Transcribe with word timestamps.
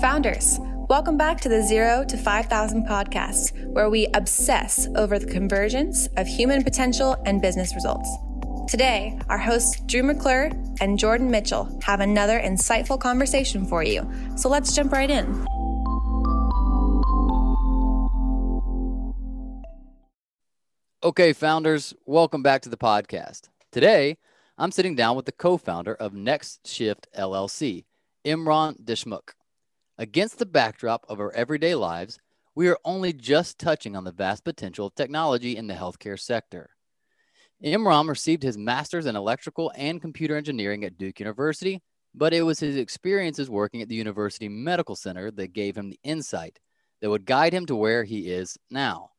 Founders, 0.00 0.60
welcome 0.88 1.16
back 1.16 1.40
to 1.40 1.48
the 1.48 1.60
Zero 1.60 2.04
to 2.04 2.16
5,000 2.16 2.86
podcast, 2.86 3.66
where 3.72 3.90
we 3.90 4.06
obsess 4.14 4.86
over 4.94 5.18
the 5.18 5.26
convergence 5.26 6.06
of 6.16 6.24
human 6.28 6.62
potential 6.62 7.16
and 7.26 7.42
business 7.42 7.74
results. 7.74 8.08
Today, 8.68 9.18
our 9.28 9.38
hosts 9.38 9.80
Drew 9.86 10.04
McClure 10.04 10.52
and 10.80 11.00
Jordan 11.00 11.32
Mitchell 11.32 11.80
have 11.82 11.98
another 11.98 12.38
insightful 12.38 13.00
conversation 13.00 13.66
for 13.66 13.82
you. 13.82 14.08
So 14.36 14.48
let's 14.48 14.72
jump 14.72 14.92
right 14.92 15.10
in. 15.10 15.44
Okay, 21.02 21.32
founders, 21.32 21.92
welcome 22.06 22.44
back 22.44 22.62
to 22.62 22.68
the 22.68 22.76
podcast. 22.76 23.48
Today, 23.72 24.16
I'm 24.56 24.70
sitting 24.70 24.94
down 24.94 25.16
with 25.16 25.26
the 25.26 25.32
co 25.32 25.56
founder 25.56 25.96
of 25.96 26.14
Next 26.14 26.68
Shift 26.68 27.08
LLC, 27.18 27.84
Imran 28.24 28.80
Deshmukh. 28.80 29.30
Against 30.00 30.38
the 30.38 30.46
backdrop 30.46 31.04
of 31.08 31.18
our 31.18 31.32
everyday 31.32 31.74
lives, 31.74 32.20
we 32.54 32.68
are 32.68 32.78
only 32.84 33.12
just 33.12 33.58
touching 33.58 33.96
on 33.96 34.04
the 34.04 34.12
vast 34.12 34.44
potential 34.44 34.86
of 34.86 34.94
technology 34.94 35.56
in 35.56 35.66
the 35.66 35.74
healthcare 35.74 36.18
sector. 36.18 36.70
Imran 37.64 38.08
received 38.08 38.44
his 38.44 38.56
master's 38.56 39.06
in 39.06 39.16
electrical 39.16 39.72
and 39.74 40.00
computer 40.00 40.36
engineering 40.36 40.84
at 40.84 40.98
Duke 40.98 41.18
University, 41.18 41.82
but 42.14 42.32
it 42.32 42.42
was 42.42 42.60
his 42.60 42.76
experiences 42.76 43.50
working 43.50 43.82
at 43.82 43.88
the 43.88 43.96
University 43.96 44.48
Medical 44.48 44.94
Center 44.94 45.32
that 45.32 45.52
gave 45.52 45.76
him 45.76 45.90
the 45.90 45.98
insight 46.04 46.60
that 47.00 47.10
would 47.10 47.26
guide 47.26 47.52
him 47.52 47.66
to 47.66 47.74
where 47.74 48.04
he 48.04 48.30
is 48.30 48.56
now. 48.70 49.10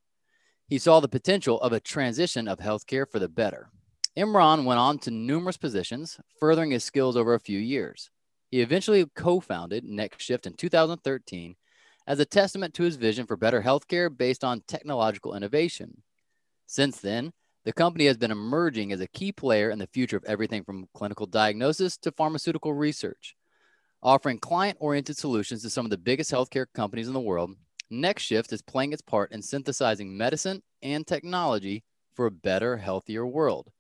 He 0.69 0.77
saw 0.77 1.01
the 1.01 1.09
potential 1.09 1.59
of 1.59 1.73
a 1.73 1.81
transition 1.81 2.47
of 2.47 2.59
healthcare 2.59 3.05
for 3.05 3.19
the 3.19 3.27
better. 3.27 3.69
Imran 4.17 4.63
went 4.63 4.79
on 4.79 4.97
to 4.99 5.11
numerous 5.11 5.57
positions, 5.57 6.21
furthering 6.39 6.71
his 6.71 6.85
skills 6.85 7.17
over 7.17 7.33
a 7.33 7.39
few 7.39 7.59
years. 7.59 8.09
He 8.49 8.61
eventually 8.61 9.05
co 9.15 9.39
founded 9.39 9.83
Next 9.83 10.23
Shift 10.23 10.47
in 10.47 10.53
2013 10.53 11.55
as 12.07 12.19
a 12.19 12.25
testament 12.25 12.73
to 12.73 12.83
his 12.83 12.95
vision 12.95 13.27
for 13.27 13.37
better 13.37 13.61
healthcare 13.61 14.15
based 14.15 14.43
on 14.43 14.63
technological 14.67 15.35
innovation. 15.35 16.01
Since 16.65 16.99
then, 16.99 17.31
the 17.65 17.73
company 17.73 18.05
has 18.07 18.17
been 18.17 18.31
emerging 18.31 18.91
as 18.91 19.01
a 19.01 19.07
key 19.07 19.31
player 19.31 19.69
in 19.69 19.77
the 19.77 19.87
future 19.87 20.17
of 20.17 20.25
everything 20.25 20.63
from 20.63 20.87
clinical 20.95 21.27
diagnosis 21.27 21.97
to 21.97 22.11
pharmaceutical 22.11 22.73
research. 22.73 23.35
Offering 24.01 24.39
client 24.39 24.77
oriented 24.79 25.17
solutions 25.17 25.61
to 25.61 25.69
some 25.69 25.85
of 25.85 25.91
the 25.91 25.97
biggest 25.97 26.31
healthcare 26.31 26.65
companies 26.73 27.07
in 27.07 27.13
the 27.13 27.19
world, 27.19 27.51
Next 27.91 28.23
Shift 28.23 28.53
is 28.53 28.61
playing 28.61 28.93
its 28.93 29.01
part 29.01 29.31
in 29.31 29.41
synthesizing 29.41 30.15
medicine 30.15 30.63
and 30.81 31.05
technology 31.05 31.83
for 32.15 32.25
a 32.25 32.31
better, 32.31 32.77
healthier 32.77 33.27
world. 33.27 33.71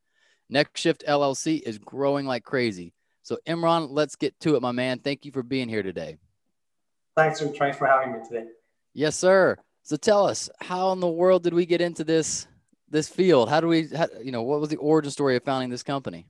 Next 0.49 0.79
Shift 0.79 1.03
LLC 1.07 1.61
is 1.61 1.77
growing 1.77 2.25
like 2.25 2.43
crazy 2.43 2.93
so, 3.29 3.37
Imran, 3.45 3.89
let's 3.91 4.15
get 4.15 4.39
to 4.39 4.55
it, 4.55 4.61
my 4.63 4.71
man. 4.71 4.97
Thank 4.97 5.23
you 5.23 5.31
for 5.31 5.43
being 5.43 5.69
here 5.69 5.83
today. 5.83 6.17
Thanks, 7.15 7.39
thanks 7.59 7.77
for 7.77 7.85
having 7.85 8.13
me 8.13 8.19
today. 8.27 8.45
Yes, 8.95 9.15
sir. 9.15 9.55
So, 9.83 9.97
tell 9.97 10.25
us, 10.25 10.49
how 10.61 10.93
in 10.93 10.99
the 10.99 11.07
world 11.07 11.43
did 11.43 11.53
we 11.53 11.67
get 11.67 11.79
into 11.79 12.03
this 12.03 12.47
this 12.89 13.07
field? 13.07 13.47
How 13.47 13.61
do 13.61 13.67
we, 13.67 13.87
how, 13.95 14.07
you 14.19 14.31
know, 14.31 14.41
what 14.41 14.59
was 14.59 14.69
the 14.69 14.77
origin 14.77 15.11
story 15.11 15.35
of 15.35 15.43
founding 15.43 15.69
this 15.69 15.83
company? 15.83 16.25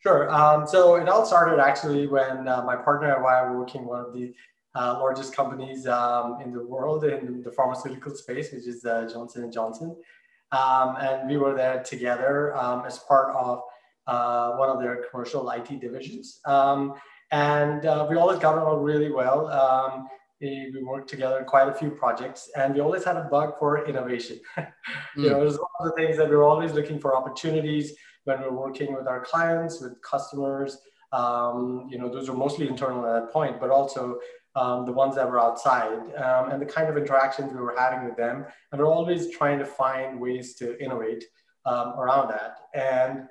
Sure. 0.00 0.28
Um, 0.28 0.66
so 0.66 0.96
it 0.96 1.08
all 1.08 1.24
started 1.24 1.60
actually 1.60 2.08
when 2.08 2.48
uh, 2.48 2.64
my 2.64 2.74
partner 2.74 3.14
and 3.14 3.24
I 3.24 3.44
were 3.44 3.60
working 3.60 3.84
one 3.84 4.00
of 4.00 4.12
the 4.12 4.34
uh, 4.74 4.94
largest 4.94 5.32
companies 5.32 5.86
um, 5.86 6.40
in 6.42 6.50
the 6.50 6.66
world 6.66 7.04
in 7.04 7.40
the 7.40 7.52
pharmaceutical 7.52 8.16
space, 8.16 8.50
which 8.52 8.66
is 8.66 8.84
uh, 8.84 9.08
Johnson 9.12 9.44
and 9.44 9.52
Johnson, 9.52 9.94
um, 10.50 10.96
and 11.00 11.30
we 11.30 11.36
were 11.36 11.54
there 11.54 11.84
together 11.84 12.56
um, 12.56 12.82
as 12.84 12.98
part 12.98 13.32
of 13.36 13.62
uh, 14.10 14.56
one 14.56 14.68
of 14.68 14.80
their 14.80 15.04
commercial 15.08 15.48
IT 15.50 15.80
divisions. 15.80 16.40
Um, 16.44 16.94
and 17.30 17.86
uh, 17.86 18.06
we 18.10 18.16
always 18.16 18.40
got 18.40 18.58
along 18.58 18.82
really 18.82 19.10
well. 19.10 19.46
Um, 19.48 20.08
we, 20.40 20.72
we, 20.74 20.82
worked 20.82 21.08
together 21.08 21.38
in 21.38 21.44
quite 21.44 21.68
a 21.68 21.74
few 21.74 21.90
projects, 21.90 22.50
and 22.56 22.74
we 22.74 22.80
always 22.80 23.04
had 23.04 23.16
a 23.16 23.24
bug 23.24 23.58
for 23.58 23.86
innovation. 23.86 24.40
you 24.58 24.64
mm. 25.16 25.30
know, 25.30 25.42
it 25.42 25.44
was 25.44 25.58
one 25.58 25.68
of 25.80 25.86
the 25.90 25.96
things 26.02 26.16
that 26.16 26.28
we 26.28 26.34
were 26.34 26.48
always 26.52 26.72
looking 26.72 26.98
for 26.98 27.14
opportunities 27.14 27.92
when 28.24 28.40
we 28.40 28.46
we're 28.46 28.58
working 28.66 28.94
with 28.94 29.06
our 29.06 29.20
clients, 29.20 29.80
with 29.80 30.00
customers. 30.02 30.78
Um, 31.12 31.86
you 31.90 31.98
know, 31.98 32.08
those 32.08 32.28
were 32.28 32.36
mostly 32.36 32.66
internal 32.66 33.04
at 33.06 33.12
that 33.20 33.32
point, 33.32 33.60
but 33.60 33.70
also 33.70 34.18
um, 34.56 34.86
the 34.86 34.92
ones 34.92 35.14
that 35.14 35.28
were 35.30 35.38
outside 35.38 35.98
um, 36.16 36.50
and 36.50 36.60
the 36.60 36.66
kind 36.66 36.88
of 36.88 36.96
interactions 36.96 37.52
we 37.52 37.60
were 37.60 37.76
having 37.78 38.04
with 38.08 38.16
them. 38.16 38.46
And 38.72 38.80
we're 38.80 38.92
always 38.92 39.30
trying 39.30 39.58
to 39.60 39.64
find 39.64 40.20
ways 40.20 40.54
to 40.56 40.82
innovate 40.82 41.24
um, 41.66 41.88
around 41.98 42.28
that. 42.28 42.56
And 42.74 43.28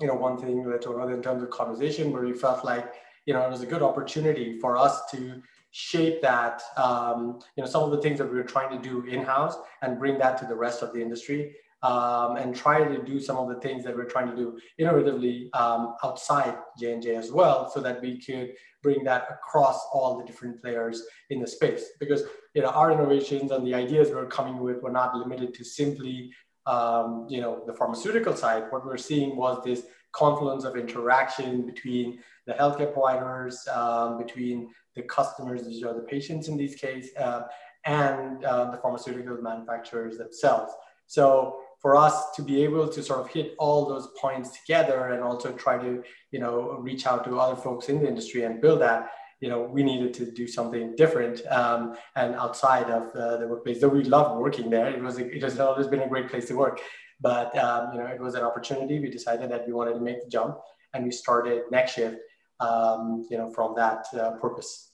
you 0.00 0.06
know, 0.06 0.14
one 0.14 0.38
thing 0.38 0.68
led 0.68 0.82
to 0.82 0.94
another 0.94 1.14
in 1.14 1.22
terms 1.22 1.42
of 1.42 1.50
conversation 1.50 2.12
where 2.12 2.22
we 2.22 2.32
felt 2.32 2.64
like, 2.64 2.94
you 3.26 3.34
know, 3.34 3.42
it 3.42 3.50
was 3.50 3.62
a 3.62 3.66
good 3.66 3.82
opportunity 3.82 4.58
for 4.58 4.76
us 4.76 5.10
to 5.10 5.42
shape 5.70 6.22
that, 6.22 6.62
um, 6.76 7.38
you 7.56 7.62
know, 7.62 7.68
some 7.68 7.82
of 7.82 7.90
the 7.90 8.00
things 8.00 8.18
that 8.18 8.30
we 8.30 8.36
were 8.36 8.44
trying 8.44 8.70
to 8.70 8.88
do 8.88 9.04
in-house 9.04 9.56
and 9.82 9.98
bring 9.98 10.18
that 10.18 10.38
to 10.38 10.46
the 10.46 10.54
rest 10.54 10.82
of 10.82 10.92
the 10.92 11.00
industry 11.00 11.54
um, 11.82 12.36
and 12.36 12.56
try 12.56 12.82
to 12.82 13.02
do 13.02 13.20
some 13.20 13.36
of 13.36 13.48
the 13.48 13.60
things 13.60 13.84
that 13.84 13.96
we're 13.96 14.04
trying 14.04 14.28
to 14.28 14.36
do 14.36 14.58
innovatively 14.80 15.48
um, 15.54 15.94
outside 16.02 16.56
J&J 16.78 17.14
as 17.14 17.30
well 17.30 17.70
so 17.70 17.80
that 17.80 18.00
we 18.00 18.20
could 18.20 18.54
bring 18.82 19.04
that 19.04 19.28
across 19.30 19.86
all 19.92 20.18
the 20.18 20.24
different 20.24 20.60
players 20.60 21.04
in 21.30 21.40
the 21.40 21.46
space. 21.46 21.84
Because 22.00 22.24
you 22.54 22.62
know 22.62 22.68
our 22.68 22.90
innovations 22.90 23.50
and 23.52 23.64
the 23.66 23.74
ideas 23.74 24.10
we're 24.10 24.26
coming 24.26 24.58
with 24.58 24.82
were 24.82 24.90
not 24.90 25.14
limited 25.14 25.54
to 25.54 25.64
simply 25.64 26.32
um, 26.68 27.26
you 27.28 27.40
know, 27.40 27.62
the 27.66 27.72
pharmaceutical 27.72 28.34
side, 28.36 28.64
what 28.70 28.84
we're 28.84 28.96
seeing 29.10 29.36
was 29.36 29.54
this 29.64 29.82
confluence 30.12 30.64
of 30.64 30.76
interaction 30.76 31.64
between 31.64 32.18
the 32.46 32.52
healthcare 32.52 32.92
providers, 32.92 33.66
um, 33.72 34.18
between 34.18 34.68
the 34.94 35.02
customers, 35.02 35.62
which 35.66 35.82
are 35.82 35.94
the 35.94 36.06
patients 36.14 36.48
in 36.48 36.56
these 36.56 36.74
case, 36.74 37.08
uh, 37.18 37.42
and 37.84 38.44
uh, 38.44 38.70
the 38.70 38.76
pharmaceutical 38.78 39.36
manufacturers 39.40 40.18
themselves. 40.18 40.72
So 41.06 41.60
for 41.80 41.96
us 41.96 42.32
to 42.36 42.42
be 42.42 42.62
able 42.64 42.88
to 42.88 43.02
sort 43.02 43.20
of 43.20 43.28
hit 43.28 43.54
all 43.58 43.88
those 43.88 44.08
points 44.20 44.60
together 44.60 45.12
and 45.12 45.22
also 45.22 45.52
try 45.52 45.78
to, 45.78 46.02
you 46.32 46.40
know, 46.40 46.72
reach 46.80 47.06
out 47.06 47.24
to 47.24 47.38
other 47.38 47.56
folks 47.56 47.88
in 47.88 48.00
the 48.00 48.08
industry 48.08 48.44
and 48.44 48.60
build 48.60 48.80
that, 48.82 49.10
you 49.40 49.48
know, 49.48 49.62
we 49.62 49.82
needed 49.82 50.12
to 50.14 50.30
do 50.30 50.46
something 50.48 50.96
different 50.96 51.46
um, 51.46 51.96
and 52.16 52.34
outside 52.34 52.90
of 52.90 53.14
uh, 53.14 53.36
the 53.36 53.46
workplace. 53.46 53.80
Though 53.80 53.88
we 53.88 54.04
loved 54.04 54.40
working 54.40 54.68
there, 54.70 54.88
it 54.88 55.02
was 55.02 55.18
a, 55.18 55.28
it 55.28 55.42
has 55.42 55.60
always 55.60 55.86
been 55.86 56.00
a 56.00 56.08
great 56.08 56.28
place 56.28 56.46
to 56.48 56.54
work. 56.54 56.80
But 57.20 57.56
um, 57.56 57.92
you 57.92 57.98
know, 57.98 58.06
it 58.06 58.20
was 58.20 58.34
an 58.34 58.42
opportunity. 58.42 58.98
We 59.00 59.10
decided 59.10 59.50
that 59.50 59.66
we 59.66 59.72
wanted 59.72 59.94
to 59.94 60.00
make 60.00 60.22
the 60.22 60.30
jump, 60.30 60.58
and 60.94 61.04
we 61.04 61.10
started 61.10 61.62
Next 61.70 61.92
Shift. 61.92 62.16
Um, 62.60 63.24
you 63.30 63.38
know, 63.38 63.52
from 63.52 63.76
that 63.76 64.06
uh, 64.18 64.32
purpose. 64.32 64.90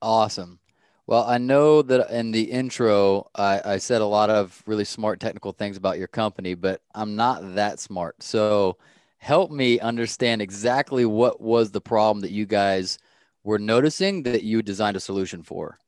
Awesome. 0.00 0.60
Well, 1.08 1.24
I 1.24 1.38
know 1.38 1.82
that 1.82 2.08
in 2.10 2.30
the 2.30 2.44
intro, 2.44 3.28
I, 3.34 3.60
I 3.64 3.78
said 3.78 4.00
a 4.00 4.06
lot 4.06 4.30
of 4.30 4.62
really 4.64 4.84
smart 4.84 5.18
technical 5.18 5.50
things 5.50 5.76
about 5.76 5.98
your 5.98 6.06
company, 6.06 6.54
but 6.54 6.82
I'm 6.94 7.16
not 7.16 7.56
that 7.56 7.80
smart. 7.80 8.22
So 8.22 8.76
help 9.18 9.50
me 9.50 9.80
understand 9.80 10.40
exactly 10.40 11.04
what 11.04 11.40
was 11.40 11.72
the 11.72 11.80
problem 11.80 12.20
that 12.20 12.30
you 12.30 12.46
guys 12.46 13.00
were 13.44 13.58
noticing 13.58 14.22
that 14.24 14.42
you 14.42 14.62
designed 14.62 14.96
a 14.96 15.00
solution 15.00 15.42
for? 15.42 15.78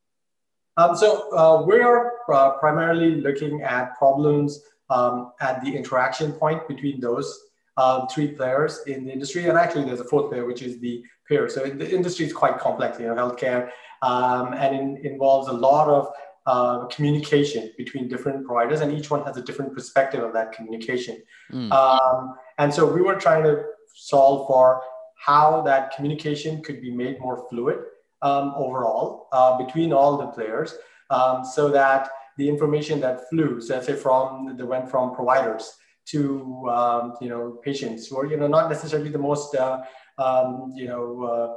Um, 0.76 0.96
so 0.96 1.36
uh, 1.36 1.62
we 1.66 1.80
are 1.80 2.12
uh, 2.32 2.52
primarily 2.52 3.20
looking 3.20 3.62
at 3.62 3.96
problems 3.98 4.60
um, 4.90 5.32
at 5.40 5.62
the 5.62 5.74
interaction 5.74 6.32
point 6.32 6.66
between 6.66 7.00
those 7.00 7.38
um, 7.76 8.06
three 8.08 8.28
players 8.28 8.80
in 8.86 9.04
the 9.04 9.12
industry. 9.12 9.48
And 9.48 9.58
actually, 9.58 9.84
there's 9.84 10.00
a 10.00 10.04
fourth 10.04 10.30
player, 10.30 10.46
which 10.46 10.62
is 10.62 10.80
the 10.80 11.02
payer. 11.28 11.48
So 11.48 11.66
the 11.66 11.94
industry 11.94 12.26
is 12.26 12.32
quite 12.32 12.58
complex, 12.58 12.98
you 12.98 13.06
know, 13.06 13.14
healthcare, 13.14 13.70
um, 14.02 14.54
and 14.54 14.74
in, 14.74 15.06
involves 15.06 15.48
a 15.48 15.52
lot 15.52 15.88
of 15.88 16.12
uh, 16.46 16.86
communication 16.86 17.70
between 17.76 18.08
different 18.08 18.44
providers, 18.46 18.80
and 18.80 18.92
each 18.92 19.10
one 19.10 19.24
has 19.24 19.36
a 19.36 19.42
different 19.42 19.72
perspective 19.74 20.22
of 20.22 20.32
that 20.32 20.52
communication. 20.52 21.22
Mm. 21.52 21.70
Um, 21.72 22.34
and 22.58 22.72
so 22.72 22.84
we 22.84 23.00
were 23.00 23.14
trying 23.14 23.44
to 23.44 23.62
solve 23.94 24.48
for 24.48 24.82
how 25.25 25.62
that 25.62 25.94
communication 25.94 26.63
could 26.63 26.80
be 26.80 26.91
made 26.91 27.21
more 27.21 27.47
fluid 27.48 27.78
um, 28.22 28.53
overall 28.57 29.28
uh, 29.33 29.57
between 29.57 29.92
all 29.92 30.16
the 30.16 30.27
players 30.27 30.74
um, 31.10 31.45
so 31.45 31.69
that 31.69 32.09
the 32.39 32.48
information 32.48 33.01
that 33.01 33.28
flew, 33.28 33.60
so 33.60 33.80
say 33.80 33.95
from 33.95 34.57
that 34.57 34.66
went 34.66 34.91
from 34.91 35.15
providers 35.15 35.74
to 36.07 36.69
um, 36.69 37.15
you 37.21 37.28
know 37.28 37.60
patients 37.63 38.09
who 38.09 38.19
are 38.19 38.27
you 38.27 38.36
know 38.36 38.48
not 38.48 38.69
necessarily 38.69 39.10
the 39.10 39.19
most 39.19 39.54
uh, 39.54 39.83
um, 40.19 40.72
you 40.74 40.86
know 40.86 41.22
uh, 41.25 41.54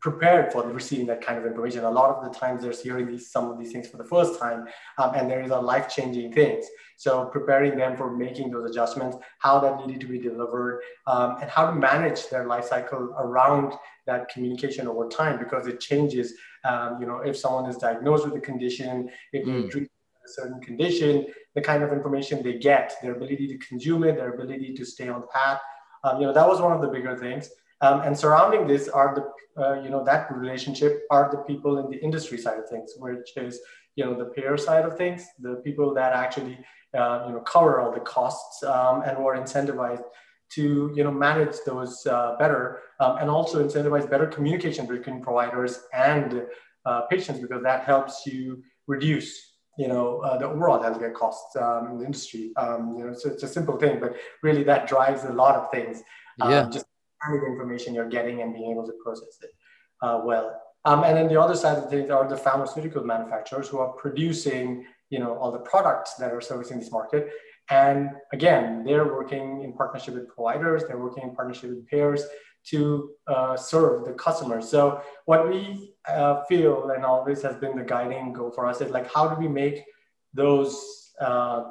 prepared 0.00 0.52
for 0.52 0.62
receiving 0.68 1.06
that 1.06 1.20
kind 1.20 1.38
of 1.38 1.44
information. 1.44 1.84
A 1.84 1.90
lot 1.90 2.16
of 2.16 2.24
the 2.24 2.38
times 2.38 2.62
they're 2.62 2.72
hearing 2.72 3.06
these, 3.06 3.30
some 3.30 3.50
of 3.50 3.58
these 3.58 3.72
things 3.72 3.88
for 3.88 3.96
the 3.96 4.04
first 4.04 4.38
time, 4.38 4.66
um, 4.98 5.12
and 5.14 5.28
there 5.28 5.42
is 5.42 5.50
a 5.50 5.58
life-changing 5.58 6.32
things. 6.32 6.66
So 6.96 7.26
preparing 7.26 7.76
them 7.76 7.96
for 7.96 8.16
making 8.16 8.50
those 8.50 8.70
adjustments, 8.70 9.16
how 9.40 9.58
that 9.60 9.84
needed 9.84 10.00
to 10.00 10.06
be 10.06 10.18
delivered, 10.18 10.82
um, 11.06 11.36
and 11.40 11.50
how 11.50 11.66
to 11.66 11.74
manage 11.74 12.28
their 12.28 12.46
life 12.46 12.66
cycle 12.66 13.14
around 13.18 13.74
that 14.06 14.28
communication 14.28 14.86
over 14.86 15.08
time 15.08 15.38
because 15.38 15.66
it 15.66 15.80
changes. 15.80 16.34
Um, 16.64 16.98
you 17.00 17.06
know, 17.06 17.18
if 17.18 17.36
someone 17.36 17.68
is 17.68 17.76
diagnosed 17.76 18.24
with 18.24 18.34
a 18.34 18.40
condition, 18.40 19.10
if 19.32 19.46
mm. 19.46 19.70
treated 19.70 19.90
a 20.24 20.28
certain 20.28 20.60
condition, 20.60 21.26
the 21.54 21.60
kind 21.60 21.82
of 21.82 21.92
information 21.92 22.42
they 22.42 22.58
get, 22.58 22.94
their 23.02 23.16
ability 23.16 23.48
to 23.48 23.58
consume 23.58 24.04
it, 24.04 24.16
their 24.16 24.32
ability 24.34 24.74
to 24.74 24.84
stay 24.84 25.08
on 25.08 25.24
path. 25.32 25.60
Um, 26.04 26.20
you 26.20 26.26
know, 26.26 26.32
that 26.32 26.46
was 26.46 26.60
one 26.60 26.72
of 26.72 26.80
the 26.80 26.88
bigger 26.88 27.16
things. 27.16 27.50
Um, 27.80 28.00
and 28.00 28.18
surrounding 28.18 28.66
this 28.66 28.88
are 28.88 29.14
the, 29.14 29.62
uh, 29.62 29.82
you 29.82 29.90
know, 29.90 30.04
that 30.04 30.30
relationship 30.34 31.02
are 31.10 31.30
the 31.30 31.38
people 31.38 31.78
in 31.78 31.90
the 31.90 32.02
industry 32.02 32.38
side 32.38 32.58
of 32.58 32.68
things, 32.68 32.92
which 32.98 33.36
is, 33.36 33.60
you 33.96 34.04
know, 34.04 34.14
the 34.16 34.26
payer 34.26 34.56
side 34.56 34.84
of 34.84 34.96
things, 34.96 35.26
the 35.40 35.56
people 35.64 35.94
that 35.94 36.12
actually, 36.12 36.58
uh, 36.94 37.24
you 37.26 37.32
know, 37.32 37.40
cover 37.40 37.80
all 37.80 37.92
the 37.92 38.00
costs 38.00 38.62
um, 38.62 39.02
and 39.02 39.16
who 39.16 39.26
are 39.26 39.36
incentivized 39.36 40.04
to, 40.48 40.92
you 40.94 41.04
know, 41.04 41.10
manage 41.10 41.56
those 41.66 42.06
uh, 42.06 42.36
better 42.38 42.80
um, 43.00 43.18
and 43.18 43.28
also 43.28 43.66
incentivize 43.66 44.08
better 44.08 44.26
communication 44.26 44.86
between 44.86 45.20
providers 45.20 45.80
and 45.92 46.44
uh, 46.86 47.02
patients 47.02 47.40
because 47.40 47.62
that 47.62 47.84
helps 47.84 48.24
you 48.26 48.62
reduce 48.86 49.56
you 49.78 49.88
know, 49.88 50.20
uh, 50.20 50.38
the 50.38 50.46
overall 50.46 50.82
healthcare 50.82 51.12
costs 51.12 51.54
um, 51.56 51.88
in 51.90 51.98
the 51.98 52.04
industry. 52.06 52.52
Um, 52.56 52.96
you 52.96 53.04
know, 53.04 53.12
so 53.12 53.28
it's 53.30 53.42
a 53.42 53.48
simple 53.48 53.76
thing, 53.76 54.00
but 54.00 54.16
really 54.42 54.64
that 54.64 54.88
drives 54.88 55.24
a 55.24 55.32
lot 55.32 55.54
of 55.54 55.70
things. 55.70 56.02
Um, 56.40 56.50
yeah. 56.50 56.68
Just 56.70 56.85
of 57.24 57.42
information 57.44 57.94
you're 57.94 58.08
getting 58.08 58.42
and 58.42 58.52
being 58.54 58.70
able 58.70 58.86
to 58.86 58.92
process 59.02 59.38
it 59.42 59.50
uh, 60.02 60.20
well. 60.24 60.60
Um, 60.84 61.02
and 61.02 61.16
then 61.16 61.28
the 61.28 61.40
other 61.40 61.56
side 61.56 61.78
of 61.78 61.90
things 61.90 62.10
are 62.10 62.28
the 62.28 62.36
pharmaceutical 62.36 63.02
manufacturers 63.02 63.68
who 63.68 63.78
are 63.78 63.92
producing, 63.94 64.86
you 65.10 65.18
know, 65.18 65.36
all 65.36 65.50
the 65.50 65.58
products 65.58 66.14
that 66.14 66.32
are 66.32 66.40
servicing 66.40 66.78
this 66.78 66.92
market. 66.92 67.28
And 67.70 68.10
again, 68.32 68.84
they're 68.84 69.06
working 69.06 69.62
in 69.64 69.72
partnership 69.72 70.14
with 70.14 70.28
providers. 70.28 70.84
They're 70.86 70.98
working 70.98 71.24
in 71.24 71.34
partnership 71.34 71.70
with 71.70 71.88
payers 71.88 72.22
to 72.68 73.10
uh, 73.26 73.56
serve 73.56 74.04
the 74.04 74.12
customers. 74.12 74.68
So 74.68 75.02
what 75.24 75.48
we 75.48 75.94
uh, 76.08 76.44
feel 76.44 76.90
and 76.90 77.04
always 77.04 77.42
has 77.42 77.56
been 77.56 77.76
the 77.76 77.84
guiding 77.84 78.32
goal 78.32 78.50
for 78.50 78.66
us 78.66 78.80
is 78.80 78.90
like 78.90 79.12
how 79.12 79.28
do 79.28 79.40
we 79.40 79.48
make 79.48 79.82
those 80.34 81.12
uh, 81.20 81.64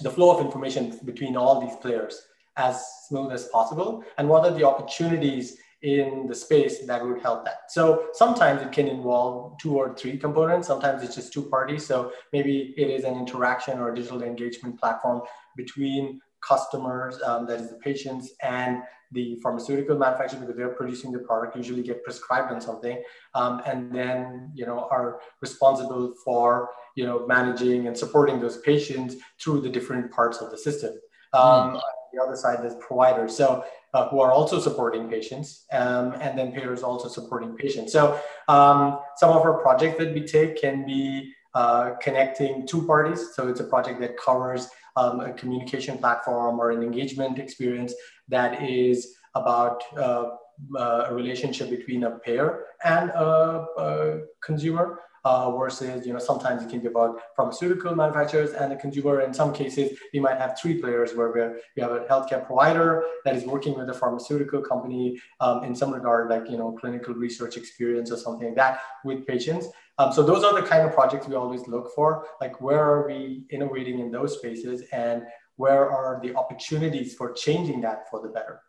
the 0.00 0.10
flow 0.10 0.36
of 0.36 0.44
information 0.44 0.98
between 1.04 1.36
all 1.36 1.60
these 1.60 1.76
players 1.76 2.20
as 2.56 2.84
smooth 3.08 3.32
as 3.32 3.46
possible? 3.48 4.04
And 4.18 4.28
what 4.28 4.44
are 4.44 4.56
the 4.56 4.66
opportunities 4.66 5.56
in 5.82 6.26
the 6.28 6.34
space 6.34 6.86
that 6.86 7.04
would 7.04 7.20
help 7.20 7.44
that? 7.44 7.70
So 7.70 8.08
sometimes 8.12 8.62
it 8.62 8.72
can 8.72 8.86
involve 8.86 9.58
two 9.58 9.76
or 9.76 9.94
three 9.94 10.16
components. 10.16 10.68
Sometimes 10.68 11.02
it's 11.02 11.14
just 11.14 11.32
two 11.32 11.42
parties. 11.42 11.86
So 11.86 12.12
maybe 12.32 12.74
it 12.76 12.88
is 12.88 13.04
an 13.04 13.16
interaction 13.16 13.78
or 13.80 13.92
digital 13.92 14.22
engagement 14.22 14.78
platform 14.78 15.22
between 15.56 16.20
customers 16.42 17.20
um, 17.24 17.46
that 17.46 17.60
is 17.60 17.70
the 17.70 17.76
patients 17.76 18.32
and 18.42 18.82
the 19.12 19.38
pharmaceutical 19.42 19.96
manufacturer 19.96 20.40
because 20.40 20.56
they're 20.56 20.70
producing 20.70 21.12
the 21.12 21.18
product 21.18 21.56
usually 21.56 21.82
get 21.82 22.02
prescribed 22.02 22.50
on 22.50 22.60
something. 22.60 23.02
Um, 23.34 23.62
and 23.66 23.94
then 23.94 24.50
you 24.54 24.66
know 24.66 24.88
are 24.90 25.20
responsible 25.40 26.14
for 26.24 26.70
you 26.96 27.04
know 27.04 27.26
managing 27.26 27.86
and 27.86 27.96
supporting 27.96 28.40
those 28.40 28.58
patients 28.58 29.16
through 29.40 29.60
the 29.60 29.68
different 29.68 30.10
parts 30.10 30.38
of 30.38 30.50
the 30.50 30.58
system. 30.58 30.94
Um, 31.32 31.74
mm. 31.74 31.80
The 32.12 32.22
other 32.22 32.36
side 32.36 32.64
is 32.64 32.74
providers. 32.76 33.36
So 33.36 33.64
uh, 33.94 34.08
who 34.08 34.20
are 34.20 34.32
also 34.32 34.58
supporting 34.58 35.08
patients 35.08 35.64
um, 35.72 36.14
and 36.20 36.38
then 36.38 36.52
payers 36.52 36.82
also 36.82 37.08
supporting 37.08 37.54
patients. 37.54 37.92
So 37.92 38.20
um, 38.48 39.00
some 39.16 39.30
of 39.30 39.42
our 39.42 39.58
projects 39.60 39.98
that 39.98 40.14
we 40.14 40.24
take 40.26 40.60
can 40.60 40.86
be 40.86 41.32
uh, 41.54 41.94
connecting 42.00 42.66
two 42.66 42.86
parties. 42.86 43.34
So 43.34 43.48
it's 43.48 43.60
a 43.60 43.64
project 43.64 44.00
that 44.00 44.16
covers 44.16 44.68
um, 44.96 45.20
a 45.20 45.32
communication 45.32 45.98
platform 45.98 46.58
or 46.58 46.70
an 46.70 46.82
engagement 46.82 47.38
experience 47.38 47.94
that 48.28 48.62
is 48.62 49.14
about 49.34 49.82
uh, 49.96 50.30
uh, 50.78 51.06
a 51.08 51.14
relationship 51.14 51.70
between 51.70 52.04
a 52.04 52.10
payer 52.18 52.64
and 52.84 53.10
a, 53.10 53.66
a 53.78 54.20
consumer. 54.42 55.00
Uh, 55.24 55.56
versus, 55.56 56.04
you 56.04 56.12
know, 56.12 56.18
sometimes 56.18 56.64
it 56.64 56.68
can 56.68 56.80
be 56.80 56.88
about 56.88 57.16
pharmaceutical 57.36 57.94
manufacturers 57.94 58.50
and 58.54 58.72
the 58.72 58.74
consumer. 58.74 59.20
In 59.20 59.32
some 59.32 59.52
cases, 59.52 59.96
we 60.12 60.18
might 60.18 60.36
have 60.36 60.58
three 60.60 60.80
players 60.80 61.14
where 61.14 61.30
we're, 61.30 61.60
we 61.76 61.82
have 61.82 61.92
a 61.92 62.00
healthcare 62.10 62.44
provider 62.44 63.04
that 63.24 63.36
is 63.36 63.44
working 63.44 63.78
with 63.78 63.88
a 63.88 63.94
pharmaceutical 63.94 64.60
company 64.60 65.20
um, 65.38 65.62
in 65.62 65.76
some 65.76 65.94
regard, 65.94 66.28
like, 66.28 66.50
you 66.50 66.56
know, 66.56 66.72
clinical 66.72 67.14
research 67.14 67.56
experience 67.56 68.10
or 68.10 68.16
something 68.16 68.48
like 68.48 68.56
that 68.56 68.80
with 69.04 69.24
patients. 69.24 69.68
Um, 69.98 70.12
so 70.12 70.24
those 70.24 70.42
are 70.42 70.60
the 70.60 70.66
kind 70.66 70.82
of 70.84 70.92
projects 70.92 71.28
we 71.28 71.36
always 71.36 71.68
look 71.68 71.94
for, 71.94 72.26
like 72.40 72.60
where 72.60 72.82
are 72.82 73.06
we 73.06 73.44
innovating 73.50 74.00
in 74.00 74.10
those 74.10 74.38
spaces 74.38 74.82
and 74.90 75.22
where 75.54 75.88
are 75.88 76.18
the 76.20 76.34
opportunities 76.34 77.14
for 77.14 77.30
changing 77.32 77.80
that 77.82 78.10
for 78.10 78.20
the 78.20 78.28
better? 78.28 78.60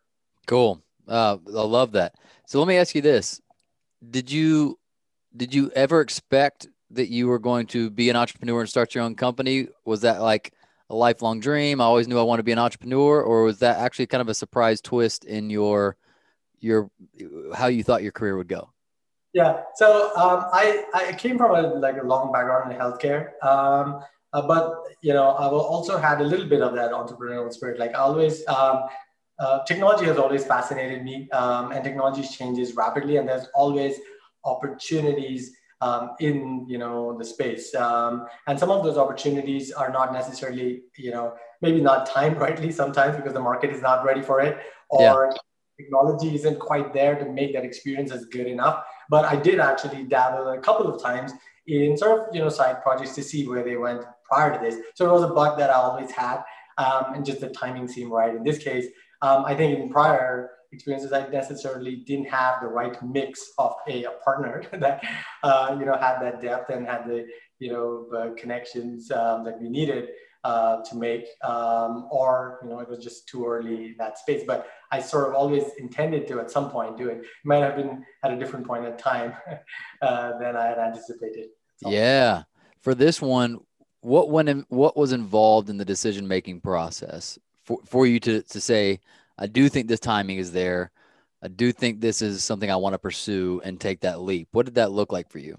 Cool. 0.46 0.84
Uh, 1.08 1.38
I 1.48 1.62
love 1.62 1.94
that. 1.94 2.14
So 2.46 2.60
let 2.60 2.68
me 2.68 2.78
ask 2.78 2.94
you 2.94 3.02
this: 3.02 3.42
Did 4.08 4.30
you 4.30 4.78
did 5.36 5.54
you 5.54 5.72
ever 5.76 6.02
expect 6.02 6.68
that 6.92 7.10
you 7.10 7.28
were 7.28 7.40
going 7.40 7.68
to 7.68 7.90
be 7.90 8.10
an 8.10 8.16
entrepreneur 8.16 8.62
and 8.62 8.70
start 8.70 8.94
your 8.94 9.04
own 9.04 9.16
company? 9.16 9.68
Was 9.86 10.02
that 10.02 10.22
like 10.22 10.54
a 10.90 10.96
lifelong 10.96 11.40
dream? 11.40 11.82
I 11.82 11.86
always 11.86 12.08
knew 12.08 12.20
I 12.20 12.24
wanted 12.24 12.42
to 12.42 12.46
be 12.46 12.52
an 12.52 12.60
entrepreneur, 12.60 13.22
or 13.22 13.44
was 13.44 13.60
that 13.60 13.78
actually 13.78 14.08
kind 14.08 14.22
of 14.22 14.30
a 14.30 14.34
surprise 14.34 14.82
twist 14.82 15.26
in 15.26 15.50
your 15.50 15.98
your 16.60 16.90
how 17.54 17.68
you 17.68 17.84
thought 17.84 18.04
your 18.04 18.12
career 18.12 18.38
would 18.38 18.48
go? 18.48 18.70
Yeah. 19.34 19.62
So 19.76 20.16
um, 20.16 20.46
I 20.54 20.86
I 20.94 21.14
came 21.14 21.38
from 21.38 21.56
a 21.56 21.62
like 21.80 21.98
a 21.98 22.06
long 22.06 22.32
background 22.32 22.72
in 22.72 22.78
healthcare. 22.78 23.44
Um, 23.44 24.04
uh, 24.34 24.42
but 24.48 24.84
you 25.02 25.14
know, 25.14 25.36
I've 25.36 25.54
also 25.54 25.98
had 25.98 26.22
a 26.22 26.24
little 26.24 26.48
bit 26.48 26.62
of 26.62 26.76
that 26.76 26.92
entrepreneurial 26.92 27.52
spirit. 27.54 27.80
Like 27.80 27.92
I 27.92 28.00
always, 28.00 28.46
um, 28.48 28.84
uh, 29.40 29.64
technology 29.66 30.06
has 30.06 30.18
always 30.18 30.44
fascinated 30.46 31.04
me, 31.04 31.30
um, 31.32 31.72
and 31.72 31.84
technology 31.84 32.24
changes 32.24 32.76
rapidly, 32.76 33.18
and 33.18 33.28
there's 33.28 33.48
always 33.54 33.98
opportunities 34.46 35.56
um, 35.84 36.12
in 36.20 36.66
you 36.68 36.78
know 36.78 37.18
the 37.18 37.26
space. 37.26 37.76
Um, 37.76 38.28
and 38.48 38.58
some 38.58 38.72
of 38.72 38.84
those 38.84 38.98
opportunities 38.98 39.72
are 39.72 39.92
not 39.92 40.14
necessarily 40.14 40.84
you 40.98 41.12
know 41.12 41.34
maybe 41.62 41.82
not 41.82 42.06
timed 42.06 42.38
rightly 42.48 42.72
sometimes 42.72 43.16
because 43.18 43.34
the 43.34 43.42
market 43.42 43.70
is 43.72 43.82
not 43.82 44.06
ready 44.06 44.22
for 44.22 44.40
it, 44.40 44.58
or 44.90 45.32
yeah. 45.32 45.38
technology 45.78 46.36
isn't 46.36 46.60
quite 46.60 46.94
there 46.94 47.16
to 47.16 47.26
make 47.26 47.54
that 47.54 47.66
experience 47.66 48.12
as 48.12 48.26
good 48.26 48.48
enough. 48.48 48.84
But 49.10 49.26
I 49.26 49.36
did 49.36 49.60
actually 49.60 50.04
dabble 50.04 50.48
a 50.50 50.60
couple 50.60 50.88
of 50.88 51.02
times 51.02 51.34
in 51.68 51.98
sort 51.98 52.20
of 52.20 52.36
you 52.36 52.42
know 52.42 52.50
side 52.50 52.82
projects 52.82 53.16
to 53.16 53.24
see 53.24 53.48
where 53.48 53.64
they 53.64 53.76
went 53.76 54.04
prior 54.24 54.54
to 54.54 54.60
this. 54.60 54.76
So 54.96 55.10
it 55.10 55.12
was 55.12 55.24
a 55.24 55.34
bug 55.34 55.58
that 55.58 55.70
I 55.70 55.74
always 55.74 56.12
had, 56.12 56.44
um, 56.78 57.14
and 57.14 57.26
just 57.26 57.42
the 57.42 57.50
timing 57.50 57.88
seemed 57.88 58.12
right. 58.12 58.34
In 58.34 58.44
this 58.44 58.58
case, 58.58 58.86
um, 59.22 59.44
I 59.46 59.54
think 59.56 59.78
in 59.78 59.90
prior 59.90 60.52
experiences, 60.74 61.14
I 61.14 61.28
necessarily 61.28 61.98
didn't 61.98 62.30
have 62.30 62.62
the 62.62 62.68
right 62.68 63.02
mix 63.04 63.52
of 63.58 63.74
a, 63.88 64.06
a 64.06 64.12
partner 64.24 64.64
that 64.74 65.04
uh, 65.44 65.76
you 65.80 65.86
know 65.86 65.96
had 65.96 66.20
that 66.20 66.42
depth 66.42 66.70
and 66.70 66.86
had 66.86 67.06
the 67.08 67.28
you 67.60 67.72
know 67.72 68.08
the 68.12 68.36
connections 68.38 69.12
um, 69.12 69.44
that 69.46 69.60
we 69.62 69.70
needed 69.70 70.10
uh, 70.44 70.84
to 70.84 70.96
make, 70.96 71.26
um, 71.44 72.08
or 72.12 72.60
you 72.64 72.70
know 72.70 72.80
it 72.80 72.90
was 72.90 73.04
just 73.04 73.28
too 73.28 73.46
early 73.46 73.96
that 73.98 74.18
space. 74.18 74.44
But 74.46 74.68
I 74.92 75.00
sort 75.00 75.30
of 75.30 75.36
always 75.36 75.64
intended 75.78 76.28
to 76.28 76.40
at 76.40 76.52
some 76.52 76.70
point 76.70 76.98
do 76.98 77.10
it. 77.10 77.18
It 77.20 77.26
might 77.46 77.62
have 77.62 77.76
been 77.76 78.04
at 78.24 78.32
a 78.32 78.38
different 78.38 78.68
point 78.68 78.86
in 78.86 78.98
time 78.98 79.34
uh, 80.02 80.38
than 80.40 80.56
I 80.56 80.68
had 80.68 80.78
anticipated. 80.78 81.48
Yeah. 81.86 82.44
For 82.82 82.94
this 82.94 83.22
one, 83.22 83.60
what 84.02 84.30
went 84.30 84.50
in, 84.50 84.66
what 84.68 84.98
was 84.98 85.14
involved 85.14 85.70
in 85.70 85.78
the 85.78 85.86
decision 85.86 86.28
making 86.28 86.62
process 86.62 87.40
for, 87.64 87.80
for 87.86 88.06
you 88.06 88.20
to 88.22 88.42
to 88.42 88.62
say 88.62 89.00
I 89.38 89.48
do 89.48 89.70
think 89.70 89.88
this 89.88 90.00
timing 90.00 90.38
is 90.38 90.52
there. 90.52 90.92
I 91.42 91.48
do 91.48 91.72
think 91.72 92.00
this 92.00 92.22
is 92.22 92.44
something 92.44 92.72
I 92.72 92.76
want 92.78 92.94
to 92.94 93.00
pursue 93.00 93.62
and 93.64 93.80
take 93.80 94.02
that 94.02 94.22
leap. 94.22 94.48
What 94.52 94.66
did 94.66 94.76
that 94.76 94.92
look 94.92 95.12
like 95.12 95.30
for 95.30 95.40
you? 95.40 95.58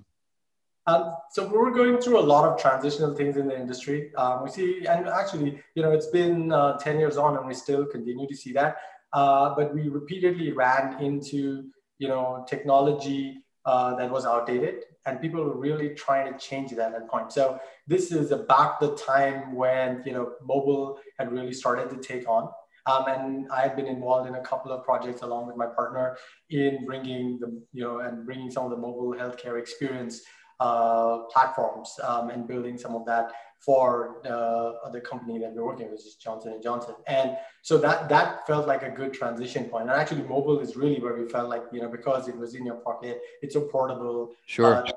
Um, 0.87 1.14
so 1.31 1.47
we 1.47 1.57
were 1.57 1.71
going 1.71 1.99
through 1.99 2.19
a 2.19 2.26
lot 2.35 2.47
of 2.47 2.61
transitional 2.61 3.14
things 3.14 3.37
in 3.37 3.49
the 3.49 3.59
industry. 3.59 4.14
Um, 4.16 4.45
we 4.45 4.50
see, 4.50 4.87
and 4.87 5.09
actually, 5.09 5.62
you 5.75 5.83
know, 5.83 5.93
it's 5.93 6.09
been 6.09 6.52
uh, 6.52 6.78
10 6.78 6.99
years 6.99 7.16
on 7.16 7.37
and 7.37 7.47
we 7.47 7.54
still 7.54 7.87
continue 7.87 8.28
to 8.28 8.37
see 8.37 8.52
that. 8.52 8.76
Uh, 9.12 9.54
but 9.54 9.75
we 9.75 9.88
repeatedly 9.88 10.52
ran 10.52 11.02
into, 11.02 11.64
you 11.99 12.09
know, 12.09 12.45
technology 12.49 13.38
uh, 13.64 13.95
that 13.97 14.11
was 14.11 14.26
outdated 14.26 14.85
and 15.07 15.21
people 15.21 15.43
were 15.43 15.57
really 15.57 15.90
trying 15.90 16.33
to 16.33 16.38
change 16.38 16.71
that 16.73 16.93
at 16.93 16.93
that 16.93 17.09
point. 17.09 17.33
So 17.33 17.59
this 17.87 18.11
is 18.12 18.31
about 18.31 18.81
the 18.81 18.95
time 18.97 19.54
when, 19.54 20.02
you 20.04 20.12
know, 20.12 20.33
mobile 20.43 20.99
had 21.19 21.33
really 21.33 21.52
started 21.52 21.90
to 21.90 21.97
take 21.97 22.28
on. 22.28 22.50
Um, 22.87 23.05
and 23.09 23.50
I've 23.50 23.76
been 23.76 23.87
involved 23.87 24.29
in 24.29 24.35
a 24.35 24.43
couple 24.43 24.71
of 24.73 24.85
projects 24.85 25.23
along 25.23 25.47
with 25.47 25.57
my 25.57 25.67
partner 25.67 26.17
in 26.50 26.85
bringing 26.85 27.38
the, 27.38 27.62
you 27.73 27.83
know, 27.83 28.00
and 28.00 28.26
bringing 28.26 28.50
some 28.50 28.64
of 28.64 28.71
the 28.71 28.76
mobile 28.76 29.14
healthcare 29.14 29.59
experience 29.59 30.23
uh, 30.61 31.19
platforms 31.33 31.95
um, 32.05 32.31
and 32.31 32.47
building 32.47 32.79
some 32.79 32.95
of 32.95 33.05
that 33.07 33.33
for 33.64 34.21
uh, 34.26 34.91
the 34.91 35.00
company 35.00 35.38
that 35.38 35.55
we're 35.55 35.64
working 35.64 35.87
with, 35.87 35.99
which 35.99 36.07
is 36.07 36.14
Johnson 36.17 36.53
and 36.53 36.62
Johnson. 36.62 36.95
And 37.07 37.37
so 37.62 37.79
that 37.79 38.09
that 38.11 38.47
felt 38.47 38.67
like 38.67 38.83
a 38.83 38.91
good 38.91 39.14
transition 39.14 39.64
point. 39.64 39.88
And 39.88 39.93
actually, 39.93 40.23
mobile 40.23 40.61
is 40.61 40.76
really 40.76 41.00
where 41.00 41.14
we 41.14 41.26
felt 41.29 41.49
like 41.49 41.62
you 41.73 41.81
know 41.81 41.88
because 41.88 42.29
it 42.29 42.37
was 42.37 42.55
in 42.55 42.67
your 42.67 42.76
pocket, 42.76 43.21
it's 43.43 43.55
so 43.55 43.62
portable. 43.62 44.35
Sure. 44.47 44.87
Uh, 44.87 44.91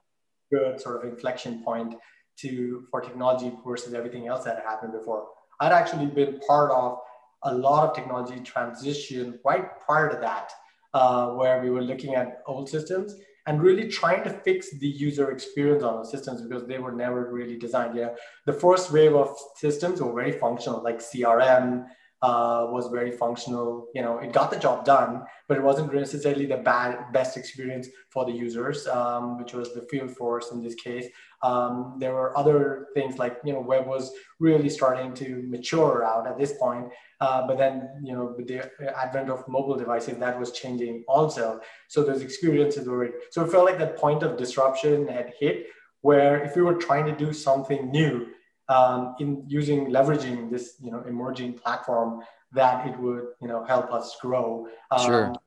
good 0.51 0.79
sort 0.79 1.03
of 1.03 1.12
inflection 1.12 1.63
point 1.63 1.96
to 2.38 2.86
for 2.91 3.01
technology 3.01 3.51
versus 3.65 3.94
everything 3.94 4.27
else 4.27 4.44
that 4.44 4.63
happened 4.63 4.94
before. 4.94 5.27
I'd 5.60 5.72
actually 5.72 6.06
been 6.06 6.39
part 6.48 6.72
of 6.72 7.00
a 7.44 7.53
lot 7.53 7.88
of 7.88 7.96
technology 7.96 8.39
transition 8.41 9.39
right 9.46 9.79
prior 9.86 10.10
to 10.10 10.17
that, 10.17 10.51
uh, 10.94 11.29
where 11.29 11.62
we 11.62 11.70
were 11.70 11.82
looking 11.82 12.15
at 12.15 12.41
old 12.48 12.70
systems 12.70 13.15
and 13.46 13.62
really 13.62 13.88
trying 13.88 14.24
to 14.24 14.29
fix 14.29 14.72
the 14.79 14.88
user 14.88 15.32
experience 15.32 15.82
on 15.82 15.96
those 15.96 16.12
systems 16.12 16.41
because 16.41 16.67
they 16.67 16.79
were 16.79 16.91
never 16.91 17.32
really 17.32 17.58
designed. 17.58 17.96
Yeah, 17.96 18.10
the 18.46 18.53
first 18.53 18.91
wave 18.91 19.15
of 19.15 19.36
systems 19.56 20.01
were 20.01 20.13
very 20.13 20.34
functional, 20.34 20.84
like 20.84 21.00
CRM, 21.00 21.86
uh, 22.21 22.67
was 22.69 22.89
very 22.89 23.12
functional. 23.12 23.88
You 23.93 24.01
know, 24.01 24.17
it 24.19 24.33
got 24.33 24.50
the 24.50 24.57
job 24.57 24.86
done, 24.86 25.24
but 25.47 25.57
it 25.57 25.63
wasn't 25.63 25.93
necessarily 25.93 26.45
the 26.45 26.57
bad, 26.57 27.12
best 27.13 27.38
experience 27.38 27.88
for 28.09 28.25
the 28.25 28.31
users, 28.31 28.88
um, 28.88 29.38
which 29.38 29.53
was 29.53 29.74
the 29.74 29.81
field 29.83 30.12
force 30.12 30.51
in 30.51 30.63
this 30.63 30.75
case. 30.75 31.05
Um, 31.43 31.97
there 32.00 32.13
were 32.13 32.36
other 32.36 32.88
things 32.95 33.19
like, 33.19 33.38
you 33.43 33.53
know, 33.53 33.62
web 33.62 33.86
was 33.86 34.12
really 34.39 34.69
starting 34.69 35.13
to 35.15 35.43
mature 35.47 36.03
out 36.03 36.25
at 36.25 36.39
this 36.39 36.53
point. 36.57 36.88
Uh, 37.21 37.45
but 37.45 37.57
then, 37.57 37.89
you 38.03 38.13
know, 38.13 38.33
with 38.36 38.47
the 38.47 38.69
advent 38.97 39.29
of 39.29 39.47
mobile 39.47 39.75
devices, 39.75 40.17
that 40.17 40.39
was 40.39 40.51
changing 40.51 41.03
also. 41.07 41.59
So 41.88 42.03
those 42.03 42.21
experiences 42.21 42.88
were, 42.88 43.09
so 43.29 43.43
it 43.43 43.51
felt 43.51 43.65
like 43.65 43.77
that 43.77 43.97
point 43.97 44.24
of 44.24 44.38
disruption 44.38 45.07
had 45.07 45.33
hit 45.39 45.67
where 46.01 46.43
if 46.43 46.55
we 46.55 46.62
were 46.62 46.75
trying 46.75 47.05
to 47.05 47.15
do 47.15 47.33
something 47.33 47.91
new, 47.91 48.27
um, 48.69 49.15
in 49.19 49.43
using 49.47 49.88
leveraging 49.88 50.50
this 50.50 50.75
you 50.81 50.91
know 50.91 51.03
emerging 51.07 51.53
platform 51.53 52.21
that 52.51 52.88
it 52.88 52.97
would 53.00 53.25
you 53.41 53.47
know 53.47 53.63
help 53.63 53.91
us 53.91 54.15
grow. 54.21 54.67
Um, 54.91 55.05
sure. 55.05 55.21
That 55.27 55.39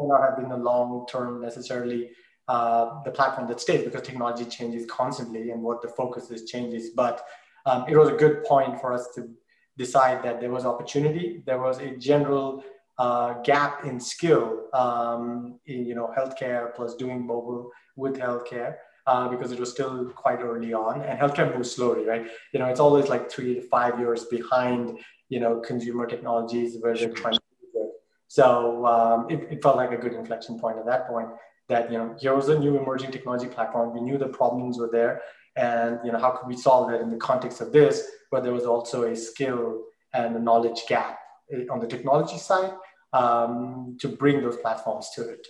may 0.00 0.08
not 0.08 0.22
have 0.22 0.36
been 0.36 0.48
the 0.48 0.56
long 0.56 1.06
term 1.08 1.40
necessarily 1.40 2.10
uh, 2.48 3.02
the 3.02 3.10
platform 3.10 3.48
that 3.48 3.60
stays 3.60 3.84
because 3.84 4.02
technology 4.02 4.44
changes 4.44 4.86
constantly 4.88 5.50
and 5.50 5.62
what 5.62 5.82
the 5.82 5.88
focus 5.88 6.30
is 6.30 6.48
changes. 6.48 6.90
But 6.90 7.24
um, 7.64 7.84
it 7.88 7.96
was 7.96 8.08
a 8.08 8.12
good 8.12 8.44
point 8.44 8.80
for 8.80 8.92
us 8.92 9.08
to 9.16 9.28
decide 9.76 10.22
that 10.24 10.40
there 10.40 10.50
was 10.50 10.64
opportunity. 10.64 11.42
There 11.44 11.60
was 11.60 11.78
a 11.78 11.96
general 11.96 12.62
uh, 12.98 13.34
gap 13.42 13.84
in 13.84 14.00
skill 14.00 14.64
um, 14.72 15.58
in 15.66 15.84
you 15.84 15.94
know 15.94 16.12
healthcare 16.16 16.74
plus 16.74 16.94
doing 16.94 17.26
mobile 17.26 17.70
with 17.96 18.16
healthcare 18.16 18.76
uh, 19.06 19.28
because 19.28 19.52
it 19.52 19.60
was 19.60 19.70
still 19.70 20.06
quite 20.10 20.40
early 20.40 20.72
on 20.74 21.02
and 21.02 21.18
healthcare 21.18 21.54
moves 21.54 21.70
slowly, 21.70 22.04
right? 22.04 22.26
You 22.52 22.58
know, 22.58 22.66
it's 22.66 22.80
always 22.80 23.08
like 23.08 23.30
three 23.30 23.54
to 23.54 23.62
five 23.62 23.98
years 23.98 24.24
behind, 24.24 24.98
you 25.28 25.40
know, 25.40 25.60
consumer 25.60 26.06
technologies 26.06 26.76
where 26.80 26.96
they're 26.96 27.10
trying 27.10 27.34
to 27.34 27.40
do 27.72 27.80
it. 27.82 27.90
So 28.28 28.84
um, 28.86 29.30
it, 29.30 29.46
it 29.50 29.62
felt 29.62 29.76
like 29.76 29.92
a 29.92 29.96
good 29.96 30.12
inflection 30.12 30.58
point 30.58 30.78
at 30.78 30.86
that 30.86 31.06
point 31.08 31.28
that, 31.68 31.90
you 31.90 31.98
know, 31.98 32.14
here 32.18 32.34
was 32.34 32.48
a 32.48 32.58
new 32.58 32.76
emerging 32.78 33.12
technology 33.12 33.46
platform. 33.48 33.94
We 33.94 34.00
knew 34.00 34.18
the 34.18 34.28
problems 34.28 34.78
were 34.78 34.90
there 34.90 35.22
and, 35.56 35.98
you 36.04 36.12
know, 36.12 36.18
how 36.18 36.30
could 36.30 36.48
we 36.48 36.56
solve 36.56 36.90
it 36.92 37.00
in 37.00 37.10
the 37.10 37.16
context 37.16 37.60
of 37.60 37.72
this, 37.72 38.08
but 38.30 38.42
there 38.42 38.52
was 38.52 38.66
also 38.66 39.04
a 39.04 39.16
skill 39.16 39.84
and 40.12 40.36
a 40.36 40.38
knowledge 40.38 40.82
gap 40.88 41.18
eh, 41.52 41.64
on 41.70 41.80
the 41.80 41.86
technology 41.86 42.38
side 42.38 42.72
um, 43.12 43.96
to 44.00 44.08
bring 44.08 44.42
those 44.42 44.56
platforms 44.58 45.10
to 45.14 45.28
it. 45.28 45.46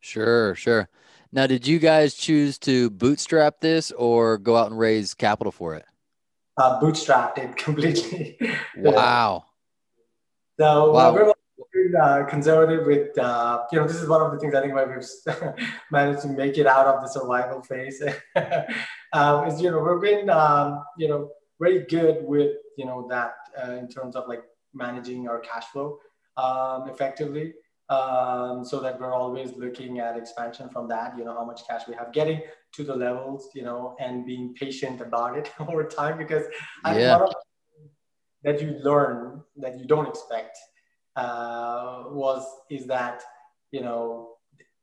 Sure, 0.00 0.54
sure. 0.54 0.88
Now, 1.36 1.46
did 1.46 1.66
you 1.66 1.78
guys 1.78 2.14
choose 2.14 2.56
to 2.60 2.88
bootstrap 2.88 3.60
this 3.60 3.92
or 3.92 4.38
go 4.38 4.56
out 4.56 4.70
and 4.70 4.78
raise 4.78 5.12
capital 5.12 5.52
for 5.52 5.74
it? 5.74 5.84
Uh, 6.56 6.80
bootstrapped 6.80 7.36
it 7.36 7.54
completely. 7.58 8.38
Wow. 8.78 9.44
so 10.58 10.92
wow. 10.92 11.12
We're 11.12 11.34
uh, 12.00 12.24
conservative 12.24 12.86
with, 12.86 13.18
uh, 13.18 13.64
you 13.70 13.78
know, 13.78 13.86
this 13.86 14.00
is 14.00 14.08
one 14.08 14.22
of 14.22 14.32
the 14.32 14.38
things 14.38 14.54
I 14.54 14.62
think 14.62 14.72
why 14.72 14.84
we've 14.84 15.54
managed 15.90 16.22
to 16.22 16.28
make 16.28 16.56
it 16.56 16.66
out 16.66 16.86
of 16.86 17.02
the 17.02 17.08
survival 17.08 17.60
phase. 17.60 18.02
um, 19.12 19.46
is, 19.46 19.60
you 19.60 19.70
know, 19.70 19.80
we've 19.80 20.00
been, 20.00 20.30
um, 20.30 20.84
you 20.96 21.08
know, 21.08 21.28
very 21.60 21.84
good 21.84 22.24
with, 22.24 22.52
you 22.78 22.86
know, 22.86 23.06
that 23.10 23.34
uh, 23.62 23.72
in 23.72 23.88
terms 23.88 24.16
of 24.16 24.26
like 24.26 24.42
managing 24.72 25.28
our 25.28 25.40
cash 25.40 25.64
flow 25.66 25.98
um, 26.38 26.88
effectively 26.88 27.52
um, 27.88 28.64
so 28.64 28.80
that 28.80 28.98
we're 28.98 29.14
always 29.14 29.52
looking 29.56 30.00
at 30.00 30.16
expansion 30.16 30.68
from 30.68 30.88
that, 30.88 31.16
you 31.16 31.24
know, 31.24 31.34
how 31.34 31.44
much 31.44 31.66
cash 31.68 31.82
we 31.86 31.94
have, 31.94 32.12
getting 32.12 32.42
to 32.72 32.82
the 32.82 32.94
levels, 32.94 33.48
you 33.54 33.62
know, 33.62 33.96
and 34.00 34.26
being 34.26 34.54
patient 34.54 35.00
about 35.00 35.38
it 35.38 35.52
over 35.60 35.84
time 35.84 36.18
because 36.18 36.44
I 36.84 36.98
yeah. 36.98 37.26
that 38.42 38.60
you 38.60 38.78
learn 38.82 39.42
that 39.56 39.78
you 39.78 39.86
don't 39.86 40.08
expect 40.08 40.56
uh, 41.16 42.04
was 42.08 42.44
is 42.70 42.86
that 42.86 43.22
you 43.72 43.80
know 43.80 44.34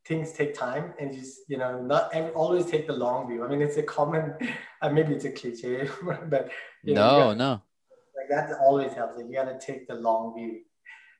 things 0.06 0.34
take 0.34 0.54
time 0.54 0.94
and 1.00 1.14
just 1.14 1.42
you 1.48 1.58
know 1.58 1.82
not 1.82 2.14
and 2.14 2.32
always 2.32 2.66
take 2.66 2.88
the 2.88 2.94
long 2.94 3.28
view. 3.28 3.44
I 3.44 3.48
mean, 3.48 3.62
it's 3.62 3.78
a 3.78 3.84
common, 3.84 4.34
uh, 4.82 4.90
maybe 4.90 5.14
it's 5.14 5.26
a 5.26 5.32
cliche, 5.32 5.90
but 6.30 6.52
you 6.84 6.96
know, 6.96 7.02
no, 7.02 7.20
gotta, 7.20 7.36
no, 7.36 7.62
like 8.18 8.30
that 8.30 8.58
always 8.60 8.94
helps. 8.94 9.18
Like 9.18 9.28
you 9.28 9.34
got 9.34 9.46
to 9.46 9.60
take 9.66 9.88
the 9.88 9.96
long 9.96 10.34
view 10.36 10.62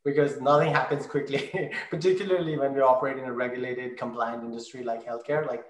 because 0.04 0.42
nothing 0.42 0.72
happens 0.72 1.06
quickly, 1.06 1.72
particularly 1.90 2.58
when 2.58 2.74
we 2.74 2.82
operate 2.82 3.18
in 3.18 3.26
a 3.26 3.34
regulated, 3.34 3.98
compliant 3.98 4.44
industry 4.44 4.84
like 4.84 5.06
healthcare. 5.06 5.46
Like, 5.48 5.66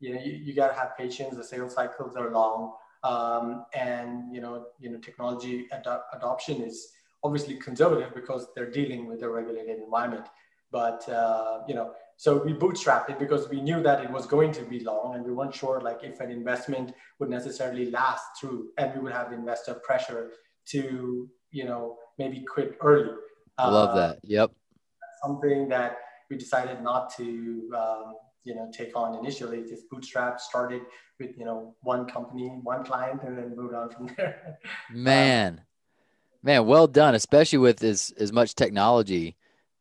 you 0.00 0.14
know, 0.14 0.20
you, 0.20 0.32
you 0.32 0.54
got 0.54 0.68
to 0.68 0.74
have 0.74 0.96
patience. 0.96 1.36
The 1.36 1.44
sales 1.44 1.74
cycles 1.74 2.16
are 2.16 2.30
long, 2.30 2.74
um, 3.02 3.64
and 3.74 4.32
you 4.34 4.40
know, 4.40 4.66
you 4.78 4.90
know, 4.90 4.98
technology 4.98 5.66
ad- 5.72 5.86
adoption 6.12 6.62
is 6.62 6.88
obviously 7.24 7.56
conservative 7.56 8.14
because 8.14 8.48
they're 8.54 8.70
dealing 8.70 9.06
with 9.08 9.22
a 9.22 9.28
regulated 9.28 9.78
environment. 9.78 10.26
But 10.70 11.08
uh, 11.08 11.62
you 11.66 11.74
know, 11.74 11.92
so 12.16 12.42
we 12.44 12.52
bootstrapped 12.52 13.10
it 13.10 13.18
because 13.18 13.48
we 13.48 13.60
knew 13.60 13.82
that 13.82 14.04
it 14.04 14.10
was 14.10 14.26
going 14.26 14.52
to 14.52 14.62
be 14.62 14.80
long, 14.80 15.14
and 15.14 15.24
we 15.24 15.32
weren't 15.32 15.54
sure 15.54 15.80
like 15.80 16.00
if 16.02 16.20
an 16.20 16.30
investment 16.30 16.92
would 17.18 17.30
necessarily 17.30 17.90
last 17.90 18.24
through, 18.38 18.68
and 18.76 18.94
we 18.94 19.00
would 19.00 19.12
have 19.12 19.32
investor 19.32 19.74
pressure 19.74 20.30
to 20.66 21.28
you 21.50 21.64
know 21.64 21.96
maybe 22.18 22.44
quit 22.44 22.76
early. 22.82 23.14
I 23.58 23.68
love 23.68 23.96
that. 23.96 24.20
Yep. 24.22 24.52
Something 25.22 25.68
that 25.68 25.98
we 26.30 26.36
decided 26.36 26.82
not 26.82 27.14
to, 27.16 27.70
um, 27.76 28.14
you 28.44 28.54
know, 28.54 28.70
take 28.72 28.96
on 28.96 29.18
initially. 29.18 29.64
Just 29.68 29.90
bootstrap 29.90 30.40
started 30.40 30.82
with, 31.18 31.36
you 31.36 31.44
know, 31.44 31.74
one 31.82 32.06
company, 32.06 32.48
one 32.62 32.84
client, 32.84 33.22
and 33.24 33.36
then 33.36 33.56
moved 33.56 33.74
on 33.74 33.90
from 33.90 34.06
there. 34.16 34.58
Man, 34.92 35.62
man, 36.42 36.66
well 36.66 36.86
done. 36.86 37.14
Especially 37.14 37.58
with 37.58 37.82
as 37.82 38.12
as 38.18 38.32
much 38.32 38.54
technology 38.54 39.36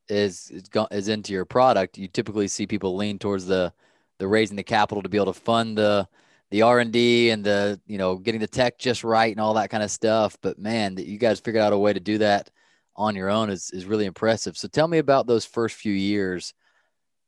is 0.10 0.50
is, 0.50 0.64
go, 0.64 0.88
is 0.92 1.08
into 1.08 1.34
your 1.34 1.46
product. 1.46 1.98
You 1.98 2.08
typically 2.08 2.48
see 2.48 2.66
people 2.66 2.96
lean 2.96 3.20
towards 3.20 3.46
the 3.46 3.72
the 4.18 4.28
raising 4.28 4.56
the 4.56 4.64
capital 4.64 5.04
to 5.04 5.10
be 5.10 5.18
able 5.18 5.32
to 5.32 5.40
fund 5.40 5.78
the 5.78 6.08
the 6.50 6.64
R 6.64 6.80
and 6.80 6.92
D 6.92 7.30
and 7.30 7.44
the 7.44 7.80
you 7.86 8.00
know 8.00 8.16
getting 8.16 8.42
the 8.42 8.48
tech 8.48 8.80
just 8.80 9.04
right 9.04 9.32
and 9.32 9.40
all 9.40 9.54
that 9.54 9.70
kind 9.70 9.84
of 9.84 9.92
stuff. 9.92 10.36
But 10.42 10.58
man, 10.58 10.96
that 10.96 11.06
you 11.06 11.20
guys 11.20 11.40
figured 11.40 11.64
out 11.64 11.74
a 11.74 11.78
way 11.78 11.94
to 11.94 12.00
do 12.00 12.18
that 12.20 12.50
on 12.98 13.16
your 13.16 13.30
own 13.30 13.50
is, 13.50 13.70
is 13.72 13.86
really 13.86 14.06
impressive. 14.06 14.58
So 14.58 14.68
tell 14.68 14.88
me 14.88 14.98
about 14.98 15.28
those 15.28 15.46
first 15.46 15.76
few 15.76 15.94
years 15.94 16.54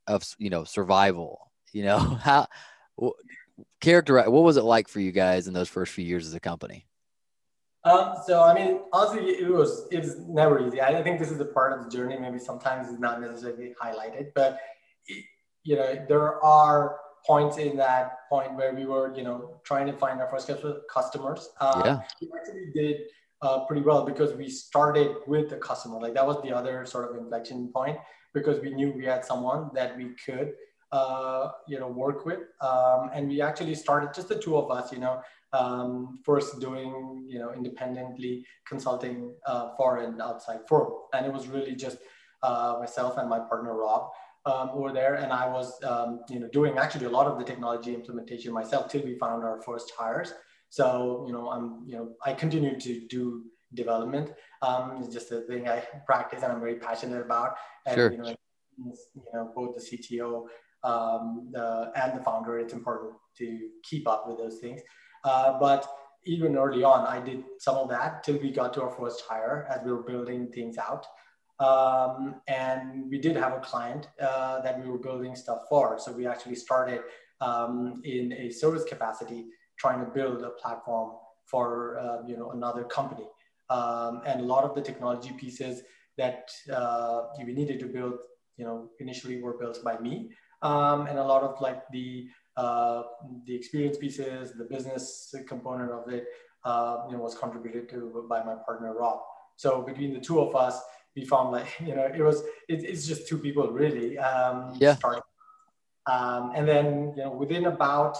of, 0.07 0.23
you 0.37 0.49
know, 0.49 0.63
survival, 0.63 1.51
you 1.71 1.83
know, 1.83 1.99
how 2.23 2.47
characterize, 3.81 4.27
what 4.27 4.43
was 4.43 4.57
it 4.57 4.63
like 4.63 4.87
for 4.87 4.99
you 4.99 5.11
guys 5.11 5.47
in 5.47 5.53
those 5.53 5.69
first 5.69 5.93
few 5.93 6.05
years 6.05 6.25
as 6.25 6.33
a 6.33 6.39
company? 6.39 6.85
Um, 7.85 8.15
so 8.25 8.43
I 8.43 8.53
mean, 8.53 8.81
honestly, 8.91 9.23
it 9.29 9.49
was 9.49 9.87
it 9.89 9.99
was 9.99 10.17
never 10.27 10.67
easy. 10.67 10.81
I 10.81 11.01
think 11.01 11.17
this 11.17 11.31
is 11.31 11.39
a 11.39 11.45
part 11.45 11.71
of 11.71 11.85
the 11.85 11.89
journey. 11.89 12.17
Maybe 12.19 12.37
sometimes 12.37 12.89
it's 12.89 12.99
not 12.99 13.21
necessarily 13.21 13.73
highlighted, 13.81 14.33
but 14.35 14.59
it, 15.07 15.23
you 15.63 15.77
know, 15.77 16.05
there 16.09 16.43
are 16.43 16.97
points 17.25 17.57
in 17.57 17.77
that 17.77 18.27
point 18.29 18.55
where 18.55 18.73
we 18.73 18.85
were, 18.85 19.15
you 19.15 19.23
know, 19.23 19.61
trying 19.63 19.85
to 19.87 19.93
find 19.93 20.19
our 20.19 20.29
first 20.29 20.51
customers. 20.93 21.49
Um, 21.61 21.81
yeah. 21.85 22.01
We 22.21 22.29
actually 22.37 22.71
did 22.73 23.01
uh, 23.41 23.65
pretty 23.65 23.81
well 23.81 24.05
because 24.05 24.33
we 24.33 24.49
started 24.49 25.15
with 25.27 25.49
the 25.49 25.57
customer. 25.57 25.99
Like 25.99 26.13
that 26.13 26.25
was 26.25 26.41
the 26.43 26.51
other 26.51 26.85
sort 26.85 27.09
of 27.09 27.17
inflection 27.17 27.71
point 27.73 27.97
because 28.33 28.59
we 28.59 28.71
knew 28.71 28.91
we 28.91 29.05
had 29.05 29.23
someone 29.25 29.69
that 29.73 29.97
we 29.97 30.11
could, 30.25 30.53
uh, 30.91 31.51
you 31.67 31.79
know, 31.79 31.87
work 31.87 32.25
with. 32.25 32.39
Um, 32.61 33.09
and 33.13 33.27
we 33.27 33.41
actually 33.41 33.75
started 33.75 34.13
just 34.13 34.29
the 34.29 34.39
two 34.39 34.57
of 34.57 34.69
us, 34.71 34.91
you 34.91 34.99
know, 34.99 35.21
um, 35.53 36.19
first 36.23 36.59
doing, 36.59 37.25
you 37.27 37.39
know, 37.39 37.53
independently 37.53 38.45
consulting 38.67 39.33
uh, 39.45 39.69
for 39.77 39.97
an 39.97 40.21
outside 40.21 40.59
firm. 40.67 40.91
And 41.13 41.25
it 41.25 41.33
was 41.33 41.47
really 41.47 41.75
just 41.75 41.97
uh, 42.43 42.77
myself 42.79 43.17
and 43.17 43.29
my 43.29 43.39
partner, 43.39 43.75
Rob. 43.75 44.09
Um, 44.45 44.73
were 44.73 44.93
there, 44.93 45.15
and 45.15 45.33
I 45.33 45.47
was, 45.49 45.83
um, 45.83 46.21
you 46.29 46.39
know, 46.39 46.47
doing 46.47 46.77
actually 46.77 47.05
a 47.05 47.09
lot 47.09 47.27
of 47.27 47.37
the 47.37 47.43
technology 47.43 47.93
implementation 47.93 48.53
myself 48.53 48.87
till 48.89 49.03
we 49.03 49.15
found 49.15 49.43
our 49.43 49.61
first 49.61 49.91
hires. 49.95 50.33
So, 50.69 51.25
you 51.27 51.33
know, 51.33 51.49
I'm, 51.49 51.83
you 51.85 51.95
know, 51.95 52.11
I 52.23 52.33
continue 52.33 52.79
to 52.79 53.07
do 53.07 53.43
development. 53.73 54.33
Um, 54.61 54.97
it's 55.01 55.13
just 55.13 55.31
a 55.31 55.41
thing 55.41 55.67
I 55.67 55.83
practice 56.05 56.43
and 56.43 56.51
I'm 56.51 56.59
very 56.59 56.75
passionate 56.75 57.21
about. 57.21 57.55
And, 57.85 57.95
sure. 57.95 58.11
you 58.11 58.17
know, 58.17 58.35
you 58.77 59.23
know, 59.33 59.51
both 59.55 59.75
the 59.75 59.81
CTO 59.81 60.45
um, 60.83 61.49
the, 61.51 61.91
and 61.95 62.19
the 62.19 62.23
founder, 62.23 62.59
it's 62.59 62.73
important 62.73 63.13
to 63.37 63.69
keep 63.83 64.07
up 64.07 64.27
with 64.27 64.37
those 64.37 64.59
things. 64.59 64.81
Uh, 65.23 65.59
but 65.59 65.87
even 66.25 66.57
early 66.57 66.83
on, 66.83 67.05
I 67.05 67.19
did 67.19 67.43
some 67.59 67.75
of 67.75 67.89
that 67.89 68.23
till 68.23 68.37
we 68.37 68.51
got 68.51 68.73
to 68.75 68.83
our 68.83 68.91
first 68.91 69.23
hire 69.27 69.67
as 69.69 69.83
we 69.83 69.91
were 69.91 70.03
building 70.03 70.51
things 70.51 70.77
out. 70.77 71.05
Um, 71.59 72.35
and 72.47 73.09
we 73.09 73.19
did 73.19 73.35
have 73.35 73.53
a 73.53 73.59
client 73.59 74.07
uh, 74.21 74.61
that 74.61 74.81
we 74.81 74.89
were 74.89 74.97
building 74.97 75.35
stuff 75.35 75.63
for. 75.67 75.99
So 75.99 76.11
we 76.11 76.25
actually 76.25 76.55
started 76.55 77.01
um, 77.41 78.01
in 78.05 78.31
a 78.33 78.49
service 78.49 78.85
capacity 78.85 79.47
trying 79.79 80.03
to 80.05 80.11
build 80.11 80.43
a 80.43 80.51
platform 80.61 81.11
for 81.45 81.97
uh, 81.99 82.27
you 82.27 82.37
know 82.37 82.51
another 82.51 82.83
company. 82.83 83.27
Um, 83.69 84.21
and 84.25 84.41
a 84.41 84.43
lot 84.43 84.63
of 84.63 84.73
the 84.75 84.81
technology 84.81 85.31
pieces 85.37 85.83
that 86.17 86.49
uh, 86.73 87.21
we 87.37 87.53
needed 87.53 87.79
to 87.79 87.85
build, 87.85 88.15
you 88.57 88.65
know, 88.65 88.89
initially 88.99 89.41
were 89.41 89.57
built 89.57 89.83
by 89.83 89.97
me, 89.99 90.31
um, 90.63 91.05
and 91.07 91.17
a 91.19 91.23
lot 91.23 91.43
of 91.43 91.61
like 91.61 91.83
the 91.91 92.27
uh, 92.57 93.03
the 93.45 93.55
experience 93.55 93.97
pieces, 93.97 94.53
the 94.53 94.65
business 94.65 95.33
component 95.47 95.91
of 95.91 96.11
it, 96.11 96.25
uh, 96.65 97.03
you 97.07 97.15
know, 97.15 97.23
was 97.23 97.35
contributed 97.35 97.87
to 97.89 98.25
by 98.29 98.43
my 98.43 98.55
partner 98.65 98.93
Rob. 98.93 99.19
So 99.55 99.81
between 99.81 100.13
the 100.13 100.19
two 100.19 100.39
of 100.39 100.55
us, 100.55 100.81
we 101.15 101.25
found 101.25 101.51
like 101.51 101.67
you 101.79 101.95
know 101.95 102.05
it 102.05 102.21
was 102.21 102.41
it, 102.67 102.83
it's 102.83 103.07
just 103.07 103.27
two 103.27 103.37
people 103.37 103.71
really. 103.71 104.17
Um, 104.17 104.75
yeah. 104.79 104.95
Starting. 104.95 105.23
Um, 106.05 106.53
and 106.55 106.67
then 106.67 107.13
you 107.15 107.23
know 107.23 107.31
within 107.31 107.65
about 107.67 108.17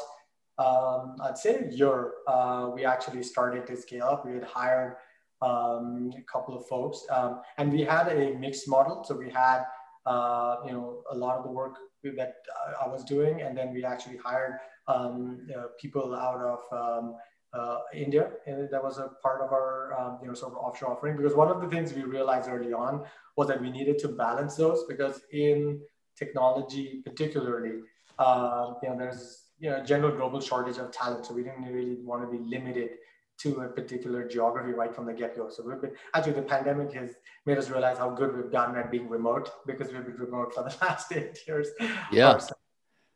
um, 0.60 1.16
I'd 1.24 1.38
say 1.38 1.56
a 1.56 1.72
year, 1.72 2.12
uh, 2.28 2.70
we 2.74 2.84
actually 2.86 3.24
started 3.24 3.66
to 3.68 3.78
scale 3.78 4.04
up. 4.04 4.26
We 4.26 4.34
had 4.34 4.44
hired 4.44 4.98
um, 5.42 6.12
a 6.18 6.22
couple 6.32 6.58
of 6.58 6.68
folks, 6.68 7.06
um, 7.10 7.42
and 7.58 7.72
we 7.72 7.82
had 7.82 8.10
a 8.10 8.38
mixed 8.38 8.68
model. 8.68 9.04
So 9.06 9.16
we 9.16 9.30
had 9.30 9.64
uh, 10.06 10.58
you 10.66 10.74
know 10.74 11.02
a 11.12 11.16
lot 11.16 11.38
of 11.38 11.44
the 11.46 11.52
work 11.52 11.78
that 12.04 12.36
I 12.84 12.88
was 12.88 13.06
doing, 13.06 13.42
and 13.42 13.58
then 13.58 13.74
we 13.74 13.86
actually 13.86 14.18
hired 14.18 14.60
um, 14.90 15.48
know, 15.48 15.70
people 15.80 16.14
out 16.14 16.42
of 16.42 16.60
um, 16.78 17.16
uh, 17.54 17.78
India, 17.94 18.32
and 18.46 18.70
that 18.70 18.84
was 18.84 18.98
a 18.98 19.12
part 19.24 19.42
of 19.42 19.54
our 19.54 19.98
um, 19.98 20.20
you 20.22 20.28
know 20.28 20.34
sort 20.34 20.52
of 20.52 20.58
offshore 20.58 20.92
offering. 20.92 21.16
Because 21.16 21.36
one 21.36 21.50
of 21.50 21.62
the 21.62 21.70
things 21.70 21.94
we 21.94 22.04
realized 22.04 22.50
early 22.50 22.74
on 22.74 23.06
was 23.38 23.48
that 23.48 23.62
we 23.62 23.72
needed 23.72 23.98
to 24.00 24.10
balance 24.10 24.56
those 24.56 24.84
because 24.90 25.22
in 25.32 25.80
technology, 26.18 27.02
particularly, 27.06 27.80
uh, 28.18 28.74
you 28.84 28.90
know, 28.90 28.98
there's 28.98 29.49
you 29.60 29.70
know 29.70 29.84
general 29.84 30.16
global 30.16 30.42
shortage 30.42 30.78
of 30.78 30.92
talent, 30.92 31.26
so 31.26 31.34
we 31.34 31.44
didn't 31.44 31.64
really 31.64 31.98
want 32.04 32.24
to 32.24 32.38
be 32.38 32.44
limited 32.44 32.92
to 33.40 33.62
a 33.62 33.68
particular 33.70 34.28
geography 34.28 34.74
right 34.74 34.94
from 34.94 35.06
the 35.06 35.14
get-go. 35.14 35.50
So 35.50 35.64
we've 35.66 35.82
been 35.82 35.92
actually 36.14 36.34
the 36.34 36.42
pandemic 36.42 36.94
has 36.94 37.16
made 37.46 37.58
us 37.58 37.70
realize 37.70 37.98
how 37.98 38.10
good 38.10 38.36
we've 38.36 38.52
gotten 38.52 38.76
at 38.76 38.92
being 38.92 39.08
remote 39.08 39.50
because 39.66 39.92
we've 39.92 40.06
been 40.06 40.18
remote 40.18 40.54
for 40.54 40.64
the 40.64 40.76
last 40.82 41.12
eight 41.14 41.40
years. 41.48 41.70
Yeah. 42.12 42.40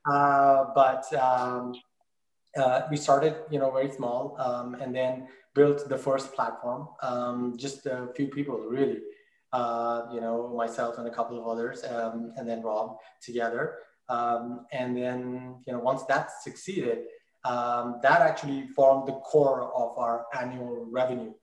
Uh, 0.10 0.66
but 0.74 1.14
um, 1.14 1.74
uh, 2.58 2.82
we 2.90 2.98
started, 2.98 3.36
you 3.50 3.60
know, 3.60 3.72
very 3.72 3.92
small, 3.92 4.36
um, 4.40 4.76
and 4.76 4.94
then 4.96 5.28
built 5.56 5.88
the 5.90 5.98
first 5.98 6.34
platform. 6.34 6.88
Um, 7.02 7.56
just 7.58 7.86
a 7.86 8.10
few 8.16 8.28
people, 8.28 8.58
really. 8.60 9.00
Uh, 9.52 10.08
you 10.12 10.20
know, 10.20 10.52
myself 10.56 10.98
and 10.98 11.08
a 11.08 11.12
couple 11.12 11.40
of 11.40 11.48
others, 11.48 11.84
um, 11.84 12.34
and 12.38 12.50
then 12.50 12.62
Rob 12.64 12.98
together. 13.22 13.76
Um, 14.14 14.44
and 14.80 14.90
then, 15.02 15.22
you 15.66 15.72
know, 15.74 15.82
once 15.92 16.04
that 16.12 16.26
succeeded, 16.48 16.98
um, 17.52 17.86
that 18.06 18.20
actually 18.30 18.62
formed 18.78 19.08
the 19.10 19.18
core 19.32 19.62
of 19.84 19.90
our 19.98 20.18
annual 20.42 20.76
revenue 21.00 21.34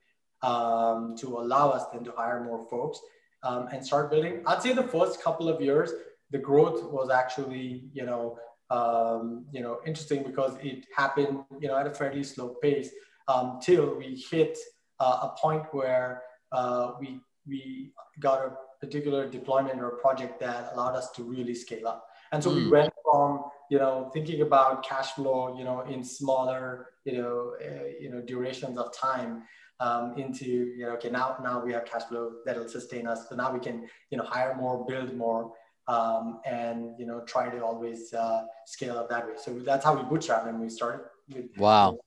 um, 0.51 1.15
to 1.21 1.27
allow 1.43 1.67
us 1.77 1.85
then 1.93 2.05
to 2.05 2.13
hire 2.21 2.41
more 2.51 2.63
folks 2.73 2.99
um, 3.43 3.69
and 3.73 3.85
start 3.91 4.11
building. 4.11 4.35
I'd 4.47 4.63
say 4.63 4.73
the 4.73 4.91
first 4.97 5.23
couple 5.23 5.49
of 5.49 5.61
years, 5.61 5.91
the 6.31 6.39
growth 6.39 6.79
was 6.97 7.11
actually, 7.11 7.91
you 7.93 8.05
know, 8.09 8.39
um, 8.79 9.47
you 9.53 9.63
know, 9.65 9.75
interesting 9.85 10.23
because 10.23 10.53
it 10.63 10.87
happened, 10.97 11.35
you 11.61 11.69
know, 11.69 11.77
at 11.77 11.87
a 11.87 11.95
fairly 12.01 12.23
slow 12.23 12.49
pace 12.63 12.91
um, 13.27 13.59
till 13.61 13.87
we 14.01 14.09
hit 14.31 14.57
uh, 15.01 15.29
a 15.29 15.29
point 15.43 15.65
where 15.73 16.23
uh, 16.53 16.93
we 17.01 17.21
we 17.47 17.93
got 18.21 18.39
a 18.49 18.51
particular 18.81 19.29
deployment 19.29 19.81
or 19.81 19.89
a 19.89 19.97
project 20.05 20.39
that 20.41 20.71
allowed 20.73 20.95
us 20.95 21.11
to 21.17 21.23
really 21.35 21.55
scale 21.55 21.87
up. 21.93 22.01
And 22.33 22.43
so 22.43 22.51
mm. 22.51 22.57
we 22.57 22.69
went 22.69 22.93
from 23.05 23.45
you 23.71 23.79
know 23.79 24.11
thinking 24.13 24.43
about 24.43 24.83
cash 24.85 25.13
flow 25.13 25.57
you 25.57 25.65
know 25.65 25.83
in 25.83 26.03
smaller 26.03 26.89
you 27.05 27.19
know 27.19 27.55
uh, 27.65 27.87
you 28.01 28.11
know 28.11 28.21
durations 28.21 28.77
of 28.79 28.93
time 28.93 29.43
um, 29.79 30.15
into 30.17 30.47
you 30.47 30.85
know 30.87 30.93
okay 30.93 31.11
now 31.11 31.37
now 31.43 31.65
we 31.65 31.73
have 31.73 31.85
cash 31.85 32.05
flow 32.05 32.33
that'll 32.45 32.69
sustain 32.69 33.07
us. 33.07 33.29
So 33.29 33.37
now 33.37 33.53
we 33.53 33.61
can 33.61 33.87
you 34.11 34.19
know 34.19 34.25
hire 34.25 34.55
more 34.55 34.85
build 34.87 35.15
more 35.17 35.53
um, 35.89 36.41
and 36.45 36.95
you 36.99 37.07
know 37.07 37.21
try 37.27 37.49
to 37.49 37.65
always 37.65 38.13
uh, 38.13 38.43
scale 38.67 38.99
up 38.99 39.09
that 39.11 39.27
way. 39.27 39.35
So 39.37 39.59
that's 39.61 39.85
how 39.85 39.95
we 39.95 40.03
bootstrap 40.03 40.47
and 40.47 40.61
we 40.61 40.69
started. 40.69 41.07
With 41.35 41.47
wow. 41.57 41.99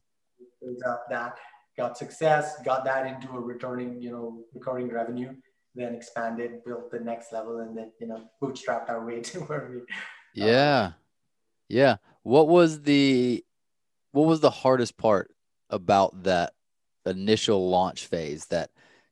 That 1.10 1.38
got 1.78 1.98
success 1.98 2.62
got 2.64 2.86
that 2.86 3.06
into 3.08 3.28
a 3.36 3.40
returning 3.40 4.02
you 4.02 4.12
know 4.12 4.44
recurring 4.54 4.90
revenue 4.90 5.34
then 5.76 5.96
expanded 5.96 6.64
built 6.66 6.92
the 6.92 7.00
next 7.00 7.34
level 7.34 7.60
and 7.60 7.78
then 7.78 7.92
you 8.00 8.08
know 8.08 8.30
bootstrapped 8.42 8.90
our 8.90 9.06
way 9.06 9.22
to 9.30 9.40
where 9.42 9.70
we 9.72 9.82
yeah 10.34 10.94
yeah. 11.74 11.98
What 12.22 12.48
was 12.48 12.82
the 12.84 13.44
what 14.12 14.28
was 14.28 14.40
the 14.40 14.52
hardest 14.52 14.98
part 14.98 15.34
about 15.70 16.24
that 16.24 16.54
initial 17.06 17.70
launch 17.70 18.06
phase 18.06 18.46
that 18.46 18.70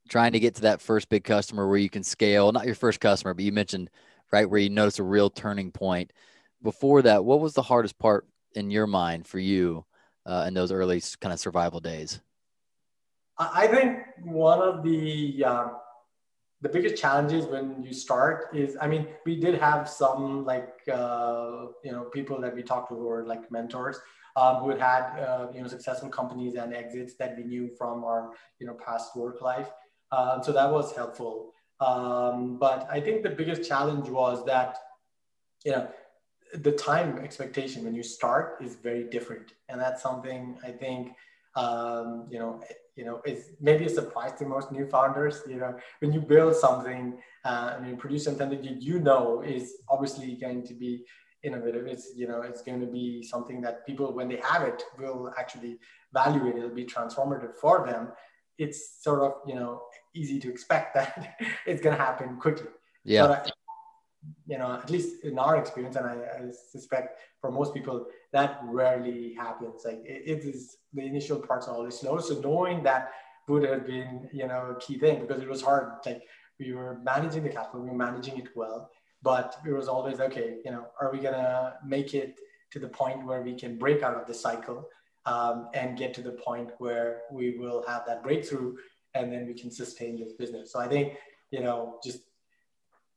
trying 0.08 0.34
to 0.34 0.40
get 0.40 0.56
to 0.56 0.62
that 0.62 0.82
first 0.82 1.10
big 1.10 1.24
customer 1.24 1.68
where 1.68 1.78
you 1.78 1.90
can 1.90 2.04
scale, 2.04 2.52
not 2.52 2.66
your 2.66 2.76
first 2.76 3.00
customer, 3.00 3.34
but 3.34 3.44
you 3.44 3.52
mentioned 3.52 3.90
right 4.32 4.50
where 4.50 4.60
you 4.60 4.70
notice 4.70 5.00
a 5.00 5.04
real 5.04 5.30
turning 5.30 5.72
point. 5.72 6.14
Before 6.62 7.02
that, 7.02 7.26
what 7.26 7.40
was 7.40 7.54
the 7.54 7.64
hardest 7.64 7.98
part 7.98 8.28
in 8.54 8.70
your 8.70 8.86
mind 8.86 9.26
for 9.26 9.40
you 9.40 9.84
uh, 10.26 10.46
in 10.48 10.54
those 10.54 10.72
early 10.72 11.02
kind 11.20 11.34
of 11.34 11.40
survival 11.40 11.80
days? 11.80 12.22
I 13.40 13.66
think 13.66 13.98
one 14.24 14.62
of 14.62 14.84
the 14.84 15.44
um, 15.44 15.72
the 16.62 16.70
biggest 16.70 16.96
challenges 16.96 17.46
when 17.46 17.84
you 17.84 17.94
start 17.94 18.50
is 18.54 18.78
i 18.82 18.88
mean 18.88 19.08
we 19.26 19.36
did 19.36 19.56
have 19.56 19.90
some 19.90 20.46
like 20.46 20.80
uh, 20.94 21.66
you 21.84 21.92
know 21.92 22.04
people 22.14 22.40
that 22.40 22.56
we 22.56 22.64
talked 22.64 22.90
to 22.90 22.96
who 22.96 23.06
were 23.06 23.26
like 23.26 23.52
mentors 23.52 24.00
um, 24.36 24.58
who 24.58 24.70
had 24.70 24.80
had 24.80 25.20
uh, 25.20 25.48
you 25.54 25.62
know 25.62 25.68
successful 25.68 26.10
companies 26.10 26.56
and 26.56 26.74
exits 26.74 27.16
that 27.16 27.36
we 27.38 27.44
knew 27.44 27.70
from 27.78 28.04
our 28.04 28.32
you 28.60 28.68
know 28.68 28.74
past 28.86 29.16
work 29.16 29.42
life. 29.42 29.70
Um, 30.12 30.42
so 30.44 30.52
that 30.52 30.72
was 30.72 30.96
helpful. 30.96 31.54
Um, 31.80 32.58
but 32.60 32.88
i 32.92 33.00
think 33.00 33.24
the 33.24 33.32
biggest 33.32 33.68
challenge 33.68 34.08
was 34.08 34.46
that 34.46 34.78
you 35.66 35.72
know 35.72 35.88
the 36.54 36.72
time 36.72 37.18
expectation 37.18 37.84
when 37.84 37.96
you 37.96 38.04
start 38.04 38.58
is 38.62 38.76
very 38.76 39.06
different. 39.06 39.54
And 39.70 39.82
that's 39.82 40.02
something 40.02 40.58
i 40.64 40.72
think 40.72 41.14
um, 41.56 42.28
you 42.30 42.40
know 42.40 42.62
you 42.96 43.06
know, 43.06 43.22
it's 43.26 43.50
maybe 43.60 43.86
a 43.86 43.90
surprise 43.90 44.34
to 44.34 44.46
most 44.46 44.72
new 44.72 44.86
founders. 44.86 45.42
You 45.48 45.58
know, 45.58 45.76
when 46.00 46.12
you 46.12 46.22
build 46.22 46.56
something, 46.56 47.18
uh, 47.46 47.76
I 47.78 47.80
mean, 47.80 47.98
produce 47.98 48.26
something 48.26 48.50
that 48.50 48.64
you, 48.64 48.76
you 48.80 49.00
know 49.00 49.42
is 49.42 49.78
obviously 49.90 50.36
going 50.36 50.66
to 50.68 50.74
be 50.74 51.06
innovative. 51.44 51.88
It's 51.88 52.12
you 52.16 52.28
know, 52.28 52.42
it's 52.42 52.62
going 52.62 52.82
to 52.82 52.88
be 52.88 53.24
something 53.24 53.62
that 53.62 53.86
people, 53.86 54.14
when 54.14 54.28
they 54.28 54.42
have 54.44 54.64
it, 54.64 54.84
will 55.00 55.32
actually 55.38 55.80
value 56.14 56.48
it. 56.48 56.58
It'll 56.58 56.70
be 56.70 56.86
transformative 56.86 57.56
for 57.56 57.86
them. 57.86 58.10
It's 58.58 59.02
sort 59.02 59.22
of 59.22 59.34
you 59.48 59.56
know 59.56 59.82
easy 60.14 60.40
to 60.40 60.50
expect 60.50 60.94
that 60.96 61.36
it's 61.66 61.82
going 61.82 61.96
to 61.96 62.02
happen 62.02 62.38
quickly. 62.40 62.70
Yeah. 63.04 63.44
You 64.48 64.58
know, 64.58 64.74
at 64.74 64.90
least 64.90 65.24
in 65.24 65.40
our 65.40 65.58
experience, 65.58 65.96
and 65.96 66.06
I, 66.06 66.14
I 66.14 66.52
suspect 66.72 67.20
for 67.40 67.52
most 67.52 67.74
people, 67.74 68.06
that 68.34 68.60
rarely 68.66 69.34
happens. 69.34 69.82
Like 69.84 70.02
it, 70.06 70.24
it 70.26 70.46
is 70.46 70.78
the 70.94 71.02
initial 71.02 71.40
parts 71.40 71.68
are 71.68 71.76
always 71.76 72.00
slow. 72.00 72.20
So 72.20 72.40
knowing 72.40 72.84
that 72.84 73.12
would 73.48 73.64
have 73.64 73.86
been, 73.86 74.30
you 74.32 74.48
know, 74.48 74.76
a 74.76 74.80
key 74.80 74.98
thing 75.00 75.22
because 75.22 75.42
it 75.42 75.50
was 75.50 75.62
hard. 75.62 75.94
Like 76.06 76.24
we 76.60 76.74
were 76.74 77.00
managing 77.04 77.44
the 77.44 77.50
capital, 77.50 77.82
we 77.82 77.90
were 77.90 77.96
managing 77.96 78.38
it 78.38 78.50
well, 78.56 78.90
but 79.24 79.56
it 79.66 79.72
was 79.72 79.88
always 79.88 80.20
okay. 80.20 80.58
You 80.64 80.72
know, 80.72 80.86
are 81.00 81.12
we 81.12 81.20
gonna 81.20 81.76
make 81.86 82.14
it 82.14 82.40
to 82.72 82.80
the 82.80 82.88
point 82.88 83.26
where 83.26 83.42
we 83.42 83.56
can 83.56 83.78
break 83.78 84.04
out 84.04 84.16
of 84.16 84.28
the 84.28 84.34
cycle 84.34 84.88
um, 85.26 85.70
and 85.74 85.98
get 85.98 86.14
to 86.16 86.22
the 86.22 86.32
point 86.32 86.72
where 86.78 87.22
we 87.32 87.58
will 87.58 87.84
have 87.88 88.04
that 88.08 88.24
breakthrough, 88.24 88.76
and 89.14 89.32
then 89.32 89.46
we 89.46 89.54
can 89.54 89.72
sustain 89.72 90.20
this 90.20 90.34
business. 90.34 90.72
So 90.72 90.80
I 90.80 90.88
think, 90.88 91.14
you 91.52 91.62
know, 91.62 92.00
just 92.04 92.20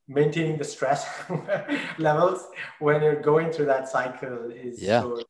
maintaining 0.09 0.59
the 0.59 0.65
stress 0.65 1.07
levels 1.99 2.47
when 2.79 3.03
you're 3.03 3.21
going 3.21 3.51
through 3.51 3.67
that 3.67 3.89
cycle 3.89 4.51
is 4.51 4.81
yeah. 4.83 5.01
so 5.01 5.23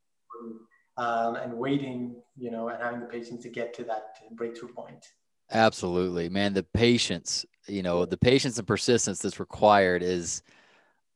um, 0.97 1.37
and 1.37 1.53
waiting 1.53 2.17
you 2.37 2.51
know 2.51 2.69
and 2.69 2.83
having 2.83 3.01
the 3.01 3.07
patience 3.07 3.43
to 3.43 3.49
get 3.49 3.75
to 3.75 3.85
that 3.85 4.17
breakthrough 4.33 4.73
point. 4.73 5.05
Absolutely. 5.51 6.29
Man 6.29 6.55
the 6.55 6.63
patience 6.63 7.45
you 7.67 7.83
know 7.83 8.05
the 8.05 8.17
patience 8.17 8.59
and 8.59 8.67
persistence 8.67 9.21
that's 9.21 9.41
required 9.41 10.03
is 10.03 10.43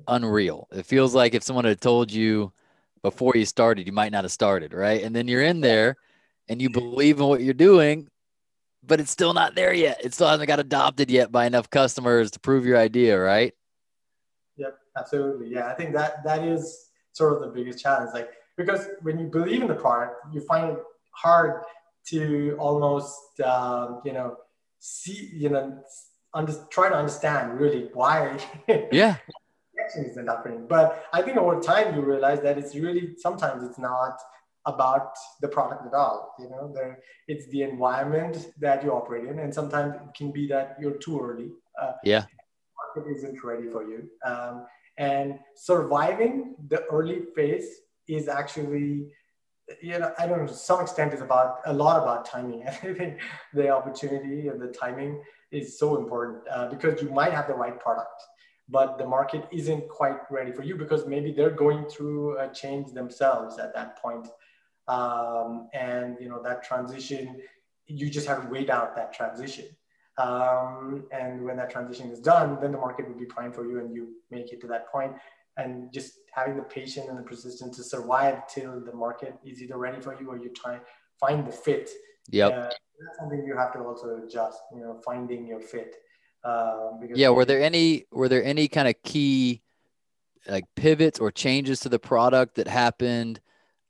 unreal. 0.07 0.69
It 0.73 0.87
feels 0.87 1.15
like 1.15 1.35
if 1.35 1.43
someone 1.43 1.65
had 1.65 1.81
told 1.81 2.13
you 2.13 2.53
before 3.03 3.33
you 3.35 3.45
started 3.45 3.87
you 3.87 3.93
might 3.93 4.13
not 4.13 4.25
have 4.25 4.33
started 4.33 4.73
right? 4.73 5.03
And 5.03 5.15
then 5.15 5.29
you're 5.29 5.43
in 5.43 5.61
there 5.61 5.97
and 6.49 6.63
you 6.63 6.71
believe 6.71 7.19
in 7.19 7.27
what 7.27 7.43
you're 7.43 7.55
doing 7.55 8.09
but 8.83 9.01
it's 9.01 9.11
still 9.11 9.35
not 9.35 9.55
there 9.55 9.73
yet. 9.73 10.01
It 10.05 10.15
still 10.15 10.29
hasn't 10.29 10.49
got 10.49 10.61
adopted 10.61 11.11
yet 11.11 11.31
by 11.33 11.47
enough 11.47 11.71
customers 11.71 12.31
to 12.33 12.41
prove 12.41 12.65
your 12.65 12.79
idea, 12.79 13.19
right? 13.19 13.53
Yep, 14.57 14.79
absolutely. 14.97 15.49
Yeah, 15.49 15.69
I 15.69 15.75
think 15.75 15.95
that 15.95 16.25
that 16.25 16.45
is 16.45 16.91
sort 17.13 17.35
of 17.35 17.41
the 17.41 17.49
biggest 17.49 17.83
challenge. 17.83 18.11
Like 18.15 18.31
because 18.57 18.87
when 19.03 19.19
you 19.19 19.27
believe 19.27 19.63
in 19.63 19.69
the 19.69 19.75
product, 19.75 20.17
you 20.33 20.41
find 20.43 20.73
it 20.73 20.79
hard 21.11 21.63
to 22.09 22.57
almost 22.59 23.41
um, 23.45 24.01
you 24.05 24.13
know 24.13 24.37
see 24.79 25.31
you 25.33 25.49
know 25.49 25.83
under, 26.35 26.55
try 26.71 26.89
to 26.89 26.95
understand 26.95 27.59
really 27.59 27.89
why 27.95 28.39
yeah 28.93 29.17
isn't 29.97 30.27
happening. 30.27 30.67
But 30.69 31.05
I 31.13 31.23
think 31.23 31.37
over 31.37 31.61
time 31.61 31.95
you 31.95 32.03
realize 32.03 32.41
that 32.43 32.59
it's 32.59 32.75
really 32.75 33.15
sometimes 33.17 33.63
it's 33.63 33.79
not 33.79 34.19
about 34.69 35.17
the 35.41 35.49
product 35.49 35.87
at 35.87 35.95
all. 35.95 36.35
You 36.39 36.49
know, 36.51 36.71
there, 36.73 37.01
it's 37.27 37.47
the 37.49 37.63
environment 37.63 38.53
that 38.61 38.85
you 38.85 38.93
operate 38.93 39.25
in, 39.25 39.39
and 39.41 39.53
sometimes 39.53 39.95
it 39.95 40.15
can 40.15 40.31
be 40.31 40.47
that 40.49 40.77
you're 40.81 40.99
too 40.99 41.19
early. 41.21 41.51
Uh, 41.81 41.93
yeah, 42.05 42.25
market 42.81 43.11
isn't 43.17 43.43
ready 43.43 43.69
for 43.69 43.83
you, 43.83 44.09
um, 44.25 44.67
and 44.99 45.39
surviving 45.57 46.55
the 46.69 46.85
early 46.85 47.21
phase 47.35 47.69
is 48.07 48.29
actually, 48.29 49.13
you 49.83 49.99
know, 49.99 50.13
I 50.19 50.27
don't 50.27 50.39
know, 50.41 50.47
to 50.47 50.55
some 50.55 50.81
extent 50.81 51.15
is 51.15 51.21
about 51.21 51.61
a 51.67 51.73
lot 51.73 52.03
about 52.03 52.25
timing. 52.25 52.63
I 52.69 52.73
think 52.73 53.19
the 53.55 53.71
opportunity 53.71 54.49
and 54.49 54.61
the 54.61 54.69
timing 54.69 55.23
is 55.51 55.79
so 55.79 55.97
important 55.97 56.43
uh, 56.53 56.69
because 56.69 57.01
you 57.03 57.11
might 57.11 57.33
have 57.33 57.49
the 57.49 57.55
right 57.55 57.79
product 57.81 58.21
but 58.69 58.99
the 58.99 59.07
market 59.07 59.47
isn't 59.51 59.89
quite 59.89 60.19
ready 60.31 60.53
for 60.53 60.63
you 60.63 60.77
because 60.77 61.07
maybe 61.07 61.33
they're 61.33 61.51
going 61.51 61.87
through 61.87 62.39
a 62.39 62.49
change 62.53 62.93
themselves 62.93 63.59
at 63.59 63.75
that 63.75 64.01
point. 64.01 64.29
Um, 64.89 65.69
and 65.75 66.17
you 66.21 66.29
know 66.29 66.43
that 66.43 66.63
transition 66.65 67.41
you 67.87 68.11
just 68.11 68.27
have 68.27 68.43
to 68.43 68.49
wait 68.49 68.71
out 68.71 68.95
that 68.97 69.13
transition. 69.13 69.67
Um, 70.19 71.07
and 71.13 71.45
when 71.45 71.57
that 71.59 71.71
transition 71.71 72.11
is 72.11 72.21
done 72.21 72.59
then 72.61 72.73
the 72.73 72.79
market 72.79 73.07
will 73.09 73.19
be 73.19 73.25
prime 73.27 73.53
for 73.53 73.65
you 73.65 73.79
and 73.79 73.95
you 73.95 74.17
make 74.31 74.53
it 74.53 74.61
to 74.63 74.67
that 74.69 74.91
point. 74.91 75.13
And 75.57 75.93
just 75.93 76.13
having 76.33 76.57
the 76.57 76.63
patience 76.63 77.07
and 77.09 77.19
the 77.19 77.23
persistence 77.23 77.77
to 77.77 77.85
survive 77.85 78.47
till 78.47 78.81
the 78.81 78.95
market 78.95 79.35
is 79.45 79.61
either 79.63 79.77
ready 79.77 80.01
for 80.01 80.21
you 80.21 80.29
or 80.31 80.39
you 80.39 80.51
try 80.51 80.81
find 81.21 81.47
the 81.47 81.53
fit. 81.53 81.91
Yeah 82.31 82.49
uh, 82.49 82.71
that's 83.01 83.19
something 83.19 83.45
you 83.47 83.57
have 83.57 83.73
to 83.73 83.81
also 83.81 84.21
adjust 84.25 84.59
you 84.75 84.81
know 84.81 85.01
finding 85.05 85.47
your 85.47 85.61
fit 85.61 85.97
um, 86.45 87.01
yeah, 87.15 87.31
were 87.31 87.45
there 87.45 87.61
any 87.61 88.05
were 88.13 88.29
there 88.29 88.45
any 88.45 88.69
kind 88.69 88.87
of 88.87 88.95
key 89.03 89.61
like 90.49 90.65
pivots 90.77 91.19
or 91.19 91.31
changes 91.31 91.81
to 91.81 91.89
the 91.89 91.99
product 91.99 92.55
that 92.55 92.69
happened 92.69 93.41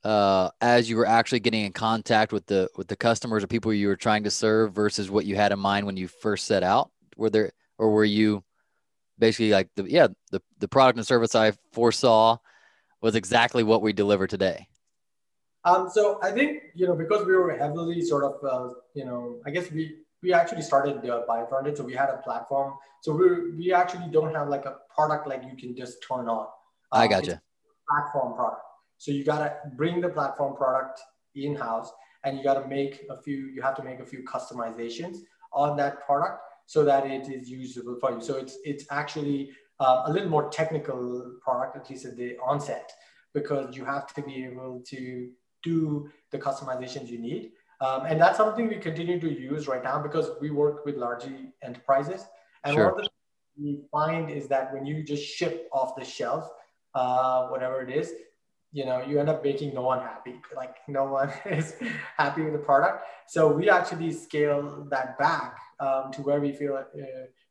uh, 0.08 0.48
as 0.62 0.88
you 0.88 0.96
were 0.96 1.04
actually 1.04 1.40
getting 1.40 1.66
in 1.66 1.72
contact 1.72 2.32
with 2.32 2.46
the 2.46 2.66
with 2.78 2.88
the 2.88 2.96
customers 2.96 3.44
or 3.44 3.46
people 3.46 3.74
you 3.74 3.88
were 3.88 3.96
trying 3.96 4.24
to 4.24 4.30
serve 4.30 4.72
versus 4.72 5.10
what 5.10 5.26
you 5.26 5.36
had 5.36 5.52
in 5.52 5.58
mind 5.58 5.84
when 5.84 5.98
you 5.98 6.08
first 6.08 6.46
set 6.46 6.62
out? 6.62 6.90
Were 7.18 7.28
there 7.28 7.52
or 7.76 7.90
were 7.90 8.06
you 8.06 8.42
basically 9.18 9.50
like 9.50 9.68
the 9.76 9.84
yeah 9.84 10.08
the 10.30 10.40
the 10.60 10.68
product 10.68 10.96
and 10.96 11.06
service 11.06 11.34
I 11.34 11.52
foresaw 11.72 12.38
was 13.02 13.16
exactly 13.16 13.62
what 13.62 13.82
we 13.82 13.92
deliver 13.92 14.26
today? 14.26 14.66
Um, 15.66 15.90
so 15.92 16.18
I 16.22 16.30
think 16.30 16.62
you 16.74 16.86
know 16.86 16.94
because 16.94 17.26
we 17.26 17.34
were 17.36 17.54
heavily 17.54 18.00
sort 18.00 18.24
of 18.24 18.34
uh, 18.42 18.72
you 18.94 19.04
know 19.04 19.42
I 19.44 19.50
guess 19.50 19.70
we 19.70 19.98
we 20.22 20.32
actually 20.32 20.62
started 20.62 20.96
uh, 21.04 21.24
BioFrontend, 21.28 21.76
so 21.76 21.84
we 21.84 21.92
had 21.92 22.08
a 22.08 22.16
platform. 22.24 22.78
So 23.02 23.12
we 23.12 23.50
we 23.50 23.74
actually 23.74 24.08
don't 24.10 24.34
have 24.34 24.48
like 24.48 24.64
a 24.64 24.78
product 24.88 25.26
like 25.26 25.42
you 25.44 25.54
can 25.54 25.76
just 25.76 26.02
turn 26.02 26.30
on. 26.30 26.46
Um, 26.92 27.02
I 27.02 27.08
gotcha. 27.08 27.42
Platform 27.86 28.34
product. 28.34 28.62
So 28.98 29.10
you 29.10 29.24
gotta 29.24 29.56
bring 29.76 30.00
the 30.00 30.08
platform 30.08 30.56
product 30.56 31.00
in 31.34 31.54
house, 31.54 31.90
and 32.24 32.36
you 32.36 32.44
gotta 32.44 32.66
make 32.68 33.06
a 33.10 33.20
few. 33.22 33.36
You 33.36 33.62
have 33.62 33.76
to 33.76 33.82
make 33.82 34.00
a 34.00 34.06
few 34.06 34.22
customizations 34.24 35.18
on 35.52 35.76
that 35.78 36.04
product 36.04 36.40
so 36.66 36.84
that 36.84 37.06
it 37.06 37.28
is 37.28 37.48
usable 37.48 37.96
for 38.00 38.12
you. 38.12 38.20
So 38.20 38.36
it's 38.36 38.58
it's 38.64 38.84
actually 38.90 39.50
uh, 39.80 40.02
a 40.06 40.12
little 40.12 40.28
more 40.28 40.50
technical 40.50 41.36
product, 41.42 41.76
at 41.76 41.88
least 41.88 42.04
at 42.04 42.16
the 42.16 42.36
onset, 42.38 42.92
because 43.32 43.76
you 43.76 43.84
have 43.84 44.12
to 44.14 44.22
be 44.22 44.44
able 44.44 44.82
to 44.88 45.30
do 45.62 46.08
the 46.30 46.38
customizations 46.38 47.08
you 47.08 47.18
need 47.18 47.52
um, 47.80 48.06
and 48.06 48.20
that's 48.20 48.36
something 48.36 48.68
we 48.68 48.76
continue 48.76 49.20
to 49.20 49.30
use 49.30 49.68
right 49.68 49.82
now 49.82 50.02
because 50.02 50.30
we 50.40 50.50
work 50.50 50.84
with 50.84 50.96
largely 50.96 51.52
enterprises. 51.62 52.26
And 52.64 52.74
sure. 52.74 52.92
one 52.92 53.00
of 53.00 53.04
the 53.04 53.10
we 53.60 53.80
find 53.90 54.30
is 54.30 54.48
that 54.48 54.72
when 54.72 54.86
you 54.86 55.02
just 55.02 55.24
ship 55.24 55.68
off 55.72 55.96
the 55.96 56.04
shelf, 56.04 56.48
uh, 56.94 57.48
whatever 57.48 57.80
it 57.82 57.90
is, 57.90 58.12
you 58.72 58.84
know, 58.84 59.02
you 59.02 59.18
end 59.18 59.28
up 59.28 59.42
making 59.42 59.74
no 59.74 59.82
one 59.82 60.00
happy. 60.00 60.40
Like 60.54 60.76
no 60.88 61.04
one 61.04 61.32
is 61.46 61.74
happy 62.16 62.42
with 62.42 62.52
the 62.52 62.58
product. 62.58 63.04
So 63.26 63.50
we 63.50 63.70
actually 63.70 64.12
scale 64.12 64.86
that 64.90 65.18
back 65.18 65.56
um, 65.80 66.10
to 66.12 66.22
where 66.22 66.40
we 66.40 66.52
feel 66.52 66.76
uh, 66.76 66.84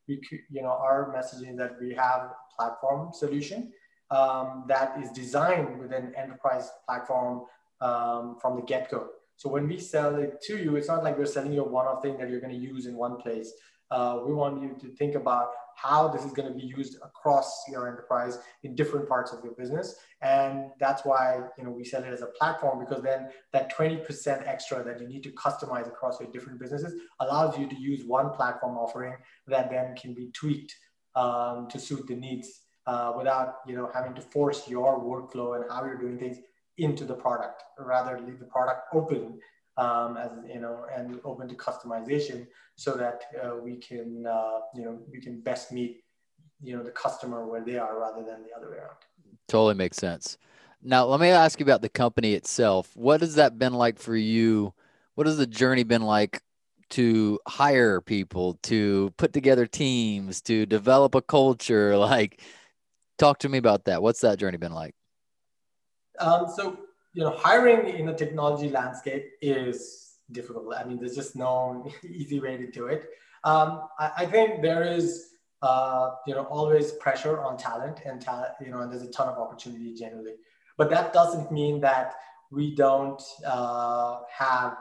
we, 0.07 0.21
you 0.49 0.61
know, 0.61 0.69
our 0.69 1.13
messaging 1.15 1.57
that 1.57 1.75
we 1.81 1.93
have 1.93 2.21
a 2.21 2.35
platform 2.55 3.11
solution 3.13 3.71
um, 4.11 4.65
that 4.67 4.97
is 5.01 5.11
designed 5.11 5.79
with 5.79 5.91
an 5.91 6.13
enterprise 6.15 6.69
platform 6.85 7.43
um, 7.81 8.37
from 8.41 8.55
the 8.55 8.61
get-go. 8.61 9.07
So 9.35 9.49
when 9.49 9.67
we 9.67 9.79
sell 9.79 10.15
it 10.15 10.41
to 10.47 10.57
you, 10.57 10.75
it's 10.77 10.87
not 10.87 11.03
like 11.03 11.17
we're 11.17 11.25
selling 11.25 11.53
you 11.53 11.63
a 11.63 11.67
one-off 11.67 12.01
thing 12.01 12.17
that 12.17 12.29
you're 12.29 12.39
going 12.39 12.53
to 12.53 12.59
use 12.59 12.85
in 12.85 12.95
one 12.95 13.17
place. 13.17 13.51
Uh, 13.91 14.19
we 14.25 14.33
want 14.33 14.61
you 14.61 14.75
to 14.81 14.95
think 14.95 15.15
about 15.15 15.49
how 15.77 16.07
this 16.07 16.25
is 16.25 16.31
going 16.31 16.47
to 16.47 16.55
be 16.55 16.65
used 16.65 16.97
across 17.03 17.63
your 17.69 17.87
enterprise 17.87 18.39
in 18.63 18.73
different 18.73 19.07
parts 19.07 19.31
of 19.31 19.43
your 19.43 19.53
business. 19.53 19.95
And 20.21 20.71
that's 20.79 21.05
why 21.05 21.41
you 21.57 21.63
know 21.63 21.69
we 21.69 21.83
sell 21.83 22.03
it 22.03 22.11
as 22.11 22.23
a 22.23 22.31
platform 22.39 22.79
because 22.79 23.03
then 23.03 23.29
that 23.53 23.71
20% 23.77 24.47
extra 24.47 24.83
that 24.83 24.99
you 24.99 25.07
need 25.07 25.23
to 25.23 25.31
customize 25.31 25.87
across 25.87 26.19
your 26.19 26.31
different 26.31 26.59
businesses 26.59 26.99
allows 27.19 27.57
you 27.59 27.69
to 27.69 27.75
use 27.75 28.03
one 28.05 28.31
platform 28.31 28.75
offering 28.75 29.15
that 29.45 29.69
then 29.69 29.95
can 29.95 30.15
be 30.15 30.31
tweaked 30.33 30.73
um, 31.15 31.67
to 31.69 31.79
suit 31.79 32.07
the 32.07 32.15
needs 32.15 32.61
uh, 32.87 33.13
without 33.15 33.57
you 33.67 33.75
know 33.75 33.89
having 33.93 34.15
to 34.15 34.21
force 34.21 34.67
your 34.67 34.99
workflow 34.99 35.55
and 35.55 35.69
how 35.69 35.85
you're 35.85 35.99
doing 35.99 36.17
things 36.17 36.39
into 36.79 37.05
the 37.05 37.13
product, 37.13 37.63
rather 37.79 38.19
leave 38.19 38.39
the 38.39 38.45
product 38.45 38.81
open 38.93 39.39
um, 39.77 40.17
as 40.17 40.31
you 40.47 40.59
know 40.59 40.85
and 40.95 41.19
open 41.23 41.47
to 41.47 41.55
customization 41.55 42.47
so 42.75 42.95
that 42.95 43.21
uh, 43.43 43.55
we 43.55 43.77
can 43.77 44.25
uh, 44.27 44.59
you 44.75 44.83
know 44.83 44.99
we 45.11 45.19
can 45.21 45.41
best 45.41 45.71
meet 45.71 46.03
you 46.61 46.75
know 46.75 46.83
the 46.83 46.91
customer 46.91 47.45
where 47.45 47.63
they 47.63 47.77
are 47.77 47.99
rather 47.99 48.23
than 48.23 48.43
the 48.43 48.55
other 48.55 48.71
way 48.71 48.77
around. 48.77 48.97
Totally 49.47 49.75
makes 49.75 49.97
sense. 49.97 50.37
Now 50.81 51.05
let 51.05 51.19
me 51.19 51.29
ask 51.29 51.59
you 51.59 51.65
about 51.65 51.81
the 51.81 51.89
company 51.89 52.33
itself. 52.33 52.95
What 52.95 53.21
has 53.21 53.35
that 53.35 53.57
been 53.57 53.73
like 53.73 53.99
for 53.99 54.15
you? 54.15 54.73
What 55.15 55.27
has 55.27 55.37
the 55.37 55.47
journey 55.47 55.83
been 55.83 56.03
like 56.03 56.41
to 56.89 57.39
hire 57.47 58.01
people, 58.01 58.59
to 58.63 59.11
put 59.17 59.33
together 59.33 59.65
teams, 59.65 60.41
to 60.43 60.65
develop 60.65 61.15
a 61.15 61.21
culture? 61.21 61.97
Like, 62.07 62.41
talk 63.17 63.39
to 63.39 63.49
me 63.49 63.57
about 63.57 63.85
that. 63.85 64.01
What's 64.01 64.21
that 64.21 64.39
journey 64.39 64.57
been 64.57 64.73
like? 64.73 64.93
Um, 66.19 66.47
so, 66.55 66.77
you 67.17 67.23
know, 67.23 67.31
hiring 67.31 67.97
in 67.97 68.05
the 68.05 68.13
technology 68.13 68.69
landscape 68.69 69.31
is 69.41 70.17
difficult. 70.31 70.71
I 70.75 70.83
mean, 70.83 70.99
there's 70.99 71.15
just 71.15 71.35
no 71.35 71.89
easy 72.07 72.39
way 72.39 72.57
to 72.57 72.69
do 72.69 72.85
it. 72.85 73.09
Um, 73.43 73.87
I, 73.97 74.11
I, 74.17 74.25
think 74.27 74.61
there 74.61 74.83
is, 74.83 75.29
uh, 75.63 76.11
you 76.27 76.35
know, 76.35 76.43
always 76.43 76.91
pressure 76.91 77.41
on 77.41 77.57
talent 77.57 78.01
and 78.05 78.21
talent, 78.21 78.51
you 78.63 78.69
know, 78.69 78.81
and 78.81 78.91
there's 78.91 79.01
a 79.01 79.09
ton 79.09 79.29
of 79.29 79.39
opportunity 79.39 79.95
generally. 79.95 80.35
But 80.77 80.91
that 80.91 81.11
doesn't 81.11 81.51
mean 81.51 81.81
that 81.81 82.13
we 82.51 82.75
don't 82.75 83.23
uh, 83.43 84.19
have, 84.29 84.77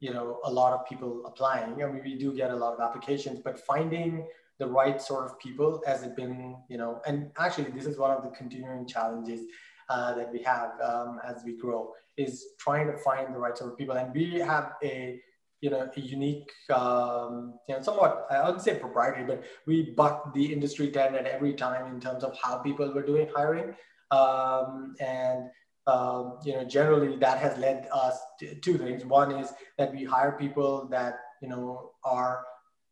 you 0.00 0.14
know, 0.14 0.38
a 0.44 0.50
lot 0.50 0.72
of 0.72 0.86
people 0.86 1.22
applying. 1.26 1.82
I 1.82 1.86
mean, 1.86 2.00
we 2.02 2.16
do 2.16 2.32
get 2.34 2.50
a 2.50 2.56
lot 2.56 2.72
of 2.72 2.80
applications, 2.80 3.40
but 3.44 3.58
finding 3.58 4.26
the 4.58 4.66
right 4.66 5.02
sort 5.02 5.26
of 5.26 5.38
people 5.38 5.82
has 5.86 6.06
been, 6.16 6.56
you 6.70 6.78
know, 6.78 7.02
and 7.06 7.30
actually 7.38 7.70
this 7.72 7.84
is 7.84 7.98
one 7.98 8.10
of 8.10 8.22
the 8.22 8.30
continuing 8.30 8.86
challenges 8.86 9.40
uh, 9.88 10.14
that 10.14 10.32
we 10.32 10.42
have 10.42 10.72
um, 10.82 11.20
as 11.26 11.42
we 11.44 11.56
grow 11.56 11.92
is 12.16 12.46
trying 12.58 12.86
to 12.86 12.96
find 12.98 13.34
the 13.34 13.38
right 13.38 13.56
sort 13.56 13.72
of 13.72 13.78
people. 13.78 13.96
And 13.96 14.12
we 14.14 14.38
have 14.38 14.72
a 14.82 15.20
you 15.60 15.70
know 15.70 15.88
a 15.96 16.00
unique 16.00 16.50
um, 16.74 17.54
you 17.68 17.74
know 17.74 17.82
somewhat 17.82 18.26
I 18.30 18.44
wouldn't 18.44 18.62
say 18.62 18.74
proprietary, 18.78 19.24
but 19.24 19.44
we 19.66 19.94
buck 19.96 20.34
the 20.34 20.52
industry 20.52 20.90
trend 20.90 21.16
at 21.16 21.26
every 21.26 21.54
time 21.54 21.92
in 21.92 22.00
terms 22.00 22.22
of 22.22 22.36
how 22.42 22.58
people 22.58 22.92
were 22.92 23.02
doing 23.02 23.28
hiring. 23.34 23.74
Um, 24.10 24.94
and 25.00 25.48
um, 25.86 26.38
you 26.44 26.52
know 26.54 26.64
generally 26.64 27.16
that 27.16 27.38
has 27.38 27.56
led 27.58 27.88
us 27.92 28.18
to 28.40 28.54
two 28.56 28.76
things. 28.78 29.04
One 29.04 29.32
is 29.32 29.52
that 29.78 29.92
we 29.92 30.04
hire 30.04 30.32
people 30.32 30.86
that 30.90 31.14
you 31.40 31.48
know 31.48 31.92
are 32.04 32.44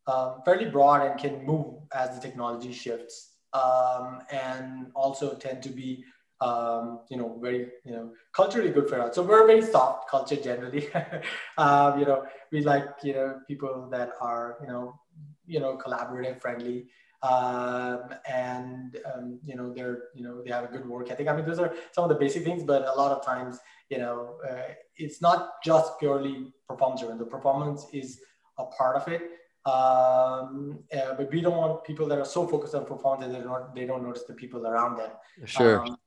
um, 0.07 0.41
fairly 0.43 0.65
broad 0.65 1.05
and 1.05 1.19
can 1.19 1.45
move 1.45 1.75
as 1.93 2.15
the 2.15 2.21
technology 2.21 2.73
shifts, 2.73 3.35
um, 3.53 4.21
and 4.31 4.87
also 4.95 5.35
tend 5.35 5.61
to 5.63 5.69
be 5.69 6.03
um, 6.41 6.99
you 7.09 7.17
know, 7.17 7.37
very, 7.41 7.69
you 7.85 7.91
know, 7.91 8.11
culturally 8.33 8.71
good 8.71 8.89
for 8.89 8.99
us. 9.01 9.15
So 9.15 9.23
we're 9.23 9.43
a 9.43 9.47
very 9.47 9.61
soft 9.61 10.09
culture 10.09 10.35
generally. 10.35 10.89
um, 11.57 11.99
you 11.99 12.05
know, 12.05 12.25
we 12.51 12.61
like, 12.61 12.87
you 13.03 13.13
know, 13.13 13.39
people 13.47 13.87
that 13.91 14.11
are, 14.19 14.57
you 14.61 14.67
know, 14.67 14.99
you 15.45 15.59
know, 15.59 15.77
collaborative, 15.77 16.41
friendly, 16.41 16.87
um, 17.23 18.13
and 18.29 18.97
um, 19.13 19.39
you 19.45 19.55
know, 19.55 19.73
they're, 19.73 20.03
you 20.13 20.23
know, 20.23 20.41
they 20.43 20.51
have 20.51 20.65
a 20.65 20.67
good 20.67 20.85
work 20.85 21.09
ethic. 21.09 21.27
I 21.27 21.35
mean, 21.35 21.45
those 21.45 21.59
are 21.59 21.73
some 21.93 22.03
of 22.03 22.09
the 22.09 22.15
basic 22.15 22.43
things, 22.43 22.63
but 22.63 22.85
a 22.85 22.93
lot 22.93 23.11
of 23.11 23.25
times, 23.25 23.59
you 23.89 23.97
know, 23.97 24.35
uh, 24.49 24.73
it's 24.97 25.21
not 25.21 25.61
just 25.63 25.99
purely 25.99 26.51
performance 26.67 27.01
driven. 27.01 27.17
The 27.17 27.25
performance 27.25 27.85
is 27.93 28.19
a 28.57 28.65
part 28.65 28.97
of 28.97 29.07
it. 29.07 29.21
Um, 29.65 30.79
uh, 30.93 31.13
but 31.15 31.31
we 31.31 31.39
don't 31.39 31.55
want 31.55 31.85
people 31.85 32.05
that 32.07 32.19
are 32.19 32.25
so 32.25 32.45
focused 32.45 32.75
on 32.75 32.85
performance 32.85 33.31
that 33.31 33.39
they 33.39 33.43
don't, 33.45 33.73
they 33.73 33.85
don't 33.85 34.03
notice 34.03 34.23
the 34.23 34.33
people 34.33 34.67
around 34.67 34.97
them. 34.97 35.11
Sure. 35.45 35.79
Um, 35.79 35.97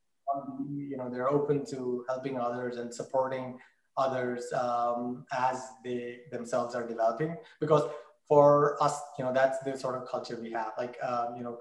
you 0.68 0.96
know 0.96 1.08
they're 1.10 1.30
open 1.30 1.64
to 1.66 2.04
helping 2.08 2.38
others 2.38 2.76
and 2.76 2.92
supporting 2.92 3.58
others 3.96 4.52
um, 4.52 5.24
as 5.32 5.62
they 5.84 6.20
themselves 6.30 6.74
are 6.74 6.86
developing. 6.86 7.36
Because 7.60 7.82
for 8.28 8.82
us 8.82 9.00
you 9.18 9.24
know 9.24 9.32
that's 9.32 9.58
the 9.60 9.76
sort 9.76 9.94
of 10.00 10.08
culture 10.08 10.38
we 10.40 10.50
have. 10.52 10.72
Like 10.78 10.96
um, 11.02 11.36
you 11.36 11.42
know 11.42 11.58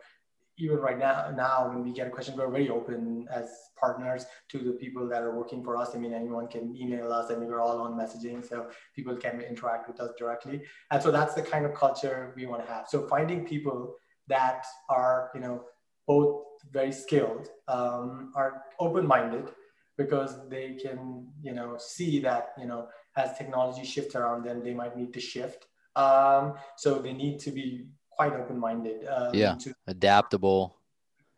even 0.57 0.77
right 0.77 0.97
now 0.97 1.31
now 1.35 1.67
when 1.67 1.83
we 1.83 1.91
get 1.91 2.07
a 2.07 2.09
question 2.09 2.35
we're 2.37 2.49
very 2.49 2.69
open 2.69 3.27
as 3.29 3.49
partners 3.77 4.25
to 4.49 4.59
the 4.59 4.71
people 4.71 5.07
that 5.09 5.21
are 5.21 5.35
working 5.35 5.63
for 5.63 5.75
us. 5.77 5.95
I 5.95 5.97
mean 5.97 6.13
anyone 6.13 6.47
can 6.47 6.75
email 6.75 7.11
us 7.11 7.29
and 7.29 7.45
we're 7.45 7.61
all 7.61 7.81
on 7.81 7.93
messaging 7.93 8.47
so 8.47 8.69
people 8.95 9.15
can 9.15 9.41
interact 9.41 9.87
with 9.87 9.99
us 9.99 10.11
directly. 10.17 10.61
And 10.91 11.01
so 11.01 11.11
that's 11.11 11.33
the 11.33 11.41
kind 11.41 11.65
of 11.65 11.73
culture 11.73 12.33
we 12.35 12.45
want 12.45 12.65
to 12.65 12.71
have. 12.71 12.87
So 12.87 13.07
finding 13.07 13.45
people 13.45 13.95
that 14.27 14.65
are 14.89 15.31
you 15.35 15.41
know 15.41 15.63
both 16.07 16.43
very 16.71 16.91
skilled, 16.91 17.49
um, 17.67 18.31
are 18.35 18.63
open-minded 18.79 19.51
because 19.97 20.47
they 20.49 20.73
can, 20.73 21.27
you 21.41 21.53
know, 21.53 21.77
see 21.77 22.19
that, 22.19 22.53
you 22.57 22.65
know, 22.65 22.87
as 23.15 23.37
technology 23.37 23.85
shifts 23.85 24.15
around 24.15 24.43
them, 24.43 24.63
they 24.63 24.73
might 24.73 24.97
need 24.97 25.13
to 25.13 25.19
shift. 25.19 25.67
Um, 25.95 26.55
so 26.75 26.99
they 26.99 27.13
need 27.13 27.39
to 27.39 27.51
be 27.51 27.87
quite 28.11 28.33
open-minded. 28.33 29.07
Um, 29.07 29.33
yeah, 29.33 29.55
to, 29.55 29.73
adaptable. 29.87 30.77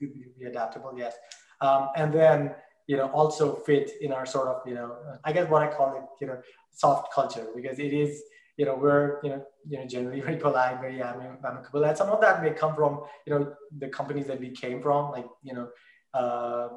To 0.01 0.07
be 0.07 0.45
adaptable, 0.45 0.93
yes. 0.97 1.15
Um, 1.61 1.89
and 1.95 2.13
then 2.13 2.55
you 2.87 2.97
know 2.97 3.07
also 3.09 3.55
fit 3.55 3.91
in 4.01 4.11
our 4.13 4.25
sort 4.25 4.47
of 4.47 4.61
you 4.65 4.73
know 4.73 4.95
I 5.23 5.33
guess 5.33 5.49
what 5.49 5.61
I 5.61 5.67
call 5.67 5.97
it 5.97 6.03
you 6.21 6.27
know 6.27 6.39
soft 6.71 7.13
culture 7.13 7.47
because 7.55 7.79
it 7.79 7.93
is 7.93 8.21
you 8.57 8.65
know 8.65 8.75
we're 8.75 9.19
you 9.23 9.29
know 9.29 9.45
you 9.67 9.77
know 9.79 9.85
generally 9.85 10.19
very 10.21 10.37
polite, 10.37 10.81
very 10.81 11.01
amicable, 11.01 11.83
and 11.83 11.97
some 11.97 12.09
of 12.09 12.19
that 12.21 12.43
may 12.43 12.51
come 12.51 12.75
from 12.75 13.01
you 13.25 13.33
know 13.33 13.53
the 13.77 13.87
companies 13.87 14.27
that 14.27 14.39
we 14.39 14.49
came 14.49 14.81
from, 14.81 15.11
like 15.11 15.27
you 15.43 15.53
know. 15.53 15.69
Uh, 16.13 16.69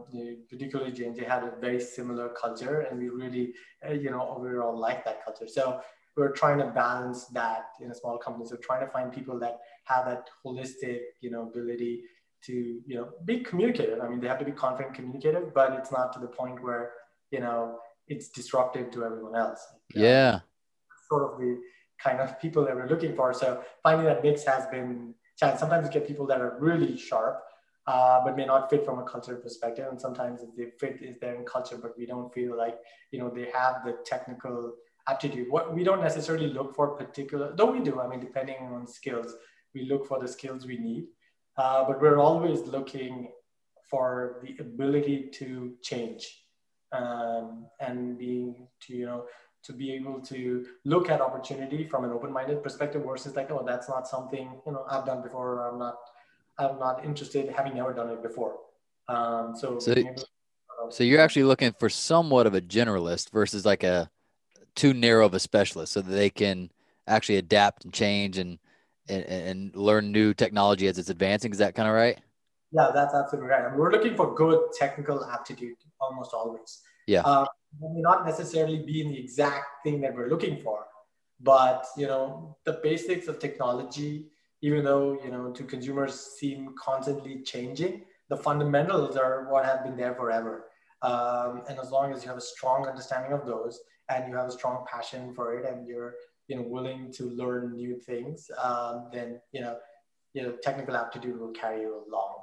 particularly 0.51 0.93
J&J 0.93 1.25
had 1.25 1.45
a 1.45 1.53
very 1.63 1.81
similar 1.81 2.29
culture 2.29 2.81
and 2.81 2.99
we 2.99 3.09
really, 3.09 3.55
uh, 3.89 3.93
you 3.93 4.11
know, 4.11 4.29
overall 4.29 4.79
like 4.79 5.03
that 5.07 5.25
culture. 5.25 5.49
So 5.49 5.81
we're 6.15 6.33
trying 6.33 6.59
to 6.59 6.67
balance 6.67 7.27
that 7.27 7.71
in 7.81 7.91
a 7.91 7.95
small 7.95 8.19
company. 8.19 8.45
So 8.47 8.57
trying 8.57 8.85
to 8.85 8.93
find 8.93 9.11
people 9.11 9.39
that 9.39 9.61
have 9.85 10.05
that 10.07 10.29
holistic, 10.45 10.99
you 11.23 11.31
know, 11.31 11.43
ability 11.43 12.03
to, 12.45 12.53
you 12.87 12.95
know, 12.97 13.09
be 13.25 13.41
communicative. 13.41 14.01
I 14.03 14.09
mean, 14.09 14.21
they 14.21 14.29
have 14.29 14.41
to 14.41 14.45
be 14.45 14.53
confident, 14.53 14.95
communicative, 14.95 15.55
but 15.55 15.73
it's 15.73 15.93
not 15.93 16.13
to 16.15 16.21
the 16.21 16.27
point 16.27 16.63
where, 16.63 16.93
you 17.31 17.41
know, 17.41 17.79
it's 18.09 18.29
disruptive 18.29 18.91
to 18.91 19.05
everyone 19.05 19.37
else. 19.37 19.65
Yeah. 19.95 20.41
Sort 21.09 21.33
of 21.33 21.39
the 21.39 21.61
kind 22.03 22.21
of 22.21 22.41
people 22.41 22.65
that 22.65 22.75
we're 22.75 22.89
looking 22.89 23.15
for. 23.15 23.33
So 23.33 23.63
finding 23.83 24.07
that 24.07 24.23
mix 24.23 24.45
has 24.45 24.67
been 24.67 25.15
challenging. 25.39 25.59
Sometimes 25.59 25.87
you 25.87 25.93
get 25.93 26.07
people 26.07 26.27
that 26.27 26.41
are 26.41 26.57
really 26.59 26.97
sharp, 26.97 27.43
uh, 27.87 28.21
but 28.25 28.37
may 28.37 28.47
not 28.47 28.71
fit 28.71 28.85
from 28.85 28.99
a 28.99 29.05
culture 29.05 29.37
perspective. 29.37 29.87
And 29.91 30.01
sometimes 30.01 30.41
the 30.57 30.71
fit 30.79 31.03
is 31.03 31.19
there 31.21 31.35
in 31.35 31.45
culture, 31.45 31.79
but 31.81 31.97
we 31.99 32.07
don't 32.07 32.33
feel 32.33 32.57
like, 32.57 32.79
you 33.11 33.19
know, 33.19 33.31
they 33.31 33.49
have 33.53 33.85
the 33.85 33.99
technical 34.05 34.75
aptitude. 35.09 35.51
What 35.51 35.75
we 35.75 35.85
don't 35.85 36.03
necessarily 36.03 36.49
look 36.49 36.75
for 36.75 36.89
particular, 36.97 37.55
though 37.57 37.71
we 37.71 37.81
do. 37.81 38.01
I 38.01 38.07
mean, 38.07 38.21
depending 38.21 38.57
on 38.57 38.87
skills, 38.87 39.35
we 39.75 39.85
look 39.85 40.07
for 40.07 40.19
the 40.19 40.29
skills 40.29 40.67
we 40.67 40.79
need, 40.79 41.05
uh, 41.57 41.85
but 41.85 42.01
we're 42.01 42.19
always 42.19 42.61
looking 42.61 43.29
for 43.89 44.41
the 44.43 44.57
ability 44.61 45.31
to 45.33 45.75
change 45.83 46.45
um, 46.93 47.67
and 47.81 48.19
being 48.19 48.69
to 48.83 48.95
you 48.95 49.07
know 49.07 49.25
to 49.63 49.73
be 49.73 49.93
able 49.93 50.21
to 50.21 50.67
look 50.85 51.11
at 51.11 51.21
opportunity 51.21 51.87
from 51.87 52.05
an 52.05 52.11
open-minded 52.11 52.63
perspective 52.63 53.05
versus 53.05 53.37
like 53.37 53.51
oh 53.51 53.63
that's 53.67 53.89
not 53.89 54.09
something 54.09 54.51
you 54.67 54.73
know 54.73 54.85
I've 54.89 55.05
done 55.05 55.23
before 55.23 55.69
I'm 55.69 55.79
not 55.79 55.97
I'm 56.59 56.79
not 56.79 57.05
interested 57.05 57.51
having 57.51 57.75
never 57.75 57.93
done 57.93 58.11
it 58.11 58.23
before. 58.23 58.57
Um, 59.09 59.55
so 59.57 59.79
so, 59.79 59.95
so 60.91 61.05
you're 61.05 61.21
actually 61.21 61.45
looking 61.45 61.73
for 61.79 61.89
somewhat 61.89 62.47
of 62.47 62.55
a 62.55 62.61
generalist 62.61 63.31
versus 63.31 63.65
like 63.65 63.83
a 63.83 64.11
too 64.75 64.95
narrow 64.95 65.27
of 65.27 65.35
a 65.35 65.41
specialist 65.41 65.93
so 65.93 66.01
that 66.01 66.11
they 66.11 66.31
can 66.31 66.71
actually 67.07 67.37
adapt 67.37 67.85
and 67.85 67.93
change 67.93 68.39
and 68.39 68.59
and, 69.09 69.25
and 69.25 69.77
learn 69.77 70.13
new 70.13 70.33
technology 70.33 70.87
as 70.87 70.99
it's 70.99 71.11
advancing. 71.11 71.51
Is 71.51 71.59
that 71.59 71.75
kind 71.75 71.89
of 71.89 71.95
right? 71.95 72.19
Yeah, 72.73 72.91
that's 72.95 73.15
absolutely 73.15 73.51
right. 73.51 73.65
I 73.65 73.71
mean, 73.71 73.79
we're 73.79 73.91
looking 73.91 74.15
for 74.15 74.35
good 74.35 74.61
technical 74.79 75.25
aptitude 75.25 75.77
almost 76.01 76.33
always. 76.33 76.83
Yeah. 77.07 77.23
Um, 77.23 77.47
may 77.79 78.01
not 78.01 78.27
necessarily 78.27 78.79
be 78.79 79.01
in 79.01 79.09
the 79.09 79.19
exact 79.19 79.67
thing 79.85 80.01
that 80.01 80.15
we're 80.15 80.29
looking 80.29 80.57
for, 80.59 80.87
but 81.41 81.87
you 81.97 82.07
know, 82.07 82.57
the 82.65 82.81
basics 82.83 83.29
of 83.29 83.39
technology, 83.39 84.27
even 84.63 84.85
though 84.85 85.19
you 85.25 85.31
know 85.31 85.53
to 85.53 85.65
consumers 85.65 86.15
seem 86.39 86.75
constantly 86.79 87.43
changing, 87.43 88.05
the 88.29 88.37
fundamentals 88.37 89.17
are 89.17 89.49
what 89.51 89.65
have 89.65 89.85
been 89.85 89.97
there 89.97 90.15
forever. 90.15 90.67
Um, 91.03 91.63
and 91.69 91.79
as 91.79 91.91
long 91.91 92.13
as 92.13 92.23
you 92.23 92.29
have 92.29 92.37
a 92.37 92.43
strong 92.43 92.87
understanding 92.87 93.33
of 93.33 93.47
those 93.47 93.81
and 94.11 94.29
you 94.29 94.37
have 94.37 94.49
a 94.49 94.53
strong 94.53 94.85
passion 94.91 95.33
for 95.33 95.59
it 95.59 95.65
and 95.65 95.87
you're 95.87 96.15
you 96.49 96.57
know 96.57 96.63
willing 96.63 97.11
to 97.13 97.31
learn 97.31 97.75
new 97.75 97.97
things 97.97 98.51
um, 98.63 99.09
then 99.13 99.41
you 99.53 99.61
know 99.61 99.79
you 100.35 100.43
know 100.43 100.53
technical 100.63 100.97
aptitude 100.97 101.39
will 101.39 101.53
carry 101.53 101.83
you 101.83 102.05
a 102.07 102.11
long 102.11 102.37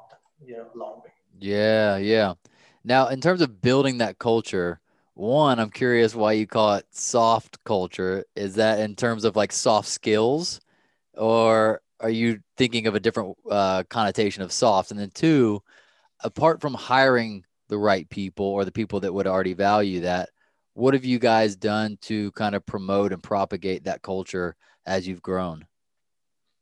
you 0.43 0.57
know 0.57 0.67
long 0.73 1.01
way 1.03 1.11
yeah 1.39 1.97
yeah 1.97 2.33
now 2.83 3.07
in 3.07 3.21
terms 3.21 3.41
of 3.41 3.61
building 3.61 3.97
that 3.97 4.17
culture 4.17 4.79
one 5.17 5.59
i'm 5.59 5.69
curious 5.69 6.13
why 6.15 6.33
you 6.33 6.47
call 6.47 6.75
it 6.75 6.85
soft 6.91 7.63
culture. 7.63 8.23
Is 8.35 8.55
that 8.55 8.79
in 8.79 8.95
terms 8.95 9.25
of 9.25 9.35
like 9.35 9.51
soft 9.51 9.87
skills? 9.87 10.61
Or 11.15 11.81
are 11.99 12.09
you 12.09 12.39
thinking 12.57 12.87
of 12.87 12.95
a 12.95 12.99
different 12.99 13.35
uh, 13.49 13.83
connotation 13.89 14.43
of 14.43 14.51
soft? 14.51 14.91
And 14.91 14.99
then 14.99 15.11
two 15.13 15.61
apart 16.23 16.61
from 16.61 16.73
hiring 16.73 17.43
the 17.69 17.77
right 17.77 18.09
people 18.09 18.45
or 18.45 18.65
the 18.65 18.71
people 18.71 18.99
that 19.01 19.13
would 19.13 19.27
already 19.27 19.53
value 19.53 20.01
that 20.01 20.29
what 20.73 20.93
have 20.93 21.05
you 21.05 21.19
guys 21.19 21.55
done 21.55 21.97
to 22.01 22.31
kind 22.33 22.55
of 22.55 22.65
promote 22.65 23.11
and 23.13 23.23
propagate 23.23 23.85
that 23.85 24.01
culture 24.03 24.55
as 24.85 25.07
you've 25.07 25.21
grown? 25.21 25.65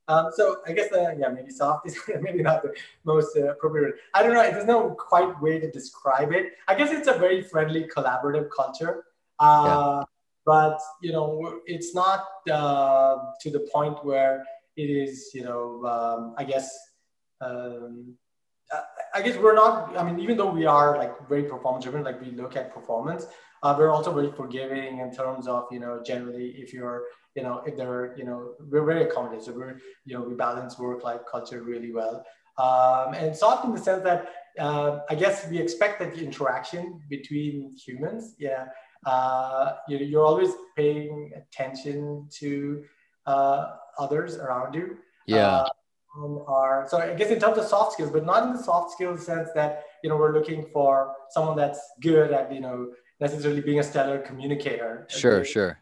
Um, 0.08 0.30
so 0.36 0.58
I 0.68 0.74
guess 0.74 0.92
uh, 0.92 1.14
yeah, 1.18 1.30
maybe 1.30 1.52
soft 1.52 1.88
is 1.88 1.98
maybe 2.22 2.44
not 2.44 2.62
the 2.62 2.74
most 3.04 3.36
uh, 3.38 3.52
appropriate. 3.52 3.96
I 4.14 4.24
don't 4.24 4.34
know. 4.34 4.42
There's 4.44 4.66
no 4.66 4.92
quite 4.92 5.42
way 5.42 5.60
to 5.60 5.72
describe 5.72 6.32
it. 6.32 6.54
I 6.68 6.76
guess 6.76 6.92
it's 6.92 7.08
a 7.08 7.14
very 7.14 7.42
friendly, 7.42 7.86
collaborative 7.86 8.50
culture. 8.56 9.06
Uh, 9.40 9.64
yeah. 9.66 10.04
But 10.46 10.80
you 11.02 11.12
know, 11.12 11.60
it's 11.66 11.96
not 11.96 12.26
uh, 12.52 13.18
to 13.42 13.50
the 13.50 13.68
point 13.74 14.04
where 14.06 14.46
it 14.78 14.90
is. 14.90 15.32
You 15.34 15.44
know, 15.44 15.86
um, 15.86 16.36
I 16.38 16.44
guess. 16.44 16.70
Um, 17.42 18.16
I 19.14 19.22
guess 19.22 19.38
we're 19.38 19.56
not. 19.56 19.96
I 19.98 20.04
mean, 20.04 20.20
even 20.20 20.38
though 20.38 20.52
we 20.52 20.66
are 20.66 20.98
like 20.98 21.28
very 21.30 21.44
performance 21.44 21.86
driven, 21.86 22.04
like 22.04 22.20
we 22.22 22.32
look 22.32 22.56
at 22.56 22.74
performance, 22.74 23.28
uh, 23.66 23.76
we're 23.76 23.90
also 23.90 24.14
very 24.14 24.32
forgiving 24.32 25.00
in 25.00 25.12
terms 25.12 25.48
of, 25.48 25.66
you 25.72 25.80
know, 25.80 26.00
generally 26.06 26.50
if 26.56 26.72
you're, 26.72 27.06
you 27.34 27.42
know, 27.42 27.64
if 27.66 27.76
they're, 27.76 28.16
you 28.16 28.24
know, 28.24 28.54
we're 28.70 28.86
very 28.86 29.06
accommodating. 29.06 29.44
So 29.44 29.54
we're, 29.54 29.80
you 30.06 30.14
know, 30.14 30.22
we 30.22 30.36
balance 30.36 30.78
work-life 30.78 31.22
culture 31.30 31.64
really 31.64 31.92
well. 31.92 32.24
Um, 32.60 33.16
and 33.16 33.36
soft 33.36 33.66
in 33.66 33.74
the 33.74 33.82
sense 33.82 34.04
that 34.04 34.30
uh, 34.60 35.00
I 35.10 35.16
guess 35.16 35.50
we 35.50 35.58
expect 35.58 35.98
that 36.00 36.14
the 36.14 36.24
interaction 36.24 37.02
between 37.10 37.76
humans, 37.76 38.36
yeah, 38.38 38.66
uh, 39.04 39.78
you, 39.88 39.98
you're 39.98 40.26
always 40.26 40.52
paying 40.76 41.32
attention 41.36 42.30
to 42.42 42.84
uh, 43.26 43.72
others 43.98 44.38
around 44.38 44.76
you. 44.76 44.98
Yeah. 45.26 45.62
Uh, 45.62 45.70
are 46.48 46.88
so 46.88 46.98
I 46.98 47.14
guess 47.14 47.30
in 47.30 47.42
terms 47.42 47.58
of 47.58 47.66
soft 47.66 47.92
skills, 47.92 48.10
but 48.10 48.26
not 48.26 48.44
in 48.44 48.54
the 48.54 48.64
soft 48.64 48.94
skills 48.94 49.26
sense 49.26 49.50
that 49.54 49.84
you 50.02 50.10
know 50.10 50.16
we're 50.16 50.32
looking 50.32 50.66
for 50.72 51.14
someone 51.30 51.58
that's 51.58 51.82
good 52.00 52.32
at 52.32 52.54
you 52.54 52.62
know 52.62 52.92
necessarily 53.20 53.62
being 53.62 53.80
a 53.80 53.84
stellar 53.84 54.20
communicator. 54.20 55.06
Sure, 55.10 55.44
sure. 55.44 55.80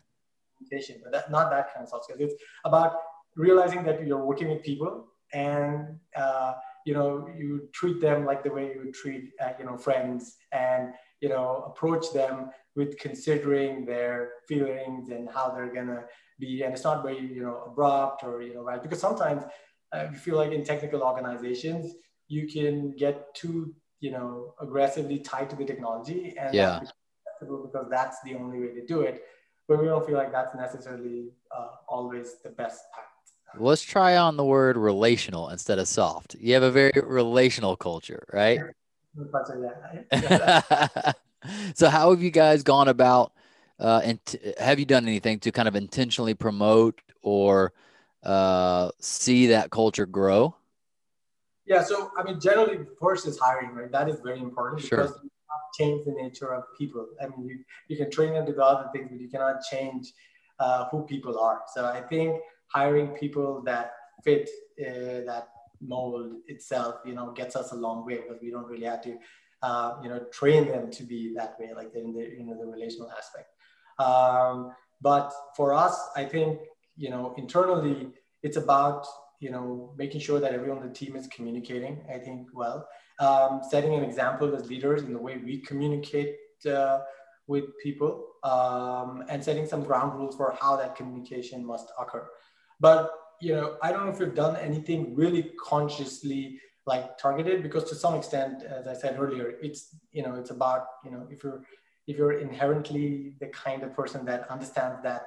Communication, 0.58 1.02
but 1.04 1.12
that, 1.12 1.32
not 1.32 1.50
that 1.50 1.74
kind 1.74 1.84
of 1.84 1.90
soft 1.90 2.06
skills. 2.06 2.20
It's 2.22 2.36
about 2.66 2.94
realizing 3.36 3.84
that 3.84 4.06
you're 4.06 4.24
working 4.24 4.50
with 4.50 4.64
people 4.64 5.08
and 5.34 6.00
uh, 6.16 6.54
you 6.86 6.94
know 6.94 7.28
you 7.38 7.68
treat 7.74 8.00
them 8.00 8.26
like 8.26 8.44
the 8.44 8.52
way 8.52 8.74
you 8.74 8.82
would 8.86 8.94
treat 8.94 9.32
uh, 9.42 9.52
you 9.58 9.66
know 9.66 9.78
friends 9.78 10.38
and 10.52 10.94
you 11.22 11.30
know 11.30 11.64
approach 11.68 12.12
them 12.14 12.52
with 12.76 12.98
considering 13.00 13.86
their 13.86 14.32
feelings 14.48 15.10
and 15.10 15.30
how 15.30 15.50
they're 15.50 15.74
gonna 15.74 16.04
be 16.40 16.64
and 16.64 16.74
it's 16.74 16.84
not 16.84 17.04
very 17.04 17.20
you 17.20 17.42
know 17.42 17.64
abrupt 17.66 18.24
or 18.24 18.42
you 18.42 18.54
know 18.54 18.62
right 18.62 18.84
because 18.84 19.00
sometimes 19.00 19.44
uh, 19.94 20.08
you 20.12 20.18
feel 20.18 20.36
like 20.36 20.52
in 20.52 20.64
technical 20.64 21.02
organizations 21.02 21.94
you 22.28 22.48
can 22.48 22.96
get 22.96 23.34
too 23.34 23.74
you 24.00 24.12
know 24.12 24.54
aggressively 24.62 25.20
tied 25.20 25.50
to 25.50 25.56
the 25.56 25.66
technology 25.66 26.36
and 26.38 26.54
yeah 26.54 26.80
because 27.44 27.88
that's 27.90 28.18
the 28.24 28.36
only 28.36 28.60
way 28.60 28.74
to 28.74 28.86
do 28.86 29.02
it. 29.02 29.24
But 29.68 29.80
we 29.80 29.86
don't 29.86 30.06
feel 30.06 30.18
like 30.18 30.32
that's 30.32 30.56
necessarily 30.56 31.30
uh, 31.56 31.68
always 31.88 32.36
the 32.44 32.50
best 32.50 32.84
path. 32.94 33.06
Let's 33.60 33.84
try 33.84 34.18
on 34.18 34.36
the 34.36 34.44
word 34.44 34.78
relational 34.78 35.50
instead 35.50 35.80
of 35.80 35.88
soft. 35.88 36.36
You 36.40 36.56
have 36.56 36.64
a 36.64 36.72
very 36.72 36.92
relational 37.02 37.76
culture, 37.76 38.26
right? 38.34 38.60
so, 41.76 41.90
how 41.90 42.10
have 42.10 42.22
you 42.22 42.32
guys 42.32 42.64
gone 42.64 42.88
about? 42.88 43.32
Uh, 43.80 44.02
and 44.04 44.20
have 44.60 44.80
you 44.80 44.86
done 44.86 45.08
anything 45.08 45.40
to 45.40 45.52
kind 45.52 45.68
of 45.68 45.76
intentionally 45.76 46.34
promote 46.34 47.02
or 47.22 47.74
uh, 48.24 48.90
see 49.00 49.48
that 49.48 49.70
culture 49.72 50.06
grow? 50.06 50.56
Yeah, 51.66 51.84
so 51.84 52.12
I 52.18 52.24
mean, 52.24 52.40
generally, 52.40 52.80
first 53.00 53.28
is 53.28 53.38
hiring, 53.38 53.72
right? 53.72 53.92
That 53.92 54.10
is 54.10 54.20
very 54.22 54.40
important 54.40 54.82
sure. 54.82 54.98
because 54.98 55.20
change 55.78 56.06
the 56.06 56.12
nature 56.12 56.54
of 56.54 56.64
people. 56.78 57.08
I 57.22 57.28
mean, 57.28 57.46
you, 57.48 57.60
you 57.88 57.98
can 57.98 58.12
train 58.12 58.34
them 58.34 58.46
to 58.46 58.54
do 58.54 58.62
other 58.62 58.90
things, 58.94 59.10
but 59.12 59.20
you 59.20 59.30
cannot 59.30 59.62
change 59.70 60.12
uh, 60.60 60.86
who 60.90 61.04
people 61.04 61.40
are. 61.40 61.62
So 61.74 61.86
I 61.86 62.02
think 62.02 62.40
hiring 62.68 63.10
people 63.10 63.62
that 63.66 63.92
fit 64.24 64.50
uh, 64.80 65.22
that 65.26 65.50
mold 65.82 66.34
itself, 66.48 66.96
you 67.06 67.14
know, 67.14 67.32
gets 67.32 67.56
us 67.56 67.72
a 67.72 67.76
long 67.76 68.06
way 68.06 68.18
because 68.18 68.40
we 68.42 68.50
don't 68.50 68.68
really 68.68 68.86
have 68.86 69.02
to, 69.02 69.18
uh, 69.62 69.96
you 70.02 70.10
know, 70.10 70.20
train 70.32 70.68
them 70.68 70.90
to 70.92 71.04
be 71.04 71.34
that 71.36 71.56
way, 71.60 71.72
like 71.76 71.94
in 71.96 72.14
the, 72.14 72.22
you 72.22 72.44
know, 72.44 72.58
the 72.60 72.66
relational 72.66 73.10
aspect. 73.12 73.50
Um, 74.00 74.74
but 75.02 75.34
for 75.56 75.74
us, 75.74 76.10
I 76.16 76.26
think, 76.26 76.60
you 76.96 77.10
know, 77.10 77.34
internally, 77.38 78.10
it's 78.42 78.58
about, 78.58 79.06
you 79.40 79.52
know, 79.52 79.94
making 79.98 80.22
sure 80.22 80.40
that 80.40 80.54
everyone 80.54 80.80
on 80.80 80.88
the 80.88 80.94
team 80.94 81.16
is 81.16 81.28
communicating, 81.28 82.02
I 82.14 82.20
think, 82.20 82.48
well 82.54 82.88
um, 83.20 83.62
setting 83.70 83.94
an 83.94 84.04
example 84.04 84.56
as 84.56 84.70
leaders 84.70 85.04
in 85.04 85.14
the 85.14 85.20
way 85.20 85.38
we 85.38 85.60
communicate 85.60 86.36
uh, 86.70 87.00
with 87.48 87.66
people 87.82 88.26
um, 88.44 89.24
and 89.30 89.44
setting 89.44 89.66
some 89.66 89.84
ground 89.84 90.18
rules 90.18 90.36
for 90.36 90.56
how 90.60 90.76
that 90.76 90.96
communication 90.96 91.66
must 91.66 91.92
occur. 92.00 92.28
But 92.80 93.12
you 93.42 93.54
know, 93.54 93.78
I 93.82 93.92
don't 93.92 94.06
know 94.06 94.12
if 94.12 94.20
we've 94.20 94.36
done 94.36 94.56
anything 94.56 95.16
really 95.16 95.52
consciously 95.62 96.60
like 96.86 97.18
targeted 97.18 97.64
because 97.64 97.86
to 97.86 97.96
some 97.96 98.16
extent, 98.16 98.64
as 98.64 98.88
I 98.88 98.94
said 98.94 99.18
earlier, 99.20 99.54
it's 99.62 99.96
you 100.12 100.24
know, 100.24 100.36
it's 100.36 100.52
about 100.52 100.86
you 101.04 101.12
know, 101.12 101.28
if 101.30 101.44
you're 101.44 101.64
if 102.08 102.18
you're 102.18 102.40
inherently 102.40 103.34
the 103.40 103.48
kind 103.48 103.84
of 103.84 103.94
person 103.94 104.26
that 104.26 104.50
understands 104.50 105.02
that 105.04 105.26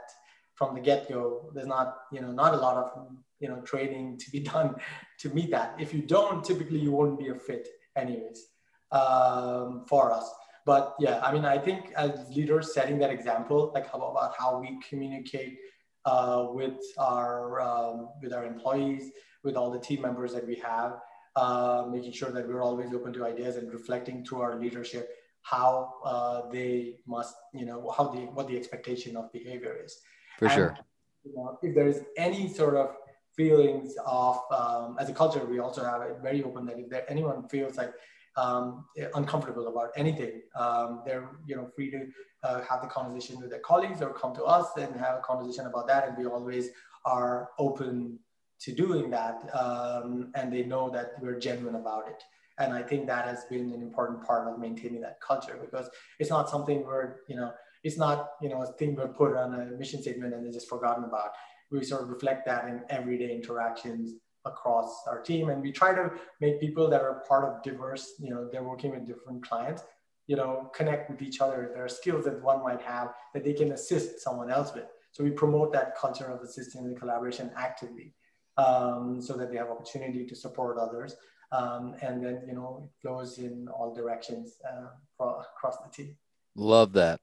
from 0.57 0.75
the 0.75 0.81
get-go, 0.81 1.51
there's 1.55 1.66
not 1.66 1.99
you 2.12 2.21
know 2.21 2.33
not 2.33 2.55
a 2.55 2.57
lot 2.57 2.77
of 2.77 3.07
you 3.40 3.49
know 3.49 3.61
training 3.61 4.19
to 4.19 4.31
be 4.31 4.40
done 4.55 4.75
to 5.21 5.29
meet 5.31 5.51
that. 5.51 5.77
If 5.79 5.95
you 5.95 6.03
don't, 6.03 6.45
typically 6.45 6.79
you 6.79 6.92
won't 6.92 7.19
be 7.19 7.29
a 7.29 7.35
fit 7.35 7.69
anyways 7.97 8.49
um, 8.92 9.85
for 9.88 10.12
us. 10.12 10.29
But 10.64 10.97
yeah, 10.99 11.21
I 11.23 11.33
mean, 11.33 11.45
I 11.45 11.59
think 11.59 11.92
as 11.97 12.29
leaders 12.35 12.75
setting 12.75 12.99
that 12.99 13.11
example, 13.11 13.71
like 13.73 13.90
how, 13.90 13.99
about 13.99 14.35
how 14.37 14.59
we 14.59 14.81
communicate 14.88 15.59
uh, 16.05 16.47
with 16.51 16.81
our 16.99 17.61
um, 17.61 18.09
with 18.21 18.33
our 18.33 18.45
employees, 18.45 19.12
with 19.45 19.57
all 19.57 19.71
the 19.71 19.79
team 19.79 20.03
members 20.03 20.33
that 20.35 20.47
we 20.47 20.57
have, 20.57 20.99
uh, 21.37 21.85
making 21.88 22.12
sure 22.12 22.31
that 22.31 22.49
we're 22.49 22.62
always 22.62 22.92
open 22.92 23.12
to 23.12 23.25
ideas 23.25 23.57
and 23.57 23.73
reflecting 23.73 24.25
to 24.25 24.40
our 24.40 24.59
leadership 24.59 25.11
how 25.42 25.95
uh, 26.05 26.42
they 26.51 26.97
must, 27.07 27.37
you 27.55 27.64
know, 27.64 27.88
how 27.97 28.09
the 28.09 28.21
what 28.35 28.49
the 28.49 28.57
expectation 28.57 29.16
of 29.16 29.33
behavior 29.33 29.77
is. 29.85 30.01
For 30.38 30.46
and, 30.46 30.55
sure. 30.55 30.79
You 31.25 31.35
know, 31.35 31.59
if 31.62 31.75
there 31.75 31.88
is 31.88 32.03
any 32.16 32.49
sort 32.49 32.77
of 32.77 32.94
feelings 33.37 33.94
of 34.07 34.40
um, 34.51 34.96
as 34.99 35.09
a 35.09 35.12
culture, 35.12 35.44
we 35.44 35.59
also 35.59 35.85
have 35.85 36.03
it 36.03 36.18
very 36.22 36.42
open 36.42 36.66
that 36.66 36.79
if 36.79 36.88
there, 36.88 37.05
anyone 37.11 37.49
feels 37.49 37.77
like 37.77 37.92
um, 38.37 38.85
uncomfortable 39.14 39.68
about 39.68 39.90
anything, 39.96 40.42
um, 40.55 41.03
they're 41.05 41.29
you 41.46 41.57
know 41.57 41.68
free 41.75 41.90
to 41.90 42.07
uh, 42.44 42.62
have 42.62 42.83
the 42.83 42.88
conversation 42.88 43.40
with 43.40 43.51
their 43.51 43.61
colleagues 43.61 44.03
or 44.03 44.12
come 44.12 44.35
to 44.35 44.44
us 44.44 44.68
and 44.77 44.94
have 44.96 45.18
a 45.18 45.20
conversation 45.20 45.66
about 45.66 45.87
that. 45.88 46.09
And 46.09 46.16
we 46.16 46.27
always 46.27 46.68
are 47.05 47.51
open 47.59 48.18
to 48.61 48.72
doing 48.72 49.11
that. 49.11 49.49
Um, 49.55 50.31
and 50.35 50.53
they 50.53 50.64
know 50.64 50.90
that 50.90 51.12
we're 51.20 51.38
genuine 51.38 51.77
about 51.77 52.09
it. 52.09 52.22
And 52.59 52.72
I 52.72 52.83
think 52.83 53.07
that 53.07 53.27
has 53.27 53.44
been 53.44 53.72
an 53.72 53.83
important 53.83 54.25
part 54.25 54.49
of 54.49 54.59
maintaining 54.59 55.03
that 55.03 55.20
culture 55.20 55.59
because 55.61 55.90
it's 56.18 56.31
not 56.31 56.49
something 56.49 56.87
where, 56.87 57.20
you 57.29 57.37
know, 57.37 57.53
it's 57.87 57.99
not, 57.99 58.18
you 58.42 58.49
know, 58.49 58.62
a 58.62 58.66
thing 58.79 58.96
we 58.96 59.07
put 59.07 59.37
on 59.37 59.55
a 59.55 59.64
mission 59.77 60.03
statement 60.03 60.35
and 60.35 60.44
then 60.44 60.53
just 60.53 60.68
forgotten 60.68 61.05
about. 61.05 61.31
We 61.70 61.83
sort 61.85 62.03
of 62.03 62.09
reflect 62.09 62.46
that 62.46 62.68
in 62.68 62.83
everyday 62.90 63.31
interactions 63.35 64.14
across 64.44 64.90
our 65.09 65.20
team. 65.20 65.49
And 65.51 65.62
we 65.62 65.72
try 65.72 65.94
to 65.94 66.11
make 66.40 66.61
people 66.61 66.88
that 66.90 67.03
are 67.03 67.25
part 67.29 67.44
of 67.44 67.62
diverse, 67.62 68.14
you 68.20 68.31
know, 68.31 68.49
they're 68.51 68.62
working 68.62 68.92
with 68.92 69.07
different 69.07 69.46
clients 69.49 69.83
you 70.27 70.37
know, 70.37 70.70
connect 70.75 71.11
with 71.11 71.22
each 71.22 71.40
other. 71.40 71.70
There 71.72 71.85
are 71.85 71.88
skills 71.88 72.25
that 72.25 72.42
one 72.42 72.62
might 72.62 72.83
have 72.83 73.12
that 73.33 73.44
they 73.44 73.53
can 73.53 73.72
assist 73.72 74.20
someone 74.20 74.51
else 74.51 74.75
with. 74.75 74.87
So 75.12 75.25
we 75.25 75.31
promote 75.31 75.72
that 75.72 75.96
culture 75.96 76.27
of 76.27 76.40
assisting 76.42 76.85
and 76.85 76.99
collaboration 76.99 77.51
actively 77.57 78.12
um, 78.57 79.20
so 79.20 79.35
that 79.35 79.51
they 79.51 79.57
have 79.57 79.70
opportunity 79.70 80.27
to 80.27 80.35
support 80.35 80.79
others. 80.79 81.14
Um, 81.53 81.94
and 82.03 82.25
then, 82.25 82.42
you 82.46 82.55
know, 82.55 82.83
it 82.85 82.90
flows 83.01 83.38
in 83.38 83.68
all 83.68 83.94
directions 83.94 84.57
uh, 84.68 84.88
across 85.25 85.79
the 85.79 85.90
team. 85.90 86.16
Love 86.57 86.95
that. 86.95 87.21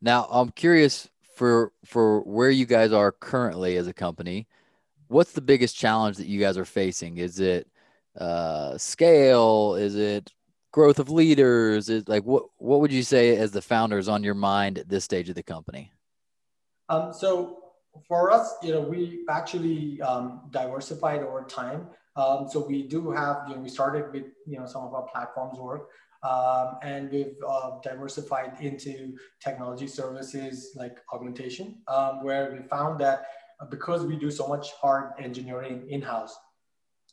Now, 0.00 0.26
I'm 0.30 0.50
curious 0.50 1.08
for 1.34 1.72
for 1.84 2.20
where 2.20 2.50
you 2.50 2.66
guys 2.66 2.92
are 2.92 3.12
currently 3.12 3.76
as 3.76 3.86
a 3.86 3.94
company. 3.94 4.46
What's 5.08 5.32
the 5.32 5.40
biggest 5.40 5.76
challenge 5.76 6.16
that 6.18 6.26
you 6.26 6.40
guys 6.40 6.56
are 6.56 6.64
facing? 6.64 7.18
Is 7.18 7.40
it 7.40 7.68
uh, 8.18 8.78
scale? 8.78 9.74
Is 9.74 9.96
it 9.96 10.32
growth 10.74 10.98
of 10.98 11.08
leaders 11.08 11.88
is 11.88 12.08
like 12.08 12.24
what 12.24 12.46
what 12.58 12.80
would 12.80 12.90
you 12.90 13.04
say 13.04 13.36
as 13.36 13.52
the 13.52 13.62
founders 13.62 14.08
on 14.08 14.24
your 14.24 14.34
mind 14.34 14.76
at 14.76 14.88
this 14.88 15.04
stage 15.04 15.28
of 15.28 15.36
the 15.36 15.42
company 15.42 15.92
um, 16.88 17.12
so 17.12 17.60
for 18.08 18.32
us 18.32 18.56
you 18.60 18.72
know 18.72 18.80
we 18.80 19.24
actually 19.30 20.02
um, 20.02 20.40
diversified 20.50 21.20
over 21.20 21.44
time 21.44 21.86
um, 22.16 22.48
so 22.50 22.58
we 22.58 22.82
do 22.88 23.12
have 23.12 23.44
you 23.48 23.54
know 23.54 23.60
we 23.60 23.68
started 23.68 24.12
with 24.12 24.24
you 24.48 24.58
know 24.58 24.66
some 24.66 24.82
of 24.82 24.92
our 24.94 25.02
platforms 25.02 25.60
work 25.60 25.90
um, 26.24 26.78
and 26.82 27.10
we've 27.10 27.36
uh, 27.46 27.72
diversified 27.82 28.60
into 28.60 29.14
technology 29.42 29.86
services 29.86 30.72
like 30.74 30.98
augmentation 31.12 31.76
um, 31.88 32.24
where 32.24 32.50
we 32.52 32.66
found 32.68 32.98
that 32.98 33.26
because 33.70 34.04
we 34.04 34.16
do 34.16 34.30
so 34.30 34.46
much 34.46 34.72
hard 34.72 35.12
engineering 35.18 35.86
in-house 35.88 36.36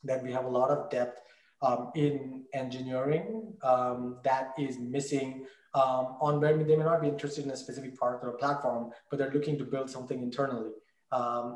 that 0.04 0.24
we 0.24 0.32
have 0.32 0.46
a 0.46 0.50
lot 0.50 0.72
of 0.72 0.90
depth 0.90 1.20
um, 1.62 1.92
in 1.96 2.44
engineering 2.54 3.54
um, 3.64 4.18
that 4.24 4.54
is 4.58 4.80
missing 4.80 5.46
um, 5.74 6.18
on 6.20 6.42
where 6.42 6.58
they 6.58 6.76
may 6.76 6.84
not 6.84 7.02
be 7.02 7.08
interested 7.08 7.46
in 7.46 7.52
a 7.52 7.56
specific 7.56 7.94
of 8.02 8.22
their 8.22 8.32
platform, 8.32 8.92
but 9.10 9.20
they're 9.20 9.32
looking 9.32 9.58
to 9.58 9.64
build 9.64 9.90
something 9.90 10.22
internally. 10.22 10.72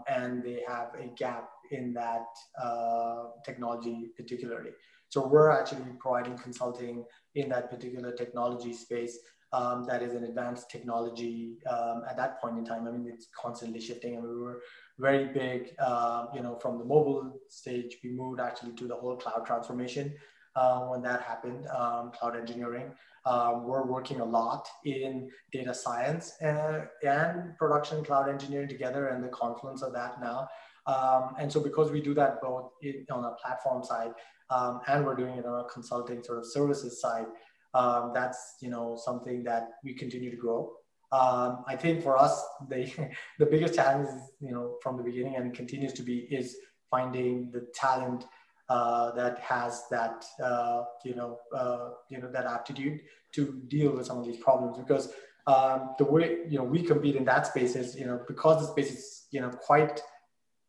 And 0.07 0.43
they 0.43 0.61
have 0.67 0.89
a 0.99 1.07
gap 1.17 1.49
in 1.71 1.93
that 1.93 2.27
uh, 2.61 3.23
technology 3.43 4.11
particularly. 4.15 4.71
So 5.15 5.25
we're 5.25 5.49
actually 5.49 5.85
providing 5.97 6.37
consulting 6.37 7.05
in 7.35 7.47
that 7.47 7.71
particular 7.71 8.11
technology 8.11 8.73
space 8.73 9.17
um, 9.53 9.85
that 9.87 10.03
is 10.03 10.13
an 10.13 10.25
advanced 10.25 10.69
technology 10.69 11.53
um, 11.69 12.01
at 12.09 12.17
that 12.17 12.41
point 12.41 12.57
in 12.57 12.65
time. 12.65 12.85
I 12.85 12.91
mean, 12.91 13.07
it's 13.07 13.29
constantly 13.33 13.79
shifting 13.79 14.15
and 14.15 14.23
we 14.23 14.35
were 14.35 14.59
very 14.99 15.27
big, 15.27 15.73
uh, 15.79 16.25
you 16.35 16.41
know, 16.41 16.59
from 16.61 16.79
the 16.79 16.83
mobile 16.83 17.39
stage, 17.47 17.95
we 18.03 18.09
moved 18.09 18.41
actually 18.41 18.73
to 18.73 18.87
the 18.89 18.95
whole 18.95 19.15
cloud 19.15 19.45
transformation 19.45 20.13
uh, 20.57 20.81
when 20.81 21.01
that 21.03 21.21
happened, 21.21 21.65
um, 21.67 22.11
cloud 22.11 22.35
engineering. 22.35 22.91
Um, 23.25 23.63
we're 23.63 23.85
working 23.85 24.19
a 24.19 24.25
lot 24.25 24.67
in 24.83 25.29
data 25.53 25.73
science 25.73 26.33
and, 26.41 26.89
and, 27.07 27.57
production 27.57 28.03
cloud 28.03 28.27
engineering 28.27 28.67
together 28.67 29.07
and 29.07 29.23
the 29.23 29.29
confluence 29.29 29.81
of 29.81 29.93
that 29.93 30.19
now. 30.19 30.49
Um, 30.87 31.35
and 31.39 31.51
so 31.51 31.61
because 31.61 31.89
we 31.89 32.01
do 32.01 32.13
that 32.15 32.41
both 32.41 32.71
in, 32.81 33.05
on 33.09 33.23
a 33.23 33.31
platform 33.41 33.81
side 33.81 34.11
um, 34.49 34.81
and 34.87 35.05
we're 35.05 35.15
doing 35.15 35.37
it 35.37 35.45
on 35.45 35.61
a 35.61 35.63
consulting 35.65 36.23
sort 36.23 36.39
of 36.39 36.45
services 36.45 37.01
side, 37.01 37.25
um, 37.73 38.11
that's, 38.13 38.55
you 38.61 38.69
know, 38.69 38.97
something 39.03 39.43
that 39.43 39.69
we 39.83 39.93
continue 39.93 40.31
to 40.31 40.37
grow. 40.37 40.71
Um, 41.11 41.63
I 41.67 41.75
think 41.75 42.03
for 42.03 42.17
us, 42.17 42.43
the, 42.69 42.91
the 43.39 43.45
biggest 43.45 43.75
challenge, 43.75 44.09
you 44.39 44.51
know, 44.51 44.77
from 44.81 44.97
the 44.97 45.03
beginning 45.03 45.35
and 45.35 45.53
continues 45.53 45.93
to 45.93 46.03
be 46.03 46.19
is 46.31 46.57
finding 46.89 47.51
the 47.51 47.67
talent 47.73 48.25
uh, 48.69 49.11
that 49.11 49.39
has 49.39 49.83
that, 49.91 50.25
uh, 50.43 50.83
you 51.03 51.15
know, 51.15 51.37
uh, 51.55 51.89
you 52.09 52.19
know, 52.19 52.31
that 52.31 52.45
aptitude 52.45 52.99
to 53.33 53.61
deal 53.67 53.91
with 53.91 54.07
some 54.07 54.17
of 54.17 54.25
these 54.25 54.37
problems. 54.37 54.77
Because 54.77 55.13
um, 55.47 55.91
the 55.99 56.05
way 56.05 56.39
you 56.49 56.57
know 56.57 56.63
we 56.63 56.81
compete 56.81 57.15
in 57.15 57.25
that 57.25 57.45
space 57.45 57.75
is, 57.75 57.95
you 57.95 58.05
know, 58.05 58.21
because 58.27 58.61
the 58.61 58.71
space 58.71 58.91
is, 58.91 59.27
you 59.31 59.41
know, 59.41 59.49
quite 59.49 60.01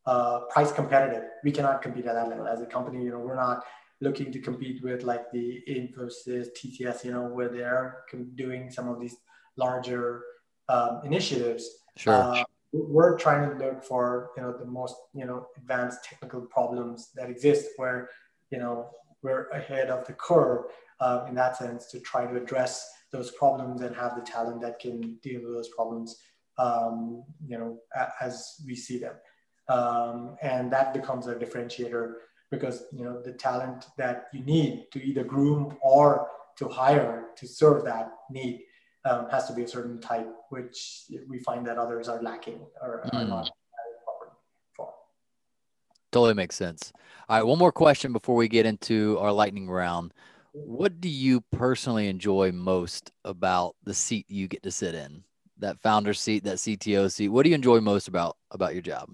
uh, 0.06 0.40
price 0.50 0.72
competitive. 0.72 1.24
We 1.44 1.52
cannot 1.52 1.82
compete 1.82 2.06
at 2.06 2.14
that 2.14 2.28
level 2.28 2.46
as 2.46 2.60
a 2.60 2.66
company. 2.66 3.04
You 3.04 3.10
know, 3.10 3.18
we're 3.18 3.36
not 3.36 3.64
looking 4.00 4.30
to 4.32 4.38
compete 4.38 4.82
with 4.82 5.02
like 5.02 5.30
the 5.32 5.62
Infosys, 5.68 6.48
TCS, 6.56 7.04
you 7.04 7.12
know, 7.12 7.22
where 7.22 7.48
they're 7.48 7.98
doing 8.34 8.70
some 8.70 8.88
of 8.88 9.00
these 9.00 9.16
larger 9.56 10.22
um, 10.68 11.00
initiatives, 11.04 11.68
sure. 11.96 12.12
Uh, 12.12 12.44
we're 12.72 13.16
trying 13.16 13.48
to 13.48 13.64
look 13.64 13.82
for 13.82 14.30
you 14.36 14.42
know 14.42 14.52
the 14.52 14.64
most 14.64 14.96
you 15.14 15.24
know 15.24 15.46
advanced 15.56 16.04
technical 16.04 16.42
problems 16.42 17.10
that 17.14 17.30
exist 17.30 17.68
where 17.76 18.10
you 18.50 18.58
know 18.58 18.90
we're 19.22 19.48
ahead 19.50 19.88
of 19.88 20.06
the 20.06 20.12
curve 20.12 20.64
uh, 21.00 21.24
in 21.28 21.34
that 21.34 21.56
sense 21.56 21.86
to 21.90 22.00
try 22.00 22.26
to 22.26 22.36
address 22.36 22.88
those 23.12 23.30
problems 23.32 23.80
and 23.80 23.94
have 23.94 24.14
the 24.16 24.22
talent 24.22 24.60
that 24.60 24.78
can 24.78 25.16
deal 25.22 25.40
with 25.42 25.54
those 25.54 25.68
problems 25.68 26.16
um, 26.58 27.24
you 27.46 27.56
know 27.56 27.78
as 28.20 28.56
we 28.66 28.74
see 28.74 28.98
them 28.98 29.14
um, 29.68 30.36
and 30.42 30.72
that 30.72 30.94
becomes 30.94 31.26
a 31.26 31.34
differentiator 31.34 32.14
because 32.50 32.84
you 32.92 33.04
know 33.04 33.20
the 33.20 33.32
talent 33.32 33.86
that 33.98 34.26
you 34.32 34.40
need 34.40 34.86
to 34.92 35.02
either 35.02 35.24
groom 35.24 35.76
or 35.82 36.28
to 36.58 36.68
hire 36.68 37.26
to 37.36 37.46
serve 37.46 37.84
that 37.84 38.12
need 38.30 38.62
um, 39.06 39.28
has 39.30 39.46
to 39.46 39.52
be 39.52 39.62
a 39.62 39.68
certain 39.68 40.00
type, 40.00 40.28
which 40.50 41.04
we 41.28 41.38
find 41.40 41.66
that 41.66 41.78
others 41.78 42.08
are 42.08 42.20
lacking 42.22 42.60
or 42.82 43.04
mm. 43.06 43.14
are 43.14 43.22
hmm. 43.22 43.28
not 43.28 43.50
for. 44.74 44.92
Totally 46.12 46.34
makes 46.34 46.56
sense. 46.56 46.92
All 47.28 47.36
right, 47.36 47.46
one 47.46 47.58
more 47.58 47.72
question 47.72 48.12
before 48.12 48.34
we 48.34 48.48
get 48.48 48.66
into 48.66 49.18
our 49.20 49.32
lightning 49.32 49.68
round. 49.68 50.12
What 50.52 51.00
do 51.00 51.08
you 51.08 51.42
personally 51.52 52.08
enjoy 52.08 52.50
most 52.50 53.12
about 53.24 53.76
the 53.84 53.92
seat 53.92 54.24
you 54.28 54.48
get 54.48 54.62
to 54.62 54.70
sit 54.70 54.94
in? 54.94 55.22
That 55.58 55.80
founder 55.82 56.14
seat, 56.14 56.44
that 56.44 56.56
CTO 56.56 57.10
seat. 57.10 57.28
What 57.28 57.42
do 57.44 57.50
you 57.50 57.54
enjoy 57.54 57.80
most 57.80 58.08
about 58.08 58.36
about 58.50 58.72
your 58.72 58.82
job? 58.82 59.10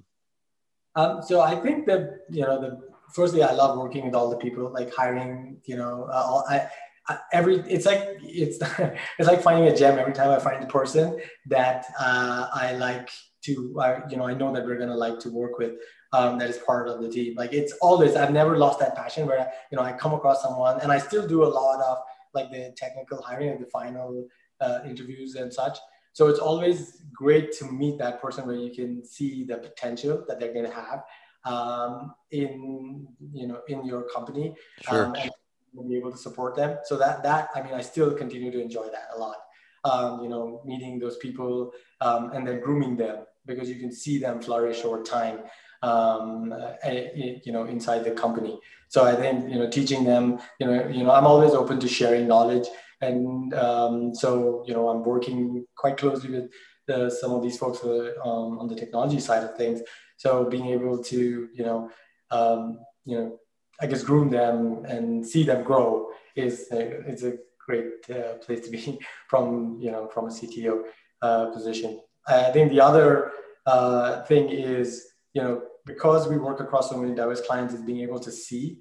Um, 0.95 1.23
so 1.23 1.41
I 1.41 1.55
think 1.57 1.87
that 1.87 2.21
you 2.31 2.43
know 2.43 2.61
the 2.61 2.81
firstly 3.15 3.43
I 3.43 3.53
love 3.53 3.79
working 3.79 4.05
with 4.05 4.15
all 4.15 4.31
the 4.31 4.37
people, 4.37 4.71
like 4.73 4.95
hiring. 4.95 5.59
You 5.65 5.77
know, 5.77 6.09
uh, 6.11 6.23
all, 6.25 6.45
I 6.49 6.69
every 7.33 7.57
it's 7.61 7.87
like 7.87 8.19
it's 8.23 8.59
it's 9.19 9.29
like 9.29 9.43
finding 9.43 9.73
a 9.73 9.77
gem 9.77 9.99
every 9.99 10.13
time 10.13 10.31
I 10.31 10.39
find 10.39 10.63
a 10.63 10.67
person 10.67 11.21
that 11.47 11.87
uh, 11.99 12.49
I 12.53 12.73
like 12.73 13.11
to 13.45 13.81
uh, 13.81 14.01
you 14.09 14.17
know 14.17 14.27
I 14.27 14.35
know 14.35 14.53
that 14.53 14.65
we're 14.65 14.79
gonna 14.79 14.97
like 14.97 15.19
to 15.21 15.31
work 15.31 15.59
with 15.59 15.73
um, 16.13 16.39
that 16.39 16.51
is 16.51 16.59
part 16.59 16.89
of 16.89 17.01
the 17.03 17.09
team. 17.09 17.35
Like 17.37 17.53
it's 17.53 17.73
always 17.81 18.15
I've 18.15 18.33
never 18.33 18.57
lost 18.57 18.79
that 18.81 18.95
passion 18.95 19.27
where 19.27 19.51
you 19.71 19.77
know 19.77 19.83
I 19.83 19.93
come 19.93 20.15
across 20.15 20.43
someone 20.43 20.81
and 20.81 20.93
I 20.93 20.99
still 20.99 21.27
do 21.27 21.45
a 21.45 21.47
lot 21.47 21.81
of 21.83 21.99
like 22.35 22.51
the 22.51 22.73
technical 22.77 23.21
hiring 23.21 23.51
and 23.51 23.63
the 23.63 23.71
final 23.71 24.27
uh, 24.61 24.81
interviews 24.87 25.35
and 25.35 25.53
such. 25.53 25.79
So 26.13 26.29
it's 26.29 26.39
always 26.39 27.03
great 27.13 27.53
to 27.59 27.65
meet 27.67 27.99
that 27.99 28.21
person 28.21 28.47
where 28.47 28.57
you 28.57 28.75
can 28.75 29.05
see 29.05 29.45
the 29.45 29.59
potential 29.59 30.25
that 30.29 30.39
they're 30.39 30.53
gonna 30.53 30.71
have 30.71 31.05
um, 31.45 32.15
in 32.31 33.07
you 33.33 33.47
know 33.47 33.61
in 33.69 33.85
your 33.85 34.03
company 34.15 34.55
Sure. 34.83 35.07
um, 35.07 35.15
and 35.15 35.31
be 35.89 35.97
able 35.97 36.13
to 36.13 36.19
support 36.19 36.55
them. 36.55 36.79
So 36.85 36.97
that 36.99 37.23
that 37.23 37.49
I 37.55 37.63
mean, 37.63 37.75
I 37.75 37.81
still 37.81 38.13
continue 38.15 38.51
to 38.51 38.61
enjoy 38.61 38.89
that 38.89 39.09
a 39.15 39.19
lot. 39.19 39.37
Um, 39.85 40.23
you 40.23 40.29
know, 40.29 40.63
meeting 40.65 40.99
those 41.01 41.17
people 41.17 41.73
um, 42.01 42.31
and 42.33 42.47
then 42.47 42.61
grooming 42.61 42.97
them 42.97 43.25
because 43.47 43.69
you 43.69 43.81
can 43.81 43.91
see 43.91 44.19
them 44.19 44.41
flourish 44.41 44.85
over 44.85 45.03
time. 45.03 45.41
Um, 45.83 46.53
uh, 46.53 46.75
you 47.15 47.51
know, 47.51 47.65
inside 47.65 48.05
the 48.05 48.13
company. 48.13 48.61
So 48.87 49.05
I 49.05 49.17
think 49.17 49.51
you 49.51 49.59
know, 49.59 49.69
teaching 49.69 50.05
them. 50.05 50.39
You 50.61 50.67
know, 50.69 50.89
you 50.89 51.03
know, 51.03 51.11
I'm 51.11 51.27
always 51.27 51.53
open 51.53 51.81
to 51.81 51.89
sharing 51.89 52.29
knowledge, 52.29 52.69
and 53.03 53.53
um, 53.55 54.15
so 54.15 54.65
you 54.67 54.73
know, 54.73 54.89
I'm 54.89 55.03
working 55.03 55.67
quite 55.77 55.99
closely 55.99 56.31
with 56.31 56.51
the, 56.87 57.11
some 57.11 57.33
of 57.33 57.43
these 57.43 57.59
folks 57.59 57.85
um, 57.85 58.59
on 58.59 58.69
the 58.69 58.77
technology 58.77 59.21
side 59.21 59.45
of 59.45 59.57
things. 59.57 59.81
So 60.17 60.45
being 60.45 60.67
able 60.67 61.03
to 61.05 61.49
you 61.53 61.65
know, 61.65 61.91
um, 62.31 62.79
you 63.05 63.19
know, 63.19 63.39
I 63.81 63.87
guess 63.87 64.03
groom 64.03 64.31
them 64.31 64.85
and 64.87 65.27
see 65.27 65.43
them 65.43 65.65
grow 65.65 66.09
is 66.37 66.69
a, 66.71 67.05
is 67.07 67.25
a 67.25 67.35
great 67.67 68.09
uh, 68.11 68.35
place 68.35 68.61
to 68.65 68.71
be 68.71 68.99
from 69.29 69.79
you 69.81 69.91
know 69.91 70.09
from 70.09 70.27
a 70.27 70.31
CTO 70.31 70.83
uh, 71.21 71.47
position. 71.47 72.01
I 72.27 72.51
think 72.53 72.71
the 72.71 72.81
other 72.81 73.33
uh, 73.67 74.23
thing 74.25 74.49
is 74.49 75.05
you 75.35 75.43
know 75.43 75.63
because 75.85 76.29
we 76.29 76.37
work 76.39 76.61
across 76.61 76.91
so 76.91 76.97
many 76.97 77.15
diverse 77.15 77.41
clients 77.41 77.75
is 77.75 77.83
being 77.83 78.01
able 78.01 78.21
to 78.21 78.31
see 78.31 78.79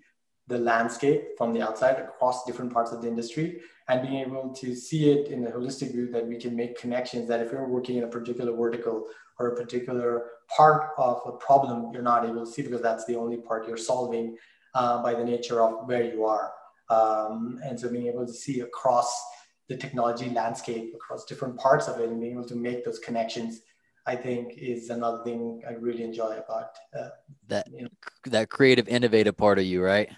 the 0.51 0.57
landscape 0.57 1.37
from 1.37 1.53
the 1.53 1.61
outside 1.61 1.97
across 1.97 2.45
different 2.45 2.71
parts 2.71 2.91
of 2.91 3.01
the 3.01 3.07
industry 3.07 3.61
and 3.87 4.01
being 4.01 4.21
able 4.21 4.53
to 4.53 4.75
see 4.75 5.09
it 5.09 5.27
in 5.27 5.47
a 5.47 5.51
holistic 5.51 5.91
view 5.91 6.11
that 6.11 6.25
we 6.25 6.35
can 6.35 6.55
make 6.55 6.79
connections 6.79 7.27
that 7.27 7.39
if 7.41 7.51
you're 7.51 7.67
working 7.67 7.97
in 7.97 8.03
a 8.03 8.07
particular 8.07 8.55
vertical 8.55 9.07
or 9.39 9.47
a 9.47 9.55
particular 9.55 10.27
part 10.55 10.89
of 10.97 11.21
a 11.25 11.31
problem 11.33 11.91
you're 11.93 12.03
not 12.03 12.25
able 12.25 12.45
to 12.45 12.51
see 12.51 12.61
because 12.61 12.81
that's 12.81 13.05
the 13.05 13.15
only 13.15 13.37
part 13.37 13.67
you're 13.67 13.77
solving 13.77 14.35
uh, 14.75 15.01
by 15.01 15.13
the 15.13 15.23
nature 15.23 15.61
of 15.61 15.87
where 15.87 16.03
you 16.03 16.25
are 16.25 16.51
um, 16.89 17.59
and 17.63 17.79
so 17.79 17.89
being 17.89 18.07
able 18.07 18.25
to 18.25 18.33
see 18.33 18.59
across 18.59 19.23
the 19.69 19.77
technology 19.77 20.29
landscape 20.29 20.93
across 20.93 21.25
different 21.25 21.57
parts 21.57 21.87
of 21.87 21.99
it 21.99 22.09
and 22.09 22.19
being 22.19 22.33
able 22.33 22.47
to 22.47 22.55
make 22.55 22.83
those 22.83 22.99
connections 22.99 23.61
I 24.07 24.15
think 24.15 24.53
is 24.57 24.89
another 24.89 25.23
thing 25.23 25.61
I 25.67 25.73
really 25.73 26.03
enjoy 26.03 26.37
about 26.37 26.75
uh, 26.97 27.09
that 27.47 27.67
you 27.71 27.83
know. 27.83 27.89
that 28.25 28.49
creative, 28.49 28.87
innovative 28.87 29.37
part 29.37 29.59
of 29.59 29.65
you, 29.65 29.83
right? 29.83 30.09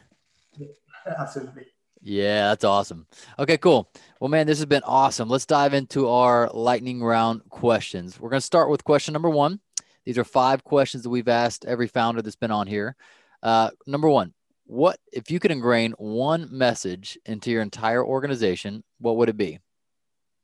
Absolutely. 1.06 1.66
Yeah, 2.02 2.50
that's 2.50 2.66
awesome. 2.66 3.08
Okay, 3.40 3.58
cool. 3.58 3.90
Well, 4.20 4.30
man, 4.30 4.46
this 4.46 4.58
has 4.60 4.66
been 4.66 4.84
awesome. 4.84 5.30
Let's 5.30 5.46
dive 5.46 5.74
into 5.74 6.10
our 6.10 6.50
lightning 6.54 7.02
round 7.02 7.50
questions. 7.50 8.20
We're 8.20 8.30
going 8.30 8.42
to 8.42 8.46
start 8.46 8.70
with 8.70 8.84
question 8.84 9.14
number 9.14 9.30
one. 9.30 9.62
These 10.06 10.18
are 10.18 10.26
five 10.26 10.66
questions 10.66 11.04
that 11.04 11.10
we've 11.10 11.30
asked 11.30 11.64
every 11.64 11.88
founder 11.88 12.22
that's 12.22 12.36
been 12.36 12.52
on 12.52 12.68
here. 12.68 12.98
Uh, 13.42 13.70
number 13.88 14.10
one, 14.10 14.34
what 14.66 15.00
if 15.14 15.32
you 15.32 15.40
could 15.40 15.52
ingrain 15.52 15.94
one 15.94 16.50
message 16.52 17.18
into 17.26 17.52
your 17.52 17.62
entire 17.62 18.04
organization? 18.04 18.84
What 19.00 19.16
would 19.16 19.30
it 19.30 19.38
be? 19.38 19.60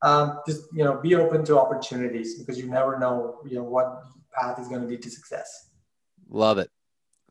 um, 0.02 0.40
just 0.48 0.64
you 0.74 0.84
know 0.84 1.00
be 1.02 1.16
open 1.16 1.44
to 1.46 1.60
opportunities 1.60 2.38
because 2.38 2.58
you 2.58 2.68
never 2.68 3.00
know 3.00 3.40
you 3.46 3.56
know 3.56 3.64
what 3.64 4.04
path 4.34 4.60
is 4.60 4.68
going 4.68 4.82
to 4.82 4.88
lead 4.88 5.02
to 5.02 5.10
success 5.10 5.70
love 6.30 6.58
it 6.58 6.70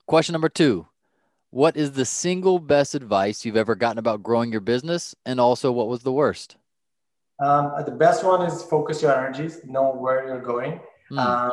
question 0.07 0.33
number 0.33 0.49
two 0.49 0.87
what 1.51 1.77
is 1.77 1.93
the 1.93 2.05
single 2.05 2.59
best 2.59 2.95
advice 2.95 3.45
you've 3.45 3.57
ever 3.57 3.75
gotten 3.75 3.99
about 3.99 4.23
growing 4.23 4.53
your 4.53 4.61
business 4.61 5.15
and 5.25 5.41
also 5.41 5.73
what 5.73 5.89
was 5.89 6.03
the 6.03 6.13
worst 6.13 6.57
um, 7.41 7.73
the 7.85 7.93
best 7.93 8.25
one 8.25 8.43
is 8.43 8.63
focus 8.65 9.03
your 9.03 9.17
energies 9.17 9.61
know 9.65 9.93
where 9.93 10.27
you're 10.27 10.43
going 10.43 10.81
mm. 11.11 11.19
uh, 11.19 11.53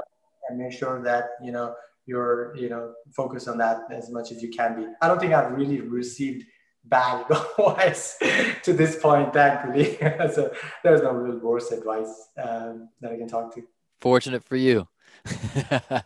and 0.49 0.57
make 0.57 0.71
sure 0.71 1.01
that 1.01 1.29
you 1.43 1.51
know 1.51 1.73
you're 2.05 2.55
you 2.55 2.69
know 2.69 2.93
focused 3.15 3.47
on 3.47 3.57
that 3.57 3.81
as 3.91 4.09
much 4.09 4.31
as 4.31 4.41
you 4.41 4.49
can 4.49 4.75
be 4.75 4.87
i 5.01 5.07
don't 5.07 5.19
think 5.19 5.33
i've 5.33 5.51
really 5.51 5.81
received 5.81 6.45
bad 6.87 7.25
advice 7.57 8.17
to 8.63 8.73
this 8.73 8.95
point, 8.97 9.33
thankfully. 9.33 9.97
so 10.33 10.53
there's 10.83 11.01
no 11.01 11.11
real 11.11 11.39
worse 11.39 11.71
advice 11.71 12.29
um, 12.41 12.89
that 13.01 13.11
I 13.11 13.17
can 13.17 13.27
talk 13.27 13.53
to. 13.55 13.63
Fortunate 13.99 14.43
for 14.43 14.55
you. 14.55 14.87
All 15.81 16.01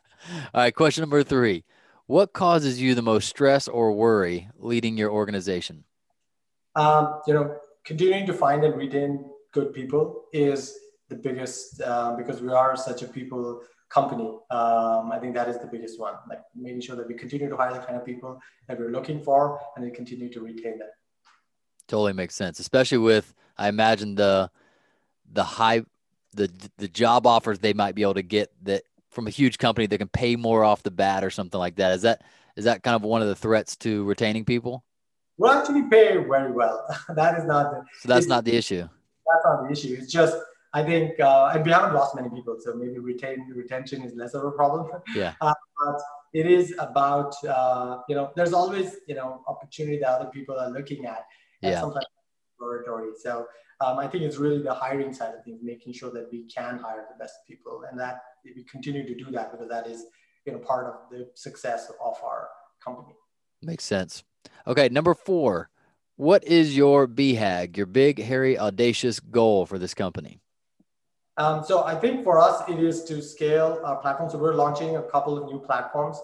right, 0.54 0.76
question 0.76 1.02
number 1.02 1.24
three. 1.24 1.64
What 2.10 2.34
causes 2.34 2.82
you 2.82 2.96
the 2.96 3.04
most 3.04 3.30
stress 3.30 3.68
or 3.68 3.92
worry 3.92 4.50
leading 4.58 4.98
your 4.98 5.12
organization? 5.12 5.84
Um, 6.76 7.22
you 7.28 7.36
know, 7.36 7.58
continuing 7.86 8.26
to 8.26 8.34
find 8.34 8.64
and 8.64 8.76
retain 8.76 9.26
good 9.52 9.76
people 9.76 10.24
is 10.34 10.76
the 11.10 11.16
biggest 11.16 11.80
uh, 11.84 12.16
because 12.16 12.42
we 12.42 12.52
are 12.52 12.76
such 12.76 13.04
a 13.04 13.08
people 13.08 13.62
company. 13.90 14.26
Um, 14.50 15.12
I 15.12 15.20
think 15.22 15.36
that 15.36 15.50
is 15.50 15.60
the 15.60 15.68
biggest 15.68 16.00
one, 16.00 16.16
like 16.28 16.42
making 16.56 16.82
sure 16.82 16.96
that 16.96 17.08
we 17.08 17.14
continue 17.14 17.48
to 17.48 17.56
hire 17.56 17.74
the 17.74 17.80
kind 17.80 17.96
of 17.96 18.04
people 18.04 18.40
that 18.68 18.80
we're 18.80 18.90
looking 18.90 19.22
for 19.22 19.60
and 19.76 19.86
then 19.86 19.94
continue 19.94 20.34
to 20.34 20.42
retain 20.42 20.80
them. 20.80 20.90
Totally 21.88 22.14
makes 22.14 22.34
sense, 22.34 22.60
especially 22.60 22.98
with, 22.98 23.36
I 23.56 23.70
imagine 23.70 24.16
the, 24.16 24.50
the 25.32 25.44
high, 25.44 25.84
the, 26.34 26.50
the 26.80 26.88
job 26.88 27.28
offers 27.28 27.60
they 27.60 27.74
might 27.74 27.94
be 27.94 28.02
able 28.02 28.16
to 28.16 28.24
get 28.24 28.52
that 28.64 28.82
from 29.10 29.28
a 29.28 29.30
huge 29.30 29.58
company 29.58 29.88
that 29.88 29.98
can 29.98 30.08
pay 30.08 30.36
more 30.36 30.64
off 30.64 30.84
the 30.84 30.92
bat 30.92 31.24
or 31.24 31.30
something 31.30 31.60
like 31.60 31.76
that. 31.76 31.94
Is 31.94 32.02
that, 32.04 32.24
is 32.56 32.66
that 32.66 32.84
kind 32.84 32.96
of 32.96 33.04
one 33.04 33.22
of 33.22 33.28
the 33.28 33.36
threats 33.36 33.76
to 33.78 34.04
retaining 34.06 34.46
people? 34.46 34.84
We'll 35.38 35.52
actually 35.52 35.84
pay 35.84 36.18
very 36.18 36.52
well. 36.52 36.86
that 37.16 37.38
is 37.38 37.46
not 37.46 37.72
the, 37.72 37.84
so 38.02 38.08
that's 38.10 38.28
not 38.28 38.46
the 38.46 38.56
issue. 38.56 38.82
That's 38.82 39.46
not 39.46 39.64
the 39.64 39.72
issue. 39.72 39.96
It's 40.00 40.12
just 40.12 40.36
I 40.74 40.84
think, 40.84 41.20
uh, 41.20 41.52
and 41.54 41.66
we 41.66 41.72
haven't 41.72 41.96
lost 41.96 42.16
many 42.16 42.30
people, 42.30 42.58
so 42.60 42.76
maybe 42.76 43.00
retain 43.00 43.52
retention 43.56 44.04
is 44.04 44.14
less 44.16 44.34
of 44.34 44.44
a 44.44 44.52
problem. 44.52 44.88
Yeah. 45.16 45.34
Uh, 45.42 45.54
but 45.80 46.02
it 46.34 46.46
is 46.46 46.76
about, 46.78 47.34
uh, 47.46 48.00
you 48.10 48.16
know, 48.16 48.32
there's 48.36 48.52
always, 48.52 48.98
you 49.08 49.16
know, 49.16 49.42
opportunity 49.48 49.98
that 50.00 50.10
other 50.10 50.30
people 50.30 50.60
are 50.60 50.70
looking 50.70 51.06
at, 51.06 51.26
and 51.64 51.72
yeah. 51.72 51.80
sometimes 51.80 52.06
exploratory. 52.52 53.12
So 53.18 53.48
um, 53.80 53.98
I 53.98 54.08
think 54.08 54.26
it's 54.26 54.36
really 54.36 54.62
the 54.62 54.74
hiring 54.74 55.14
side 55.14 55.34
of 55.34 55.44
things, 55.46 55.62
making 55.64 55.94
sure 55.94 56.12
that 56.12 56.28
we 56.32 56.44
can 56.44 56.78
hire 56.78 57.06
the 57.10 57.18
best 57.18 57.36
people, 57.48 57.84
and 57.90 57.98
that 58.00 58.22
we 58.44 58.64
continue 58.64 59.06
to 59.06 59.16
do 59.16 59.32
that 59.32 59.52
because 59.52 59.70
that 59.70 59.88
is, 59.88 60.06
you 60.46 60.54
know, 60.54 60.60
part 60.60 60.88
of 60.88 61.10
the 61.12 61.30
success 61.36 61.92
of 62.04 62.16
our 62.24 62.50
company. 62.84 63.16
Makes 63.62 63.86
sense. 63.86 64.24
Okay, 64.68 64.90
number 64.90 65.14
four. 65.14 65.70
What 66.16 66.44
is 66.44 66.76
your 66.76 67.08
BHAG, 67.08 67.78
your 67.78 67.86
big, 67.86 68.22
hairy, 68.22 68.60
audacious 68.60 69.22
goal 69.22 69.66
for 69.66 69.80
this 69.80 69.94
company? 69.94 70.42
Um, 71.38 71.64
so 71.64 71.86
I 71.86 71.96
think 71.96 72.26
for 72.26 72.42
us, 72.42 72.68
it 72.68 72.80
is 72.80 73.06
to 73.06 73.22
scale 73.22 73.80
our 73.86 73.96
platform. 73.96 74.30
So 74.30 74.38
we're 74.38 74.54
launching 74.54 74.98
a 74.98 75.04
couple 75.04 75.38
of 75.38 75.50
new 75.50 75.60
platforms 75.60 76.18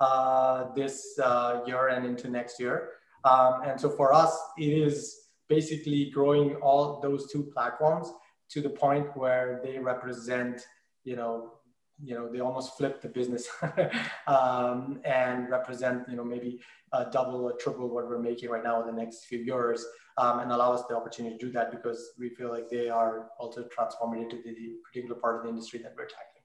uh, 0.00 0.72
this 0.74 1.18
uh, 1.22 1.60
year 1.66 1.88
and 1.88 2.06
into 2.06 2.30
next 2.30 2.58
year. 2.58 2.88
Um, 3.24 3.60
and 3.66 3.78
so 3.78 3.90
for 3.90 4.14
us, 4.14 4.34
it 4.58 4.72
is 4.72 5.28
basically 5.48 6.10
growing 6.10 6.56
all 6.56 7.00
those 7.00 7.30
two 7.30 7.42
platforms 7.42 8.10
to 8.48 8.62
the 8.62 8.70
point 8.70 9.14
where 9.14 9.60
they 9.62 9.78
represent, 9.78 10.62
you 11.04 11.16
know, 11.16 11.52
you 12.00 12.14
know, 12.14 12.30
they 12.30 12.40
almost 12.40 12.76
flip 12.76 13.00
the 13.00 13.08
business 13.08 13.48
um, 14.26 15.00
and 15.04 15.50
represent, 15.50 16.08
you 16.08 16.16
know, 16.16 16.24
maybe 16.24 16.60
double 17.10 17.44
or 17.44 17.56
triple 17.56 17.88
what 17.88 18.06
we're 18.06 18.18
making 18.18 18.50
right 18.50 18.62
now 18.62 18.80
in 18.80 18.86
the 18.86 18.92
next 18.92 19.24
few 19.24 19.38
years 19.38 19.84
um, 20.18 20.40
and 20.40 20.52
allow 20.52 20.72
us 20.72 20.84
the 20.88 20.96
opportunity 20.96 21.36
to 21.36 21.46
do 21.46 21.52
that 21.52 21.70
because 21.70 22.12
we 22.18 22.28
feel 22.30 22.50
like 22.50 22.68
they 22.68 22.88
are 22.88 23.28
also 23.38 23.62
transformative 23.76 24.42
to 24.42 24.54
the 24.54 24.74
particular 24.86 25.16
part 25.16 25.36
of 25.36 25.42
the 25.44 25.48
industry 25.48 25.80
that 25.82 25.94
we're 25.96 26.04
tackling. 26.04 26.44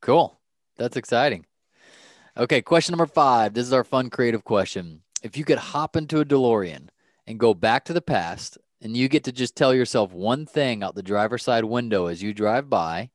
Cool. 0.00 0.38
That's 0.76 0.96
exciting. 0.96 1.46
Okay, 2.36 2.60
question 2.60 2.92
number 2.92 3.06
five. 3.06 3.54
This 3.54 3.66
is 3.66 3.72
our 3.72 3.84
fun, 3.84 4.10
creative 4.10 4.44
question. 4.44 5.02
If 5.22 5.36
you 5.36 5.44
could 5.44 5.58
hop 5.58 5.96
into 5.96 6.20
a 6.20 6.24
DeLorean 6.24 6.88
and 7.26 7.40
go 7.40 7.54
back 7.54 7.84
to 7.86 7.92
the 7.92 8.02
past, 8.02 8.58
and 8.82 8.94
you 8.94 9.08
get 9.08 9.24
to 9.24 9.32
just 9.32 9.56
tell 9.56 9.74
yourself 9.74 10.12
one 10.12 10.44
thing 10.44 10.82
out 10.82 10.94
the 10.94 11.02
driver's 11.02 11.42
side 11.42 11.64
window 11.64 12.06
as 12.06 12.22
you 12.22 12.34
drive 12.34 12.68
by, 12.68 13.10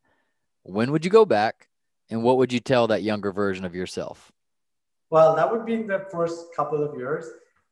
when 0.63 0.91
would 0.91 1.05
you 1.05 1.11
go 1.11 1.25
back 1.25 1.67
and 2.09 2.23
what 2.23 2.37
would 2.37 2.51
you 2.51 2.59
tell 2.59 2.87
that 2.87 3.03
younger 3.03 3.31
version 3.31 3.65
of 3.65 3.75
yourself? 3.75 4.31
Well, 5.09 5.35
that 5.35 5.51
would 5.51 5.65
be 5.65 5.73
in 5.73 5.87
the 5.87 6.05
first 6.11 6.47
couple 6.55 6.83
of 6.83 6.97
years. 6.97 7.25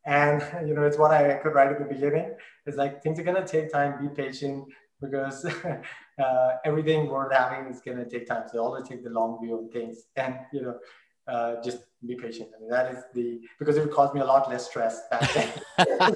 And 0.05 0.43
you 0.67 0.73
know, 0.73 0.83
it's 0.83 0.97
what 0.97 1.11
I 1.11 1.35
could 1.35 1.53
write 1.53 1.71
at 1.71 1.79
the 1.79 1.93
beginning. 1.93 2.35
It's 2.65 2.77
like 2.77 3.01
things 3.03 3.19
are 3.19 3.23
gonna 3.23 3.45
take 3.45 3.71
time. 3.71 3.99
Be 4.01 4.09
patient 4.13 4.65
because 5.01 5.45
uh, 6.19 6.49
everything 6.65 7.07
worth 7.07 7.33
having 7.33 7.71
is 7.71 7.81
gonna 7.81 8.09
take 8.09 8.27
time. 8.27 8.43
So 8.51 8.59
always 8.59 8.87
take 8.87 9.03
the 9.03 9.09
long 9.09 9.39
view 9.41 9.59
of 9.59 9.71
things, 9.71 10.07
and 10.15 10.39
you 10.53 10.61
know, 10.61 10.79
uh, 11.27 11.61
just 11.61 11.79
be 12.05 12.15
patient. 12.15 12.49
I 12.55 12.61
mean, 12.61 12.69
that 12.69 12.93
is 12.93 13.03
the 13.13 13.41
because 13.59 13.77
it 13.77 13.81
would 13.81 13.93
cause 13.93 14.13
me 14.13 14.21
a 14.21 14.25
lot 14.25 14.49
less 14.49 14.67
stress 14.67 15.01
back 15.09 15.33
then. 15.33 16.15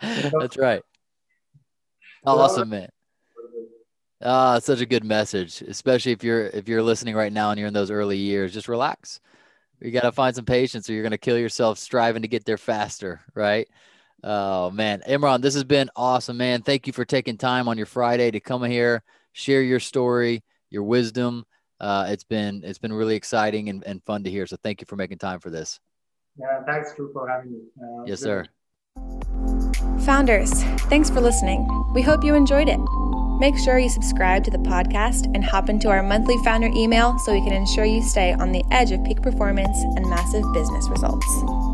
That's 0.40 0.56
right. 0.56 0.82
Awesome, 2.24 2.70
man. 2.70 2.88
Ah, 4.24 4.58
such 4.58 4.80
a 4.80 4.86
good 4.86 5.04
message, 5.04 5.62
especially 5.62 6.12
if 6.12 6.22
you're 6.22 6.46
if 6.46 6.68
you're 6.68 6.82
listening 6.82 7.14
right 7.14 7.32
now 7.32 7.50
and 7.50 7.58
you're 7.58 7.68
in 7.68 7.74
those 7.74 7.90
early 7.90 8.18
years. 8.18 8.52
Just 8.52 8.68
relax 8.68 9.20
you 9.82 9.90
got 9.90 10.02
to 10.02 10.12
find 10.12 10.34
some 10.34 10.44
patience 10.44 10.88
or 10.88 10.92
you're 10.92 11.02
going 11.02 11.10
to 11.10 11.18
kill 11.18 11.38
yourself 11.38 11.78
striving 11.78 12.22
to 12.22 12.28
get 12.28 12.44
there 12.44 12.56
faster, 12.56 13.20
right? 13.34 13.68
Oh 14.22 14.70
man, 14.70 15.02
Imran, 15.08 15.42
this 15.42 15.54
has 15.54 15.64
been 15.64 15.90
awesome, 15.96 16.36
man. 16.36 16.62
Thank 16.62 16.86
you 16.86 16.92
for 16.92 17.04
taking 17.04 17.36
time 17.36 17.68
on 17.68 17.76
your 17.76 17.86
Friday 17.86 18.30
to 18.30 18.38
come 18.38 18.62
here, 18.62 19.02
share 19.32 19.62
your 19.62 19.80
story, 19.80 20.44
your 20.70 20.84
wisdom. 20.84 21.44
uh, 21.80 22.06
it's 22.08 22.22
been 22.22 22.62
it's 22.64 22.78
been 22.78 22.92
really 22.92 23.16
exciting 23.16 23.68
and, 23.68 23.82
and 23.84 24.00
fun 24.04 24.22
to 24.22 24.30
hear. 24.30 24.46
So 24.46 24.56
thank 24.62 24.80
you 24.80 24.86
for 24.86 24.94
making 24.94 25.18
time 25.18 25.40
for 25.40 25.50
this. 25.50 25.80
Yeah, 26.38 26.62
thanks, 26.64 26.94
Drew, 26.94 27.12
for 27.12 27.28
having 27.28 27.52
me. 27.52 27.58
Uh, 27.82 28.04
yes, 28.06 28.20
sir. 28.20 28.46
Founders, 30.04 30.62
thanks 30.88 31.10
for 31.10 31.20
listening. 31.20 31.66
We 31.92 32.02
hope 32.02 32.22
you 32.22 32.36
enjoyed 32.36 32.68
it. 32.68 32.78
Make 33.42 33.58
sure 33.58 33.76
you 33.76 33.88
subscribe 33.88 34.44
to 34.44 34.52
the 34.52 34.58
podcast 34.58 35.24
and 35.34 35.42
hop 35.42 35.68
into 35.68 35.88
our 35.88 36.00
monthly 36.00 36.38
founder 36.44 36.68
email 36.76 37.18
so 37.18 37.32
we 37.32 37.40
can 37.40 37.52
ensure 37.52 37.84
you 37.84 38.00
stay 38.00 38.32
on 38.32 38.52
the 38.52 38.62
edge 38.70 38.92
of 38.92 39.02
peak 39.02 39.20
performance 39.20 39.76
and 39.82 40.08
massive 40.08 40.44
business 40.54 40.88
results. 40.88 41.71